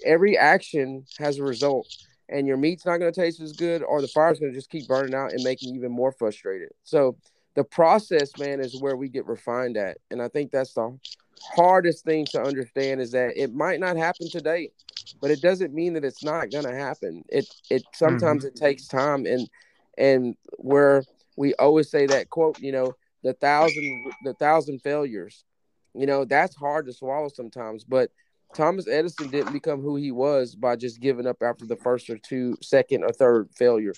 every 0.06 0.38
action 0.38 1.06
has 1.18 1.40
a 1.40 1.44
result, 1.44 1.88
and 2.34 2.48
your 2.48 2.58
meat's 2.58 2.86
not 2.86 2.98
going 2.98 3.14
to 3.14 3.22
taste 3.22 3.40
as 3.40 3.54
good, 3.54 3.84
or 3.84 4.02
the 4.02 4.08
fire's 4.08 4.40
going 4.40 4.52
to 4.52 4.58
just 4.58 4.70
keep 4.70 4.88
burning 4.88 5.14
out 5.14 5.32
and 5.32 5.44
making 5.44 5.70
you 5.70 5.76
even 5.76 5.92
more 5.92 6.12
frustrated. 6.12 6.70
So 6.84 7.16
the 7.56 7.64
process, 7.64 8.32
man, 8.40 8.60
is 8.60 8.82
where 8.82 8.98
we 8.98 9.08
get 9.08 9.26
refined 9.28 9.78
at, 9.78 10.00
and 10.12 10.22
I 10.22 10.28
think 10.28 10.52
that's 10.52 10.74
the 10.74 10.98
hardest 11.56 12.06
thing 12.06 12.26
to 12.26 12.42
understand 12.42 13.02
is 13.02 13.12
that 13.12 13.34
it 13.36 13.54
might 13.54 13.80
not 13.80 13.98
happen 13.98 14.30
today, 14.30 14.72
but 15.22 15.32
it 15.32 15.42
doesn't 15.42 15.74
mean 15.74 15.94
that 15.94 16.06
it's 16.06 16.24
not 16.24 16.52
gonna 16.52 16.74
happen. 16.74 17.24
It 17.30 17.48
it 17.70 17.84
sometimes 17.94 18.46
mm-hmm. 18.46 18.50
it 18.50 18.56
takes 18.56 18.88
time 18.88 19.26
and 19.26 19.50
and 19.98 20.36
where 20.58 21.04
we 21.36 21.54
always 21.56 21.90
say 21.90 22.06
that 22.08 22.30
quote, 22.30 22.60
you 22.60 22.72
know, 22.72 22.96
the 23.24 23.34
thousand 23.34 24.12
the 24.24 24.34
thousand 24.34 24.80
failures. 24.80 25.44
You 25.96 26.08
know, 26.08 26.26
that's 26.26 26.56
hard 26.56 26.88
to 26.88 26.94
swallow 26.94 27.30
sometimes, 27.30 27.84
but 27.84 28.10
Thomas 28.54 28.88
Edison 28.88 29.30
didn't 29.30 29.54
become 29.54 29.82
who 29.82 29.96
he 29.96 30.12
was 30.12 30.56
by 30.56 30.76
just 30.76 31.00
giving 31.00 31.28
up 31.28 31.42
after 31.42 31.66
the 31.66 31.76
first 31.76 32.10
or 32.10 32.18
two, 32.18 32.56
second 32.62 33.04
or 33.04 33.12
third 33.12 33.50
failure. 33.56 33.94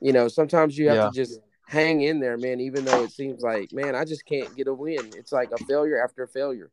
You 0.00 0.12
know, 0.12 0.28
sometimes 0.28 0.76
you 0.78 0.88
have 0.88 0.96
yeah. 0.96 1.08
to 1.08 1.12
just 1.12 1.40
hang 1.66 2.00
in 2.02 2.18
there, 2.18 2.38
man, 2.38 2.60
even 2.60 2.84
though 2.84 3.04
it 3.04 3.12
seems 3.12 3.42
like, 3.42 3.72
man, 3.72 3.94
I 3.94 4.04
just 4.04 4.24
can't 4.24 4.54
get 4.56 4.68
a 4.68 4.74
win. 4.74 5.10
It's 5.14 5.32
like 5.32 5.50
a 5.52 5.64
failure 5.64 6.02
after 6.02 6.22
a 6.22 6.28
failure. 6.28 6.70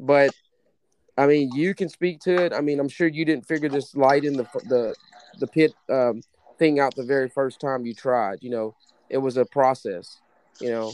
But 0.00 0.34
I 1.16 1.26
mean, 1.26 1.50
you 1.54 1.74
can 1.74 1.88
speak 1.88 2.20
to 2.20 2.36
it. 2.36 2.52
I 2.52 2.60
mean, 2.60 2.80
I'm 2.80 2.88
sure 2.88 3.08
you 3.08 3.24
didn't 3.24 3.46
figure 3.46 3.68
this 3.68 3.94
light 3.94 4.24
in 4.24 4.36
the 4.36 4.44
the 4.68 4.94
the 5.38 5.46
pit 5.46 5.72
um, 5.88 6.22
thing 6.58 6.80
out 6.80 6.94
the 6.94 7.04
very 7.04 7.28
first 7.28 7.60
time 7.60 7.86
you 7.86 7.94
tried. 7.94 8.38
You 8.42 8.50
know, 8.50 8.74
it 9.08 9.18
was 9.18 9.36
a 9.36 9.44
process. 9.44 10.20
You 10.60 10.70
know, 10.70 10.92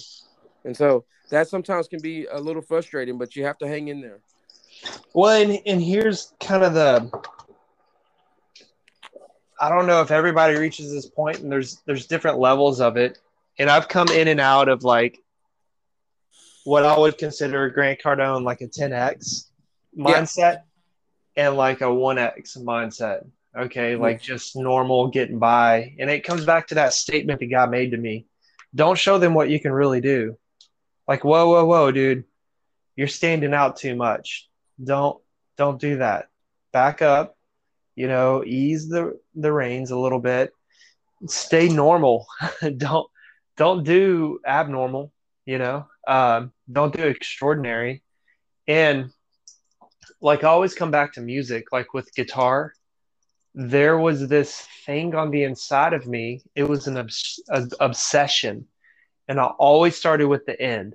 and 0.65 0.77
so 0.77 1.05
that 1.31 1.49
sometimes 1.49 1.89
can 1.89 2.01
be 2.01 2.27
a 2.27 2.39
little 2.39 2.63
frustrating, 2.63 3.17
but 3.17 3.35
you 3.35 3.45
have 3.45 3.59
to 3.59 3.69
hang 3.69 3.89
in 3.89 4.01
there. 4.01 4.21
Well, 5.15 5.43
and, 5.43 5.61
and 5.67 5.83
here's 5.83 6.33
kind 6.41 6.63
of 6.63 6.75
the 6.75 7.11
I 9.63 9.69
don't 9.69 9.87
know 9.87 10.01
if 10.01 10.11
everybody 10.11 10.57
reaches 10.57 10.93
this 10.93 11.07
point, 11.07 11.39
and 11.39 11.53
there's 11.53 11.81
there's 11.87 12.09
different 12.09 12.41
levels 12.41 12.81
of 12.81 12.97
it. 12.97 13.19
And 13.61 13.71
I've 13.71 13.87
come 13.87 14.09
in 14.09 14.27
and 14.27 14.41
out 14.41 14.69
of 14.69 14.83
like 14.83 15.23
what 16.65 16.85
I 16.85 16.99
would 16.99 17.17
consider 17.17 17.71
Grant 17.71 18.01
Cardone 18.01 18.43
like 18.43 18.61
a 18.61 18.67
10x 18.67 19.47
mindset 19.97 20.63
yeah. 21.37 21.47
and 21.47 21.57
like 21.57 21.81
a 21.81 21.85
1x 21.85 22.59
mindset. 22.59 23.27
Okay, 23.57 23.95
like 23.95 24.21
just 24.21 24.57
normal 24.57 25.09
getting 25.09 25.39
by. 25.39 25.95
And 25.99 26.11
it 26.11 26.25
comes 26.25 26.45
back 26.45 26.69
to 26.69 26.77
that 26.77 26.93
statement 26.93 27.39
the 27.39 27.47
guy 27.47 27.67
made 27.67 27.93
to 27.93 27.97
me. 27.99 28.27
Don't 28.75 28.99
show 28.99 29.19
them 29.19 29.35
what 29.35 29.51
you 29.51 29.61
can 29.61 29.73
really 29.73 30.01
do. 30.01 30.39
Like, 31.07 31.23
whoa, 31.23 31.49
whoa, 31.51 31.67
whoa, 31.67 31.93
dude. 31.93 32.25
You're 32.97 33.09
standing 33.09 33.55
out 33.55 33.77
too 33.77 33.95
much. 33.95 34.49
Don't 34.83 35.21
don't 35.57 35.81
do 35.81 35.99
that. 35.99 36.29
Back 36.73 37.03
up, 37.03 37.37
you 37.95 38.09
know, 38.09 38.43
ease 38.45 38.89
the 38.89 39.19
the 39.35 39.53
reins 39.53 39.91
a 39.91 39.99
little 39.99 40.21
bit. 40.21 40.53
Stay 41.27 41.69
normal. 41.69 42.27
don't 42.77 43.09
don't 43.57 43.85
do 43.85 44.41
abnormal, 44.47 45.13
you 45.45 45.59
know. 45.59 45.87
Um, 46.07 46.53
don't 46.71 46.95
do 46.95 47.03
extraordinary. 47.03 48.03
And 48.67 49.11
like 50.21 50.45
I 50.45 50.49
always 50.49 50.75
come 50.75 50.91
back 50.91 51.15
to 51.15 51.21
music, 51.21 51.73
like 51.73 51.95
with 51.95 52.15
guitar, 52.15 52.73
there 53.55 53.99
was 53.99 54.29
this 54.29 54.67
thing 54.87 55.15
on 55.15 55.31
the 55.31 55.45
inside 55.45 55.93
of 55.93 56.07
me. 56.07 56.43
It 56.55 56.65
was 56.65 56.87
an 56.87 56.97
obs- 56.97 57.41
obsession. 57.81 58.67
And 59.29 59.39
I 59.39 59.45
always 59.45 59.97
started 59.97 60.27
with 60.27 60.47
the 60.47 60.61
end. 60.61 60.95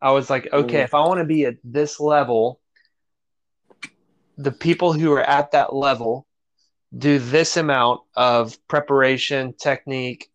I 0.00 0.12
was 0.12 0.30
like, 0.30 0.52
okay, 0.52 0.80
mm. 0.80 0.84
if 0.84 0.94
I 0.94 1.00
want 1.00 1.18
to 1.18 1.24
be 1.24 1.46
at 1.46 1.56
this 1.64 1.98
level, 1.98 2.60
the 4.36 4.52
people 4.52 4.92
who 4.92 5.12
are 5.12 5.22
at 5.22 5.52
that 5.52 5.74
level 5.74 6.26
do 6.96 7.18
this 7.18 7.56
amount 7.56 8.00
of 8.14 8.56
preparation, 8.68 9.54
technique, 9.54 10.30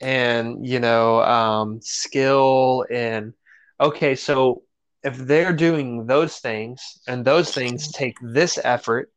and 0.00 0.66
you 0.66 0.80
know, 0.80 1.20
um, 1.22 1.80
skill. 1.82 2.86
And 2.90 3.34
okay, 3.80 4.14
so 4.14 4.62
if 5.02 5.16
they're 5.16 5.52
doing 5.52 6.06
those 6.06 6.38
things 6.38 6.80
and 7.06 7.24
those 7.24 7.54
things 7.54 7.90
take 7.92 8.16
this 8.22 8.58
effort, 8.62 9.10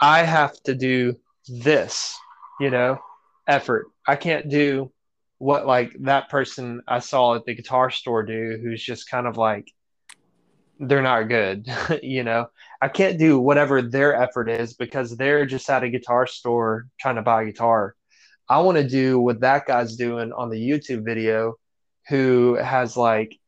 I 0.00 0.22
have 0.22 0.60
to 0.64 0.74
do 0.74 1.16
this, 1.48 2.16
you 2.60 2.70
know, 2.70 2.98
effort. 3.46 3.86
I 4.06 4.16
can't 4.16 4.48
do 4.48 4.92
what 5.38 5.66
like 5.66 5.92
that 6.00 6.28
person 6.30 6.82
I 6.88 7.00
saw 7.00 7.34
at 7.34 7.44
the 7.44 7.54
guitar 7.54 7.90
store 7.90 8.22
do 8.22 8.58
who's 8.62 8.82
just 8.82 9.10
kind 9.10 9.26
of 9.26 9.36
like 9.36 9.70
they're 10.78 11.02
not 11.02 11.28
good, 11.28 11.66
you 12.02 12.24
know. 12.24 12.48
I 12.80 12.88
can't 12.88 13.18
do 13.18 13.38
whatever 13.38 13.82
their 13.82 14.14
effort 14.14 14.48
is 14.48 14.74
because 14.74 15.16
they're 15.16 15.46
just 15.46 15.68
at 15.70 15.82
a 15.82 15.88
guitar 15.88 16.26
store 16.26 16.86
trying 17.00 17.16
to 17.16 17.22
buy 17.22 17.42
a 17.42 17.46
guitar. 17.46 17.94
I 18.48 18.60
want 18.60 18.78
to 18.78 18.88
do 18.88 19.18
what 19.18 19.40
that 19.40 19.66
guy's 19.66 19.96
doing 19.96 20.32
on 20.32 20.50
the 20.50 20.56
YouTube 20.56 21.04
video 21.04 21.54
who 22.08 22.54
has 22.54 22.96
like 22.96 23.38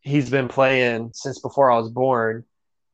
he's 0.00 0.30
been 0.30 0.48
playing 0.48 1.12
since 1.14 1.38
before 1.38 1.70
I 1.70 1.78
was 1.78 1.90
born 1.90 2.44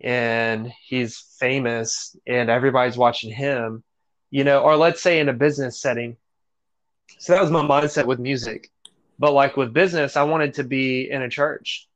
and 0.00 0.72
he's 0.86 1.18
famous 1.40 2.14
and 2.26 2.50
everybody's 2.50 2.96
watching 2.96 3.32
him, 3.32 3.82
you 4.30 4.44
know, 4.44 4.60
or 4.60 4.76
let's 4.76 5.02
say 5.02 5.18
in 5.20 5.28
a 5.28 5.32
business 5.32 5.80
setting. 5.80 6.16
So 7.18 7.32
that 7.32 7.42
was 7.42 7.50
my 7.50 7.62
mindset 7.62 8.06
with 8.06 8.18
music. 8.18 8.70
But 9.18 9.32
like 9.32 9.56
with 9.56 9.72
business, 9.72 10.16
I 10.16 10.24
wanted 10.24 10.54
to 10.54 10.64
be 10.64 11.10
in 11.10 11.22
a 11.22 11.30
church. 11.30 11.88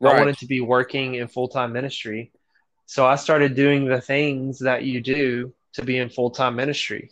Right. 0.00 0.14
I 0.14 0.18
wanted 0.18 0.38
to 0.38 0.46
be 0.46 0.60
working 0.60 1.14
in 1.14 1.26
full 1.26 1.48
time 1.48 1.72
ministry. 1.72 2.30
So 2.88 3.04
I 3.04 3.16
started 3.16 3.54
doing 3.54 3.84
the 3.84 4.00
things 4.00 4.60
that 4.60 4.82
you 4.82 5.02
do 5.02 5.52
to 5.74 5.84
be 5.84 5.98
in 5.98 6.08
full 6.08 6.30
time 6.30 6.56
ministry. 6.56 7.10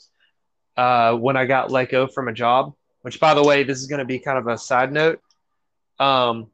Uh, 0.74 1.14
when 1.16 1.36
I 1.36 1.44
got 1.44 1.70
let 1.70 1.90
go 1.90 2.06
from 2.06 2.28
a 2.28 2.32
job, 2.32 2.74
which 3.02 3.20
by 3.20 3.34
the 3.34 3.42
way, 3.42 3.62
this 3.62 3.78
is 3.78 3.86
going 3.86 3.98
to 3.98 4.06
be 4.06 4.18
kind 4.18 4.38
of 4.38 4.46
a 4.46 4.56
side 4.56 4.90
note. 4.90 5.20
Um, 5.98 6.46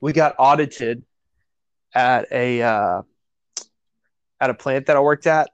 we 0.00 0.12
got 0.12 0.36
audited 0.38 1.02
at 1.92 2.30
a 2.30 2.62
uh, 2.62 3.02
at 4.40 4.50
a 4.50 4.54
plant 4.54 4.86
that 4.86 4.96
I 4.96 5.00
worked 5.00 5.26
at. 5.26 5.50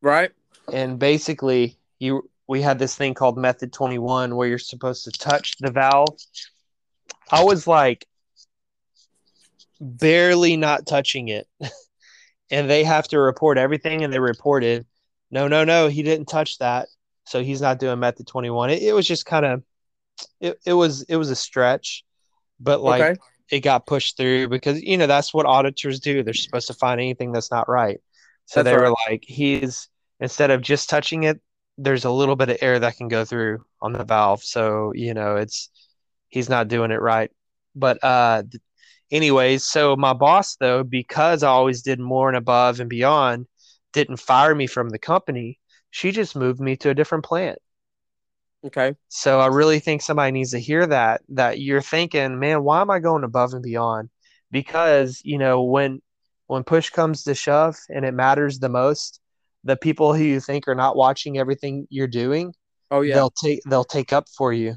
Right. 0.00 0.30
And 0.72 0.96
basically, 0.96 1.76
you 1.98 2.30
we 2.46 2.62
had 2.62 2.78
this 2.78 2.94
thing 2.94 3.14
called 3.14 3.36
Method 3.36 3.72
Twenty 3.72 3.98
One 3.98 4.36
where 4.36 4.46
you're 4.46 4.58
supposed 4.58 5.04
to 5.06 5.10
touch 5.10 5.56
the 5.58 5.72
valve. 5.72 6.16
I 7.32 7.42
was 7.42 7.66
like 7.66 8.06
barely 9.84 10.56
not 10.56 10.86
touching 10.86 11.28
it, 11.28 11.46
and 12.50 12.68
they 12.68 12.84
have 12.84 13.08
to 13.08 13.18
report 13.18 13.58
everything, 13.58 14.02
and 14.02 14.12
they 14.12 14.18
reported, 14.18 14.86
no, 15.30 15.48
no, 15.48 15.64
no, 15.64 15.88
he 15.88 16.02
didn't 16.02 16.26
touch 16.26 16.58
that, 16.58 16.88
so 17.26 17.42
he's 17.42 17.60
not 17.60 17.78
doing 17.78 17.98
Method 17.98 18.26
Twenty 18.26 18.50
One. 18.50 18.70
It, 18.70 18.82
it 18.82 18.92
was 18.92 19.06
just 19.06 19.26
kind 19.26 19.44
of, 19.44 19.62
it, 20.40 20.58
it 20.64 20.72
was 20.72 21.02
it 21.02 21.16
was 21.16 21.30
a 21.30 21.36
stretch, 21.36 22.04
but 22.58 22.80
like. 22.80 23.02
Okay 23.02 23.20
it 23.50 23.60
got 23.60 23.86
pushed 23.86 24.16
through 24.16 24.48
because 24.48 24.82
you 24.82 24.96
know 24.96 25.06
that's 25.06 25.34
what 25.34 25.46
auditors 25.46 26.00
do. 26.00 26.22
They're 26.22 26.34
supposed 26.34 26.66
to 26.68 26.74
find 26.74 27.00
anything 27.00 27.32
that's 27.32 27.50
not 27.50 27.68
right. 27.68 28.00
So 28.46 28.62
that's 28.62 28.72
they 28.72 28.76
right. 28.76 28.90
were 28.90 28.96
like, 29.08 29.24
he's 29.26 29.88
instead 30.20 30.50
of 30.50 30.60
just 30.60 30.88
touching 30.88 31.24
it, 31.24 31.40
there's 31.78 32.04
a 32.04 32.10
little 32.10 32.36
bit 32.36 32.50
of 32.50 32.58
air 32.60 32.78
that 32.78 32.96
can 32.96 33.08
go 33.08 33.24
through 33.24 33.64
on 33.80 33.92
the 33.92 34.04
valve. 34.04 34.42
So 34.42 34.92
you 34.94 35.14
know, 35.14 35.36
it's 35.36 35.70
he's 36.28 36.48
not 36.48 36.68
doing 36.68 36.90
it 36.90 37.00
right. 37.00 37.30
But 37.74 38.02
uh, 38.02 38.44
anyways, 39.10 39.64
so 39.64 39.96
my 39.96 40.12
boss 40.12 40.56
though, 40.56 40.82
because 40.82 41.42
I 41.42 41.48
always 41.48 41.82
did 41.82 42.00
more 42.00 42.28
and 42.28 42.36
above 42.36 42.80
and 42.80 42.90
beyond, 42.90 43.46
didn't 43.92 44.18
fire 44.18 44.54
me 44.54 44.66
from 44.66 44.90
the 44.90 44.98
company. 44.98 45.58
She 45.90 46.10
just 46.10 46.36
moved 46.36 46.60
me 46.60 46.76
to 46.78 46.90
a 46.90 46.94
different 46.94 47.24
plant. 47.24 47.58
Okay. 48.64 48.94
So 49.08 49.40
I 49.40 49.48
really 49.48 49.78
think 49.78 50.00
somebody 50.00 50.32
needs 50.32 50.52
to 50.52 50.58
hear 50.58 50.86
that 50.86 51.20
that 51.30 51.60
you're 51.60 51.82
thinking, 51.82 52.38
man, 52.38 52.64
why 52.64 52.80
am 52.80 52.90
I 52.90 52.98
going 52.98 53.24
above 53.24 53.52
and 53.52 53.62
beyond? 53.62 54.08
Because, 54.50 55.20
you 55.22 55.38
know, 55.38 55.62
when 55.62 56.00
when 56.46 56.64
push 56.64 56.90
comes 56.90 57.24
to 57.24 57.34
shove 57.34 57.76
and 57.88 58.04
it 58.04 58.14
matters 58.14 58.58
the 58.58 58.68
most, 58.68 59.20
the 59.64 59.76
people 59.76 60.14
who 60.14 60.24
you 60.24 60.40
think 60.40 60.66
are 60.66 60.74
not 60.74 60.96
watching 60.96 61.38
everything 61.38 61.86
you're 61.90 62.06
doing, 62.06 62.54
oh 62.90 63.02
yeah, 63.02 63.14
they'll 63.14 63.30
take 63.30 63.60
they'll 63.66 63.84
take 63.84 64.12
up 64.12 64.28
for 64.28 64.52
you. 64.52 64.76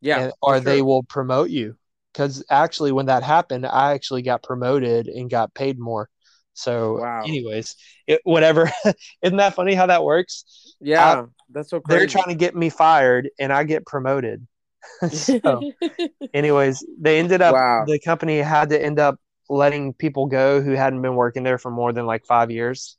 Yeah. 0.00 0.18
And, 0.18 0.32
or 0.42 0.54
sure. 0.54 0.60
they 0.60 0.82
will 0.82 1.04
promote 1.04 1.50
you. 1.50 1.76
Cuz 2.16 2.42
actually 2.50 2.92
when 2.92 3.06
that 3.06 3.22
happened, 3.22 3.66
I 3.66 3.92
actually 3.92 4.22
got 4.22 4.42
promoted 4.42 5.06
and 5.06 5.30
got 5.30 5.54
paid 5.54 5.78
more. 5.78 6.08
So, 6.56 7.00
wow. 7.00 7.22
anyways, 7.22 7.76
it, 8.06 8.22
whatever. 8.24 8.70
Isn't 9.22 9.36
that 9.36 9.54
funny 9.54 9.74
how 9.74 9.86
that 9.86 10.02
works? 10.02 10.74
Yeah, 10.80 11.20
I, 11.20 11.24
that's 11.50 11.68
so 11.70 11.80
crazy. 11.80 11.98
They're 11.98 12.06
trying 12.08 12.28
to 12.28 12.34
get 12.34 12.56
me 12.56 12.70
fired, 12.70 13.28
and 13.38 13.52
I 13.52 13.64
get 13.64 13.84
promoted. 13.84 14.46
so, 15.10 15.60
anyways, 16.34 16.84
they 16.98 17.18
ended 17.18 17.42
up. 17.42 17.54
Wow. 17.54 17.84
The 17.86 17.98
company 17.98 18.38
had 18.38 18.70
to 18.70 18.82
end 18.82 18.98
up 18.98 19.20
letting 19.50 19.92
people 19.92 20.26
go 20.26 20.62
who 20.62 20.72
hadn't 20.72 21.02
been 21.02 21.14
working 21.14 21.42
there 21.42 21.58
for 21.58 21.70
more 21.70 21.92
than 21.92 22.06
like 22.06 22.24
five 22.24 22.50
years. 22.50 22.96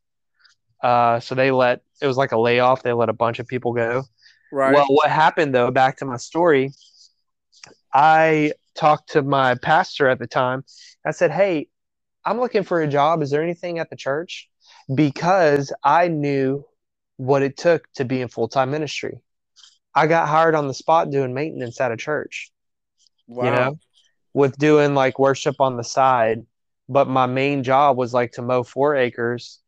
Uh, 0.81 1.19
so 1.19 1.33
they 1.33 1.49
let 1.49 1.81
it 1.99 2.05
was 2.05 2.15
like 2.15 2.33
a 2.33 2.37
layoff. 2.37 2.83
They 2.83 2.93
let 2.93 3.09
a 3.09 3.13
bunch 3.13 3.39
of 3.39 3.47
people 3.47 3.73
go. 3.73 4.03
Right. 4.51 4.73
Well, 4.75 4.85
what 4.87 5.09
happened 5.09 5.55
though? 5.55 5.71
Back 5.71 5.97
to 5.97 6.05
my 6.05 6.17
story. 6.17 6.71
I 7.91 8.51
talked 8.77 9.11
to 9.11 9.21
my 9.21 9.55
pastor 9.55 10.07
at 10.07 10.19
the 10.19 10.27
time. 10.27 10.63
I 11.05 11.11
said, 11.11 11.31
"Hey, 11.31 11.67
I'm 12.25 12.39
looking 12.39 12.63
for 12.63 12.81
a 12.81 12.87
job. 12.87 13.21
Is 13.21 13.29
there 13.29 13.43
anything 13.43 13.79
at 13.79 13.89
the 13.89 13.95
church? 13.95 14.49
Because 14.93 15.73
I 15.83 16.09
knew 16.09 16.65
what 17.17 17.41
it 17.41 17.57
took 17.57 17.91
to 17.93 18.05
be 18.05 18.21
in 18.21 18.27
full 18.27 18.47
time 18.47 18.71
ministry. 18.71 19.19
I 19.95 20.07
got 20.07 20.27
hired 20.27 20.53
on 20.53 20.67
the 20.67 20.73
spot 20.73 21.09
doing 21.09 21.33
maintenance 21.33 21.81
at 21.81 21.91
a 21.91 21.97
church. 21.97 22.51
Wow. 23.27 23.45
You 23.45 23.51
know, 23.51 23.79
with 24.33 24.57
doing 24.57 24.93
like 24.93 25.19
worship 25.19 25.59
on 25.59 25.77
the 25.77 25.83
side. 25.83 26.45
But 26.89 27.09
my 27.09 27.25
main 27.25 27.63
job 27.63 27.97
was 27.97 28.13
like 28.13 28.33
to 28.33 28.41
mow 28.41 28.63
four 28.63 28.95
acres, 28.95 29.59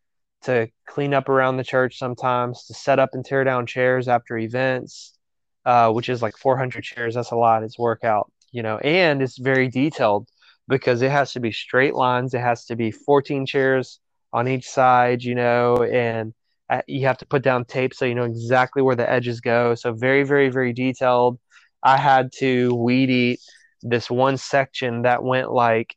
to 0.43 0.70
clean 0.86 1.14
up 1.14 1.28
around 1.28 1.57
the 1.57 1.64
church 1.64 1.97
sometimes, 1.97 2.66
to 2.66 2.74
set 2.74 2.99
up 2.99 3.10
and 3.14 3.26
tear 3.26 3.43
down 3.43 3.66
chairs 3.66 4.07
after 4.07 4.38
events, 4.38 5.18
uh, 5.66 5.91
which 5.91 6.07
is 6.07 6.22
like 6.22 6.38
400 6.38 6.84
chairs. 6.84 7.16
That's 7.16 7.32
a 7.32 7.36
lot. 7.36 7.64
It's 7.64 7.80
workout, 7.80 8.32
you 8.52 8.64
know, 8.64 8.78
and 8.80 9.22
it's 9.22 9.38
very 9.38 9.68
detailed 9.68 10.28
because 10.68 11.02
it 11.02 11.12
has 11.12 11.34
to 11.34 11.39
be 11.39 11.52
straight 11.52 11.95
lines. 11.95 12.34
It 12.34 12.41
has 12.41 12.66
to 12.66 12.76
be 12.76 12.91
14 12.91 13.45
chairs 13.45 14.00
on 14.32 14.47
each 14.47 14.70
side, 14.70 15.24
you 15.24 15.36
know, 15.36 15.84
and 15.84 16.34
uh, 16.70 16.82
you 16.88 17.08
have 17.08 17.18
to 17.18 17.26
put 17.26 17.41
down 17.41 17.66
tape 17.66 17.93
so 17.93 18.06
you 18.06 18.14
know 18.14 18.26
exactly 18.26 18.82
where 18.82 18.95
the 18.95 19.10
edges 19.10 19.41
go. 19.41 19.74
So 19.76 19.93
very, 19.93 20.24
very, 20.24 20.50
very 20.50 20.72
detailed. 20.74 21.39
I 21.82 21.97
had 21.97 22.32
to 22.39 22.74
weed 22.76 23.10
eat 23.10 23.39
this 23.82 24.10
one 24.10 24.38
section 24.38 25.04
that 25.04 25.24
went 25.24 25.52
like 25.52 25.95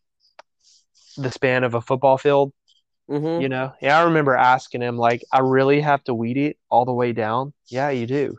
the 1.16 1.30
span 1.30 1.64
of 1.64 1.74
a 1.74 1.80
football 1.80 2.16
field. 2.16 2.52
Mm-hmm. 3.10 3.42
You 3.42 3.48
know, 3.48 3.72
yeah, 3.82 3.98
I 3.98 4.04
remember 4.04 4.34
asking 4.34 4.80
him 4.80 4.96
like, 4.96 5.22
"I 5.32 5.40
really 5.40 5.80
have 5.80 6.02
to 6.04 6.14
weed 6.14 6.38
eat 6.38 6.56
all 6.70 6.86
the 6.86 6.94
way 6.94 7.12
down." 7.12 7.52
Yeah, 7.68 7.90
you 7.90 8.06
do. 8.06 8.36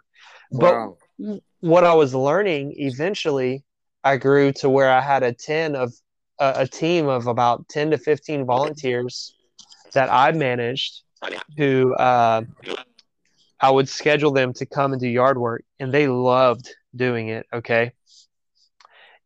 Wow. 0.51 0.97
But 1.19 1.39
what 1.59 1.83
I 1.83 1.93
was 1.93 2.15
learning 2.15 2.73
eventually, 2.77 3.63
I 4.03 4.17
grew 4.17 4.51
to 4.53 4.69
where 4.69 4.91
I 4.91 5.01
had 5.01 5.23
a 5.23 5.33
tin 5.33 5.75
of 5.75 5.93
a, 6.39 6.53
a 6.57 6.67
team 6.67 7.07
of 7.07 7.27
about 7.27 7.69
10 7.69 7.91
to 7.91 7.97
15 7.97 8.45
volunteers 8.45 9.35
that 9.93 10.11
I 10.11 10.31
managed 10.31 11.01
who 11.57 11.93
uh, 11.95 12.41
I 13.59 13.71
would 13.71 13.87
schedule 13.87 14.31
them 14.31 14.53
to 14.53 14.65
come 14.65 14.91
and 14.91 15.01
do 15.01 15.07
yard 15.07 15.37
work, 15.37 15.63
and 15.79 15.91
they 15.91 16.07
loved 16.07 16.69
doing 16.95 17.29
it. 17.29 17.45
Okay. 17.53 17.93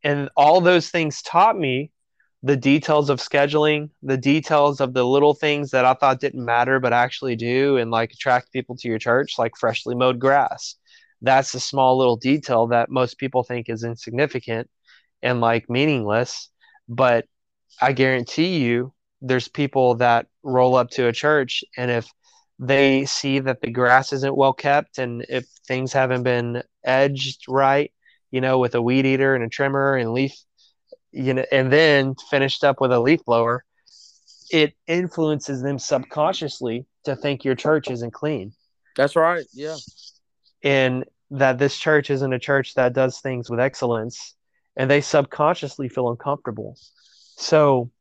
And 0.03 0.30
all 0.38 0.61
those 0.61 0.89
things 0.89 1.21
taught 1.21 1.57
me 1.57 1.91
the 2.43 2.55
details 2.55 3.09
of 3.09 3.19
scheduling, 3.19 3.89
the 4.03 4.17
details 4.17 4.80
of 4.80 4.93
the 4.93 5.03
little 5.03 5.34
things 5.34 5.71
that 5.71 5.86
I 5.86 5.95
thought 5.95 6.19
didn't 6.19 6.45
matter 6.45 6.80
but 6.80 6.93
actually 6.93 7.36
do 7.36 7.78
and 7.78 7.89
like 7.89 8.13
attract 8.13 8.53
people 8.53 8.75
to 8.78 8.88
your 8.88 8.99
church, 8.99 9.34
like 9.39 9.57
freshly 9.57 9.95
mowed 9.95 10.19
grass. 10.19 10.75
That's 11.22 11.53
a 11.53 11.59
small 11.59 11.97
little 11.97 12.18
detail 12.18 12.68
that 12.68 12.89
most 12.89 13.18
people 13.18 13.43
think 13.43 13.70
is 13.70 13.84
insignificant 13.84 14.70
and 15.22 15.41
like 15.41 15.70
meaningless. 15.70 16.49
But 16.88 17.26
I 17.82 17.93
guarantee 17.93 18.59
you, 18.59 18.93
there's 19.22 19.47
people 19.47 19.95
that 19.95 20.28
roll 20.43 20.76
up 20.76 20.91
to 20.91 21.07
a 21.07 21.11
church 21.13 21.63
and 21.76 21.89
if 21.89 22.07
they 22.59 23.05
see 23.05 23.39
that 23.39 23.61
the 23.61 23.72
grass 23.72 24.13
isn't 24.13 24.36
well 24.36 24.53
kept 24.53 24.97
and 24.97 25.26
if 25.30 25.45
things 25.68 25.93
haven't 25.93 26.24
been 26.24 26.63
edged 26.84 27.43
right, 27.47 27.91
you 28.32 28.41
know, 28.41 28.57
with 28.57 28.76
a 28.76 28.82
weed 28.82 29.05
eater 29.05 29.36
and 29.36 29.43
a 29.43 29.49
trimmer 29.49 29.95
and 29.95 30.13
leaf, 30.13 30.34
you 31.11 31.34
know, 31.34 31.45
and 31.51 31.72
then 31.72 32.15
finished 32.30 32.63
up 32.63 32.82
with 32.82 32.91
a 32.91 32.99
leaf 32.99 33.24
blower, 33.26 33.63
it 34.49 34.74
influences 34.88 35.61
them 35.61 35.78
subconsciously 35.78 36.86
to 37.03 37.15
think 37.15 37.43
your 37.43 37.55
church 37.55 37.89
isn't 37.89 38.11
clean. 38.11 38.53
That's 38.95 39.15
right. 39.15 39.45
Yeah. 39.53 39.76
And 40.64 41.05
that 41.32 41.58
this 41.58 41.78
church 41.78 42.10
isn't 42.10 42.34
a 42.34 42.39
church 42.39 42.74
that 42.76 42.93
does 42.93 43.20
things 43.20 43.49
with 43.49 43.60
excellence 43.60 44.36
and 44.76 44.89
they 44.89 45.01
subconsciously 45.01 45.89
feel 45.89 46.10
uncomfortable. 46.10 46.78
So 47.36 47.91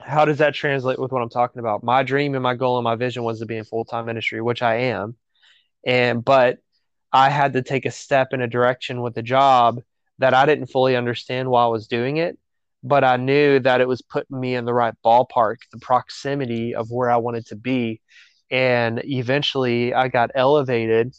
how 0.00 0.24
does 0.24 0.38
that 0.38 0.54
translate 0.54 0.98
with 0.98 1.12
what 1.12 1.22
I'm 1.22 1.28
talking 1.28 1.60
about? 1.60 1.82
My 1.82 2.02
dream 2.02 2.34
and 2.34 2.42
my 2.42 2.54
goal 2.54 2.78
and 2.78 2.84
my 2.84 2.94
vision 2.94 3.22
was 3.22 3.40
to 3.40 3.46
be 3.46 3.56
in 3.56 3.64
full 3.64 3.84
time 3.84 4.06
ministry, 4.06 4.40
which 4.40 4.62
I 4.62 4.76
am. 4.76 5.16
And 5.86 6.24
but 6.24 6.58
I 7.12 7.28
had 7.28 7.54
to 7.54 7.62
take 7.62 7.84
a 7.84 7.90
step 7.90 8.32
in 8.32 8.40
a 8.40 8.46
direction 8.46 9.02
with 9.02 9.14
the 9.14 9.22
job 9.22 9.82
that 10.18 10.34
I 10.34 10.46
didn't 10.46 10.66
fully 10.66 10.96
understand 10.96 11.50
while 11.50 11.66
I 11.66 11.70
was 11.70 11.88
doing 11.88 12.18
it, 12.18 12.38
but 12.82 13.04
I 13.04 13.16
knew 13.16 13.58
that 13.60 13.80
it 13.80 13.88
was 13.88 14.02
putting 14.02 14.38
me 14.38 14.54
in 14.54 14.64
the 14.64 14.74
right 14.74 14.94
ballpark, 15.04 15.56
the 15.72 15.78
proximity 15.78 16.74
of 16.74 16.90
where 16.90 17.10
I 17.10 17.16
wanted 17.16 17.46
to 17.46 17.56
be. 17.56 18.00
And 18.50 19.00
eventually 19.04 19.94
I 19.94 20.08
got 20.08 20.30
elevated 20.34 21.14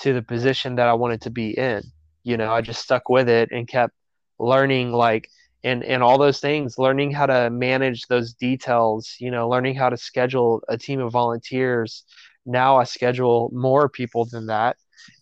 to 0.00 0.12
the 0.12 0.22
position 0.22 0.76
that 0.76 0.88
I 0.88 0.94
wanted 0.94 1.22
to 1.22 1.30
be 1.30 1.50
in. 1.50 1.82
You 2.24 2.36
know, 2.36 2.52
I 2.52 2.60
just 2.60 2.82
stuck 2.82 3.08
with 3.08 3.28
it 3.28 3.50
and 3.52 3.68
kept 3.68 3.94
learning 4.38 4.92
like 4.92 5.28
and 5.62 5.82
and 5.82 6.02
all 6.02 6.18
those 6.18 6.40
things 6.40 6.78
learning 6.78 7.10
how 7.10 7.26
to 7.26 7.50
manage 7.50 8.02
those 8.02 8.34
details 8.34 9.16
you 9.18 9.30
know 9.30 9.48
learning 9.48 9.74
how 9.74 9.88
to 9.88 9.96
schedule 9.96 10.62
a 10.68 10.76
team 10.76 11.00
of 11.00 11.12
volunteers 11.12 12.04
now 12.46 12.76
i 12.76 12.84
schedule 12.84 13.50
more 13.52 13.88
people 13.88 14.26
than 14.26 14.46
that 14.46 14.76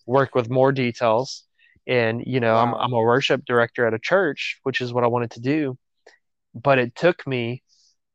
work 0.06 0.34
with 0.34 0.50
more 0.50 0.72
details 0.72 1.44
and 1.86 2.22
you 2.26 2.40
know 2.40 2.54
wow. 2.54 2.62
I'm, 2.62 2.74
I'm 2.74 2.92
a 2.92 3.00
worship 3.00 3.44
director 3.44 3.86
at 3.86 3.94
a 3.94 3.98
church 3.98 4.58
which 4.64 4.80
is 4.80 4.92
what 4.92 5.04
i 5.04 5.08
wanted 5.08 5.30
to 5.32 5.40
do 5.40 5.78
but 6.54 6.78
it 6.78 6.94
took 6.94 7.26
me 7.26 7.62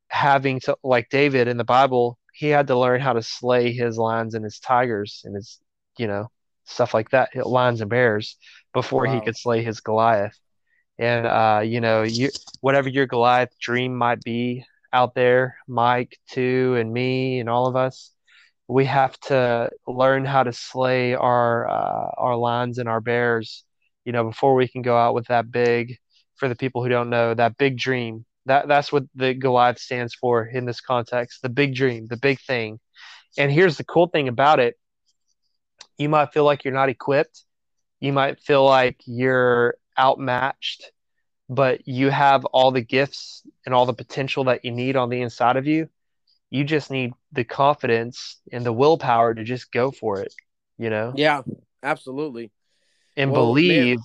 having 0.10 0.60
to 0.62 0.78
like 0.84 1.10
david 1.10 1.48
in 1.48 1.58
the 1.58 1.64
bible 1.64 2.18
he 2.38 2.50
had 2.50 2.68
to 2.68 2.78
learn 2.78 3.02
how 3.02 3.14
to 3.14 3.22
slay 3.22 3.72
his 3.72 3.98
lions 3.98 4.36
and 4.36 4.44
his 4.44 4.60
tigers 4.60 5.22
and 5.26 5.36
his 5.36 5.60
you 5.98 6.08
know 6.08 6.28
stuff 6.66 6.94
like 6.94 7.10
that 7.12 7.30
lions 7.36 7.82
and 7.82 7.90
bears 7.90 8.38
before 8.74 9.08
wow. 9.08 9.14
he 9.14 9.22
could 9.22 9.38
slay 9.38 9.64
his 9.64 9.80
goliath 9.80 10.38
and 11.00 11.28
uh, 11.28 11.62
you 11.64 11.82
know, 11.82 12.04
you 12.04 12.30
whatever 12.62 12.90
your 12.90 13.06
Goliath 13.06 13.58
dream 13.60 13.96
might 13.96 14.22
be 14.22 14.66
out 14.92 15.14
there, 15.14 15.58
Mike 15.68 16.18
too, 16.30 16.76
and 16.80 16.92
me, 16.92 17.40
and 17.40 17.50
all 17.50 17.68
of 17.68 17.76
us, 17.76 18.12
we 18.68 18.86
have 18.86 19.20
to 19.22 19.70
learn 19.88 20.26
how 20.26 20.44
to 20.44 20.54
slay 20.54 21.14
our 21.14 21.68
uh, 21.70 22.12
our 22.18 22.36
lions 22.36 22.80
and 22.80 22.90
our 22.90 23.02
bears. 23.02 23.64
You 24.06 24.12
know, 24.14 24.24
before 24.24 24.56
we 24.56 24.68
can 24.68 24.82
go 24.82 24.98
out 24.98 25.14
with 25.14 25.28
that 25.28 25.52
big. 25.52 25.98
For 26.38 26.48
the 26.48 26.56
people 26.56 26.84
who 26.84 26.90
don't 26.90 27.10
know, 27.10 27.34
that 27.34 27.58
big 27.58 27.78
dream. 27.80 28.24
That 28.48 28.68
that's 28.68 28.92
what 28.92 29.04
the 29.14 29.34
Goliath 29.34 29.80
stands 29.80 30.16
for 30.16 30.46
in 30.46 30.66
this 30.66 30.82
context. 30.82 31.42
The 31.42 31.50
big 31.50 31.76
dream, 31.76 32.08
the 32.08 32.18
big 32.18 32.40
thing. 32.40 32.80
And 33.38 33.52
here's 33.52 33.78
the 33.78 33.84
cool 33.84 34.08
thing 34.08 34.28
about 34.28 34.60
it. 34.60 34.76
You 35.98 36.10
might 36.10 36.34
feel 36.34 36.44
like 36.44 36.64
you're 36.64 36.74
not 36.74 36.90
equipped. 36.90 37.44
You 38.00 38.14
might 38.14 38.40
feel 38.40 38.64
like 38.66 39.02
you're 39.06 39.76
outmatched, 39.98 40.92
but 41.50 41.88
you 41.88 42.10
have 42.10 42.46
all 42.46 42.72
the 42.72 42.82
gifts 42.82 43.44
and 43.66 43.74
all 43.76 43.86
the 43.86 43.94
potential 43.94 44.46
that 44.46 44.64
you 44.64 44.72
need 44.72 44.96
on 44.96 45.10
the 45.10 45.22
inside 45.22 45.58
of 45.58 45.68
you. 45.68 45.90
You 46.50 46.64
just 46.64 46.90
need 46.90 47.14
the 47.34 47.44
confidence 47.44 48.40
and 48.52 48.66
the 48.66 48.74
willpower 48.74 49.34
to 49.34 49.44
just 49.44 49.72
go 49.72 49.92
for 49.92 50.22
it, 50.22 50.34
you 50.78 50.90
know? 50.90 51.14
Yeah, 51.16 51.42
absolutely. 51.84 52.52
And 53.18 53.32
well, 53.32 53.48
believe 53.48 54.00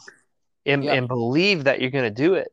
and, 0.66 0.84
yeah. 0.84 0.94
and 0.94 1.06
believe 1.06 1.64
that 1.64 1.80
you're 1.80 1.90
going 1.90 2.04
to 2.04 2.10
do 2.10 2.34
it. 2.34 2.50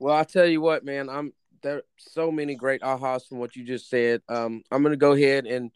Well, 0.00 0.16
I 0.16 0.24
tell 0.24 0.46
you 0.46 0.62
what, 0.62 0.82
man, 0.82 1.10
I'm 1.10 1.34
there 1.62 1.82
so 1.98 2.32
many 2.32 2.54
great 2.54 2.80
ahas 2.80 3.28
from 3.28 3.38
what 3.38 3.54
you 3.54 3.64
just 3.64 3.90
said. 3.90 4.22
Um, 4.30 4.62
I'm 4.70 4.82
going 4.82 4.92
to 4.92 4.96
go 4.96 5.12
ahead 5.12 5.46
and 5.46 5.70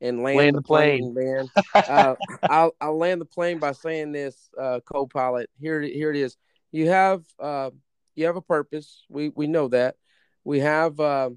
and 0.00 0.22
land, 0.22 0.38
land 0.38 0.56
the 0.56 0.62
plane, 0.62 1.14
plane 1.14 1.24
man. 1.36 1.50
uh, 1.88 2.14
I'll 2.48 2.72
I'll 2.80 2.98
land 2.98 3.20
the 3.20 3.26
plane 3.26 3.60
by 3.60 3.72
saying 3.72 4.10
this, 4.10 4.50
uh, 4.60 4.80
co-pilot. 4.84 5.50
Here 5.60 5.80
here 5.80 6.10
it 6.10 6.16
is. 6.16 6.36
You 6.72 6.88
have 6.88 7.22
uh, 7.38 7.70
you 8.16 8.26
have 8.26 8.36
a 8.36 8.42
purpose. 8.42 9.04
We 9.08 9.28
we 9.30 9.46
know 9.46 9.68
that. 9.68 9.94
We 10.42 10.58
have 10.60 10.98
uh, 10.98 11.30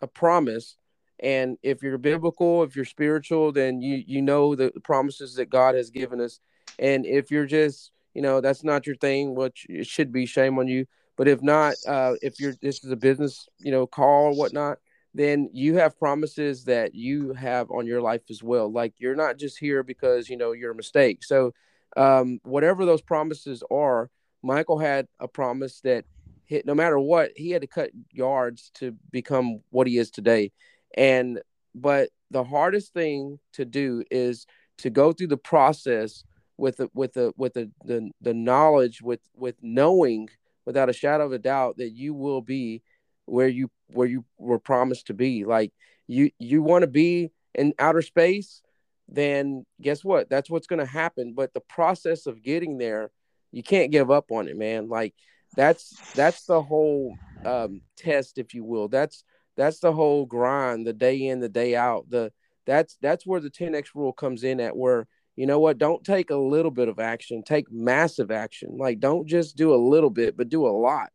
a 0.00 0.06
promise, 0.06 0.76
and 1.18 1.58
if 1.62 1.82
you're 1.82 1.98
biblical, 1.98 2.62
if 2.62 2.76
you're 2.76 2.84
spiritual, 2.84 3.50
then 3.50 3.82
you 3.82 4.02
you 4.06 4.22
know 4.22 4.54
the 4.54 4.70
promises 4.84 5.34
that 5.34 5.50
God 5.50 5.74
has 5.74 5.90
given 5.90 6.20
us. 6.20 6.38
And 6.78 7.04
if 7.04 7.32
you're 7.32 7.46
just 7.46 7.90
you 8.14 8.22
know 8.22 8.40
that's 8.40 8.62
not 8.62 8.86
your 8.86 8.96
thing, 8.96 9.34
which 9.34 9.66
it 9.68 9.88
should 9.88 10.12
be 10.12 10.24
shame 10.24 10.56
on 10.60 10.68
you. 10.68 10.86
But 11.20 11.28
if 11.28 11.42
not, 11.42 11.74
uh, 11.86 12.14
if 12.22 12.40
you're 12.40 12.54
this 12.62 12.82
is 12.82 12.90
a 12.90 12.96
business 12.96 13.46
you 13.58 13.70
know 13.70 13.86
call 13.86 14.28
or 14.28 14.34
whatnot, 14.34 14.78
then 15.12 15.50
you 15.52 15.76
have 15.76 15.98
promises 15.98 16.64
that 16.64 16.94
you 16.94 17.34
have 17.34 17.70
on 17.70 17.86
your 17.86 18.00
life 18.00 18.22
as 18.30 18.42
well. 18.42 18.72
Like 18.72 18.94
you're 18.96 19.14
not 19.14 19.36
just 19.36 19.58
here 19.58 19.82
because 19.82 20.30
you 20.30 20.38
know 20.38 20.52
you're 20.52 20.70
a 20.70 20.74
mistake. 20.74 21.22
So 21.22 21.52
um, 21.94 22.40
whatever 22.42 22.86
those 22.86 23.02
promises 23.02 23.62
are, 23.70 24.08
Michael 24.42 24.78
had 24.78 25.08
a 25.18 25.28
promise 25.28 25.82
that 25.82 26.06
hit 26.46 26.64
no 26.64 26.74
matter 26.74 26.98
what 26.98 27.32
he 27.36 27.50
had 27.50 27.60
to 27.60 27.68
cut 27.68 27.90
yards 28.10 28.70
to 28.76 28.96
become 29.10 29.60
what 29.68 29.86
he 29.86 29.98
is 29.98 30.10
today. 30.10 30.52
And 30.96 31.42
but 31.74 32.08
the 32.30 32.44
hardest 32.44 32.94
thing 32.94 33.40
to 33.52 33.66
do 33.66 34.04
is 34.10 34.46
to 34.78 34.88
go 34.88 35.12
through 35.12 35.26
the 35.26 35.36
process 35.36 36.24
with 36.56 36.78
the 36.78 36.88
with 36.94 37.12
the 37.12 37.34
with 37.36 37.52
the 37.52 37.70
the, 37.84 38.10
the 38.22 38.32
knowledge 38.32 39.02
with 39.02 39.20
with 39.34 39.56
knowing 39.60 40.30
without 40.64 40.88
a 40.88 40.94
shadow 40.94 41.26
of 41.26 41.32
a 41.32 41.38
doubt 41.38 41.76
that 41.78 41.90
you 41.90 42.14
will 42.14 42.42
be 42.42 42.82
where 43.26 43.48
you 43.48 43.70
where 43.88 44.08
you 44.08 44.24
were 44.38 44.58
promised 44.58 45.08
to 45.08 45.14
be. 45.14 45.44
Like 45.44 45.72
you 46.06 46.30
you 46.38 46.62
want 46.62 46.82
to 46.82 46.88
be 46.88 47.30
in 47.54 47.74
outer 47.78 48.02
space, 48.02 48.62
then 49.08 49.64
guess 49.80 50.04
what? 50.04 50.30
That's 50.30 50.50
what's 50.50 50.66
going 50.66 50.80
to 50.80 50.86
happen. 50.86 51.34
But 51.34 51.52
the 51.54 51.60
process 51.60 52.26
of 52.26 52.42
getting 52.42 52.78
there, 52.78 53.10
you 53.52 53.62
can't 53.62 53.92
give 53.92 54.10
up 54.10 54.30
on 54.30 54.48
it, 54.48 54.56
man. 54.56 54.88
Like 54.88 55.14
that's 55.56 55.96
that's 56.14 56.44
the 56.44 56.62
whole 56.62 57.16
um, 57.44 57.82
test, 57.96 58.38
if 58.38 58.54
you 58.54 58.64
will. 58.64 58.88
That's 58.88 59.24
that's 59.56 59.80
the 59.80 59.92
whole 59.92 60.26
grind, 60.26 60.86
the 60.86 60.92
day 60.92 61.26
in, 61.26 61.40
the 61.40 61.48
day 61.48 61.74
out. 61.74 62.08
The 62.08 62.32
that's 62.66 62.96
that's 63.00 63.26
where 63.26 63.40
the 63.40 63.50
10x 63.50 63.88
rule 63.94 64.12
comes 64.12 64.44
in 64.44 64.60
at 64.60 64.76
where 64.76 65.06
you 65.36 65.46
know 65.46 65.58
what 65.58 65.78
don't 65.78 66.04
take 66.04 66.30
a 66.30 66.36
little 66.36 66.70
bit 66.70 66.88
of 66.88 66.98
action 66.98 67.42
take 67.42 67.70
massive 67.70 68.30
action 68.30 68.76
like 68.76 69.00
don't 69.00 69.26
just 69.26 69.56
do 69.56 69.74
a 69.74 69.76
little 69.76 70.10
bit 70.10 70.36
but 70.36 70.48
do 70.48 70.66
a 70.66 70.68
lot 70.68 71.10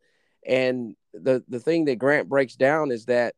and 0.45 0.95
the 1.13 1.43
the 1.47 1.59
thing 1.59 1.86
that 1.86 1.97
Grant 1.97 2.30
breaks 2.30 2.55
down 2.55 2.91
is 2.91 3.05
that 3.05 3.36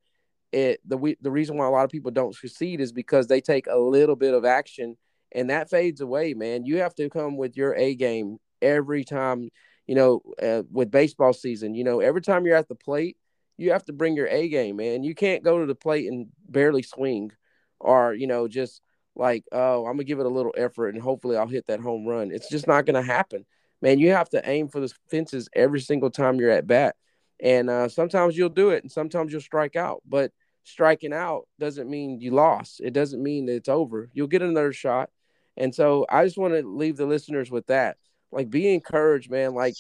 it 0.52 0.80
the 0.86 0.98
we, 0.98 1.18
the 1.22 1.32
reason 1.32 1.58
why 1.58 1.66
a 1.66 1.70
lot 1.70 1.86
of 1.86 1.92
people 1.92 2.12
don't 2.12 2.36
succeed 2.36 2.80
is 2.82 2.92
because 2.92 3.28
they 3.28 3.42
take 3.42 3.68
a 3.68 3.78
little 3.78 4.16
bit 4.16 4.34
of 4.34 4.46
action 4.46 4.98
and 5.34 5.50
that 5.50 5.70
fades 5.70 6.02
away, 6.02 6.34
man. 6.34 6.66
You 6.66 6.78
have 6.78 6.96
to 6.96 7.10
come 7.10 7.38
with 7.38 7.58
your 7.58 7.76
A 7.76 7.96
game 7.96 8.38
every 8.62 9.04
time. 9.04 9.50
You 9.86 9.96
know, 9.96 10.22
uh, 10.42 10.64
with 10.70 10.92
baseball 10.92 11.32
season, 11.32 11.74
you 11.74 11.86
know, 11.86 12.02
every 12.02 12.22
time 12.22 12.46
you're 12.46 12.58
at 12.58 12.68
the 12.68 12.76
plate, 12.76 13.16
you 13.56 13.72
have 13.72 13.86
to 13.86 13.94
bring 13.94 14.18
your 14.18 14.28
A 14.28 14.50
game, 14.50 14.76
man. 14.76 15.04
You 15.04 15.16
can't 15.16 15.46
go 15.46 15.60
to 15.60 15.66
the 15.66 15.76
plate 15.76 16.12
and 16.12 16.28
barely 16.50 16.82
swing, 16.82 17.32
or 17.80 18.14
you 18.14 18.28
know, 18.28 18.50
just 18.50 18.82
like, 19.18 19.44
oh, 19.52 19.86
I'm 19.86 19.94
gonna 19.94 20.04
give 20.04 20.20
it 20.20 20.26
a 20.26 20.30
little 20.30 20.54
effort 20.58 20.90
and 20.90 21.02
hopefully 21.02 21.38
I'll 21.38 21.48
hit 21.48 21.68
that 21.68 21.80
home 21.80 22.06
run. 22.06 22.32
It's 22.32 22.50
just 22.50 22.68
not 22.68 22.86
gonna 22.86 23.02
happen, 23.02 23.46
man. 23.82 24.00
You 24.00 24.12
have 24.12 24.30
to 24.30 24.50
aim 24.50 24.68
for 24.68 24.80
the 24.80 24.94
fences 25.10 25.50
every 25.54 25.82
single 25.82 26.10
time 26.10 26.40
you're 26.40 26.52
at 26.52 26.68
bat. 26.68 26.96
And 27.40 27.70
uh, 27.70 27.90
sometimes 27.90 28.38
you'll 28.38 28.50
do 28.50 28.70
it 28.70 28.84
and 28.84 28.92
sometimes 28.92 29.32
you'll 29.32 29.42
strike 29.42 29.76
out. 29.76 30.02
But 30.08 30.32
striking 30.64 31.14
out 31.14 31.48
doesn't 31.60 31.90
mean 31.90 32.20
you 32.20 32.32
lost. 32.32 32.82
It 32.82 32.94
doesn't 32.94 33.22
mean 33.22 33.46
that 33.46 33.56
it's 33.56 33.70
over. 33.70 34.10
You'll 34.14 34.28
get 34.28 34.42
another 34.42 34.74
shot. 34.74 35.10
And 35.56 35.74
so 35.74 36.06
I 36.10 36.24
just 36.24 36.38
want 36.38 36.54
to 36.54 36.68
leave 36.68 36.98
the 36.98 37.06
listeners 37.06 37.50
with 37.50 37.68
that. 37.68 37.98
Like 38.32 38.50
be 38.50 38.74
encouraged, 38.74 39.32
man. 39.32 39.54
Like, 39.54 39.76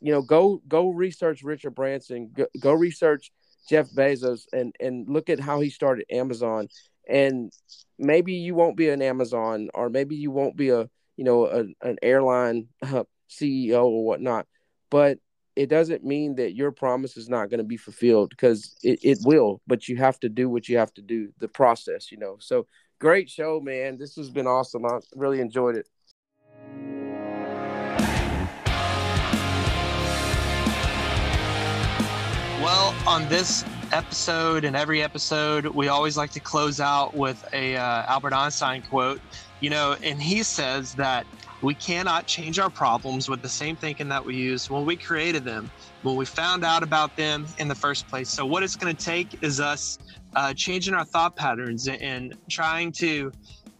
you 0.00 0.12
know, 0.12 0.22
go 0.22 0.60
go 0.66 0.90
research 0.90 1.42
Richard 1.42 1.74
Branson, 1.74 2.30
go, 2.34 2.46
go 2.60 2.72
research 2.72 3.32
Jeff 3.68 3.88
Bezos 3.90 4.46
and 4.52 4.74
and 4.80 5.08
look 5.08 5.30
at 5.30 5.40
how 5.40 5.60
he 5.60 5.70
started 5.70 6.06
Amazon. 6.10 6.68
And 7.08 7.52
maybe 7.98 8.34
you 8.34 8.54
won't 8.54 8.76
be 8.76 8.88
an 8.88 9.02
Amazon 9.02 9.68
or 9.74 9.90
maybe 9.90 10.16
you 10.16 10.30
won't 10.30 10.56
be 10.56 10.70
a, 10.70 10.88
you 11.16 11.24
know, 11.24 11.46
a, 11.46 11.64
an 11.86 11.98
airline 12.02 12.68
uh, 12.82 13.04
CEO 13.30 13.84
or 13.84 14.04
whatnot. 14.04 14.46
But 14.90 15.18
it 15.56 15.68
doesn't 15.68 16.04
mean 16.04 16.34
that 16.36 16.54
your 16.54 16.72
promise 16.72 17.16
is 17.16 17.28
not 17.28 17.48
going 17.48 17.58
to 17.58 17.64
be 17.64 17.76
fulfilled 17.76 18.30
because 18.30 18.76
it, 18.82 18.98
it 19.02 19.18
will, 19.24 19.60
but 19.66 19.88
you 19.88 19.96
have 19.96 20.18
to 20.20 20.28
do 20.28 20.48
what 20.48 20.68
you 20.68 20.78
have 20.78 20.92
to 20.94 21.02
do, 21.02 21.28
the 21.38 21.48
process, 21.48 22.10
you 22.10 22.18
know. 22.18 22.36
So 22.40 22.66
great 22.98 23.30
show, 23.30 23.60
man. 23.60 23.96
This 23.96 24.16
has 24.16 24.30
been 24.30 24.46
awesome. 24.46 24.84
I 24.84 24.98
really 25.14 25.40
enjoyed 25.40 25.76
it. 25.76 25.86
Well, 32.60 32.94
on 33.06 33.28
this 33.28 33.64
episode 33.94 34.64
and 34.64 34.74
every 34.74 35.02
episode, 35.02 35.66
we 35.66 35.86
always 35.86 36.16
like 36.16 36.30
to 36.30 36.40
close 36.40 36.80
out 36.80 37.14
with 37.14 37.44
a 37.52 37.76
uh, 37.76 38.02
Albert 38.08 38.32
Einstein 38.32 38.82
quote. 38.82 39.20
You 39.60 39.70
know, 39.70 39.96
and 40.02 40.20
he 40.20 40.42
says 40.42 40.94
that 40.94 41.26
we 41.62 41.74
cannot 41.74 42.26
change 42.26 42.58
our 42.58 42.68
problems 42.68 43.28
with 43.28 43.40
the 43.40 43.48
same 43.48 43.76
thinking 43.76 44.08
that 44.08 44.24
we 44.24 44.34
used 44.34 44.68
when 44.68 44.84
we 44.84 44.96
created 44.96 45.44
them, 45.44 45.70
when 46.02 46.16
we 46.16 46.24
found 46.24 46.64
out 46.64 46.82
about 46.82 47.16
them 47.16 47.46
in 47.58 47.68
the 47.68 47.74
first 47.74 48.08
place. 48.08 48.28
So, 48.28 48.44
what 48.44 48.64
it's 48.64 48.74
going 48.74 48.94
to 48.94 49.04
take 49.04 49.42
is 49.42 49.60
us 49.60 49.98
uh, 50.34 50.52
changing 50.54 50.92
our 50.94 51.04
thought 51.04 51.36
patterns 51.36 51.86
and 51.86 52.34
trying 52.50 52.90
to 52.92 53.30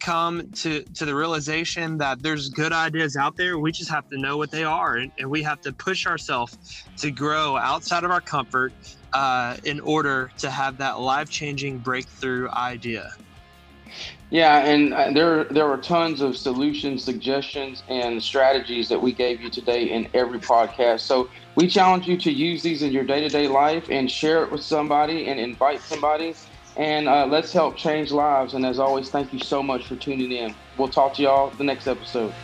come 0.05 0.51
to 0.53 0.83
to 0.95 1.07
the 1.07 1.15
realization 1.15 1.97
that 1.97 2.23
there's 2.23 2.51
good 2.51 2.73
ideas 2.73 3.17
out 3.17 3.37
there 3.37 3.59
we 3.59 3.73
just 3.73 3.91
have 3.91 4.07
to 4.11 4.19
know 4.19 4.37
what 4.37 4.51
they 4.51 4.63
are 4.63 4.97
and, 4.97 5.11
and 5.19 5.31
we 5.31 5.43
have 5.43 5.59
to 5.63 5.73
push 5.73 6.07
ourselves 6.07 6.85
to 6.99 7.11
grow 7.11 7.57
outside 7.57 8.05
of 8.05 8.11
our 8.11 8.21
comfort 8.21 8.75
uh, 9.15 9.57
in 9.65 9.81
order 9.81 10.31
to 10.37 10.51
have 10.51 10.77
that 10.77 11.01
life-changing 11.01 11.79
breakthrough 11.79 12.51
idea 12.51 13.11
yeah, 14.31 14.65
and 14.65 14.93
uh, 14.93 15.13
there 15.13 15.45
there 15.45 15.69
were 15.69 15.77
tons 15.77 16.21
of 16.21 16.37
solutions, 16.37 17.05
suggestions, 17.05 17.85
and 17.89 18.21
strategies 18.21 18.89
that 18.89 19.01
we 19.01 19.13
gave 19.13 19.41
you 19.41 19.49
today 19.49 19.91
in 19.91 20.09
every 20.13 20.41
podcast. 20.41 21.01
So 21.01 21.29
we 21.55 21.69
challenge 21.69 22.09
you 22.09 22.17
to 22.17 22.33
use 22.33 22.63
these 22.63 22.83
in 22.83 22.91
your 22.91 23.05
day 23.05 23.21
to 23.21 23.29
day 23.29 23.47
life 23.47 23.87
and 23.91 24.11
share 24.11 24.43
it 24.43 24.51
with 24.51 24.63
somebody 24.65 25.29
and 25.29 25.39
invite 25.39 25.83
somebody. 25.83 26.35
And 26.77 27.09
uh, 27.09 27.27
let's 27.27 27.53
help 27.53 27.77
change 27.77 28.11
lives. 28.11 28.55
And 28.55 28.67
as 28.67 28.79
always, 28.79 29.09
thank 29.09 29.33
you 29.33 29.39
so 29.39 29.63
much 29.63 29.87
for 29.87 29.97
tuning 29.97 30.33
in. 30.33 30.55
We'll 30.77 30.89
talk 30.89 31.15
to 31.15 31.23
y'all 31.23 31.51
the 31.51 31.65
next 31.65 31.87
episode. 31.87 32.35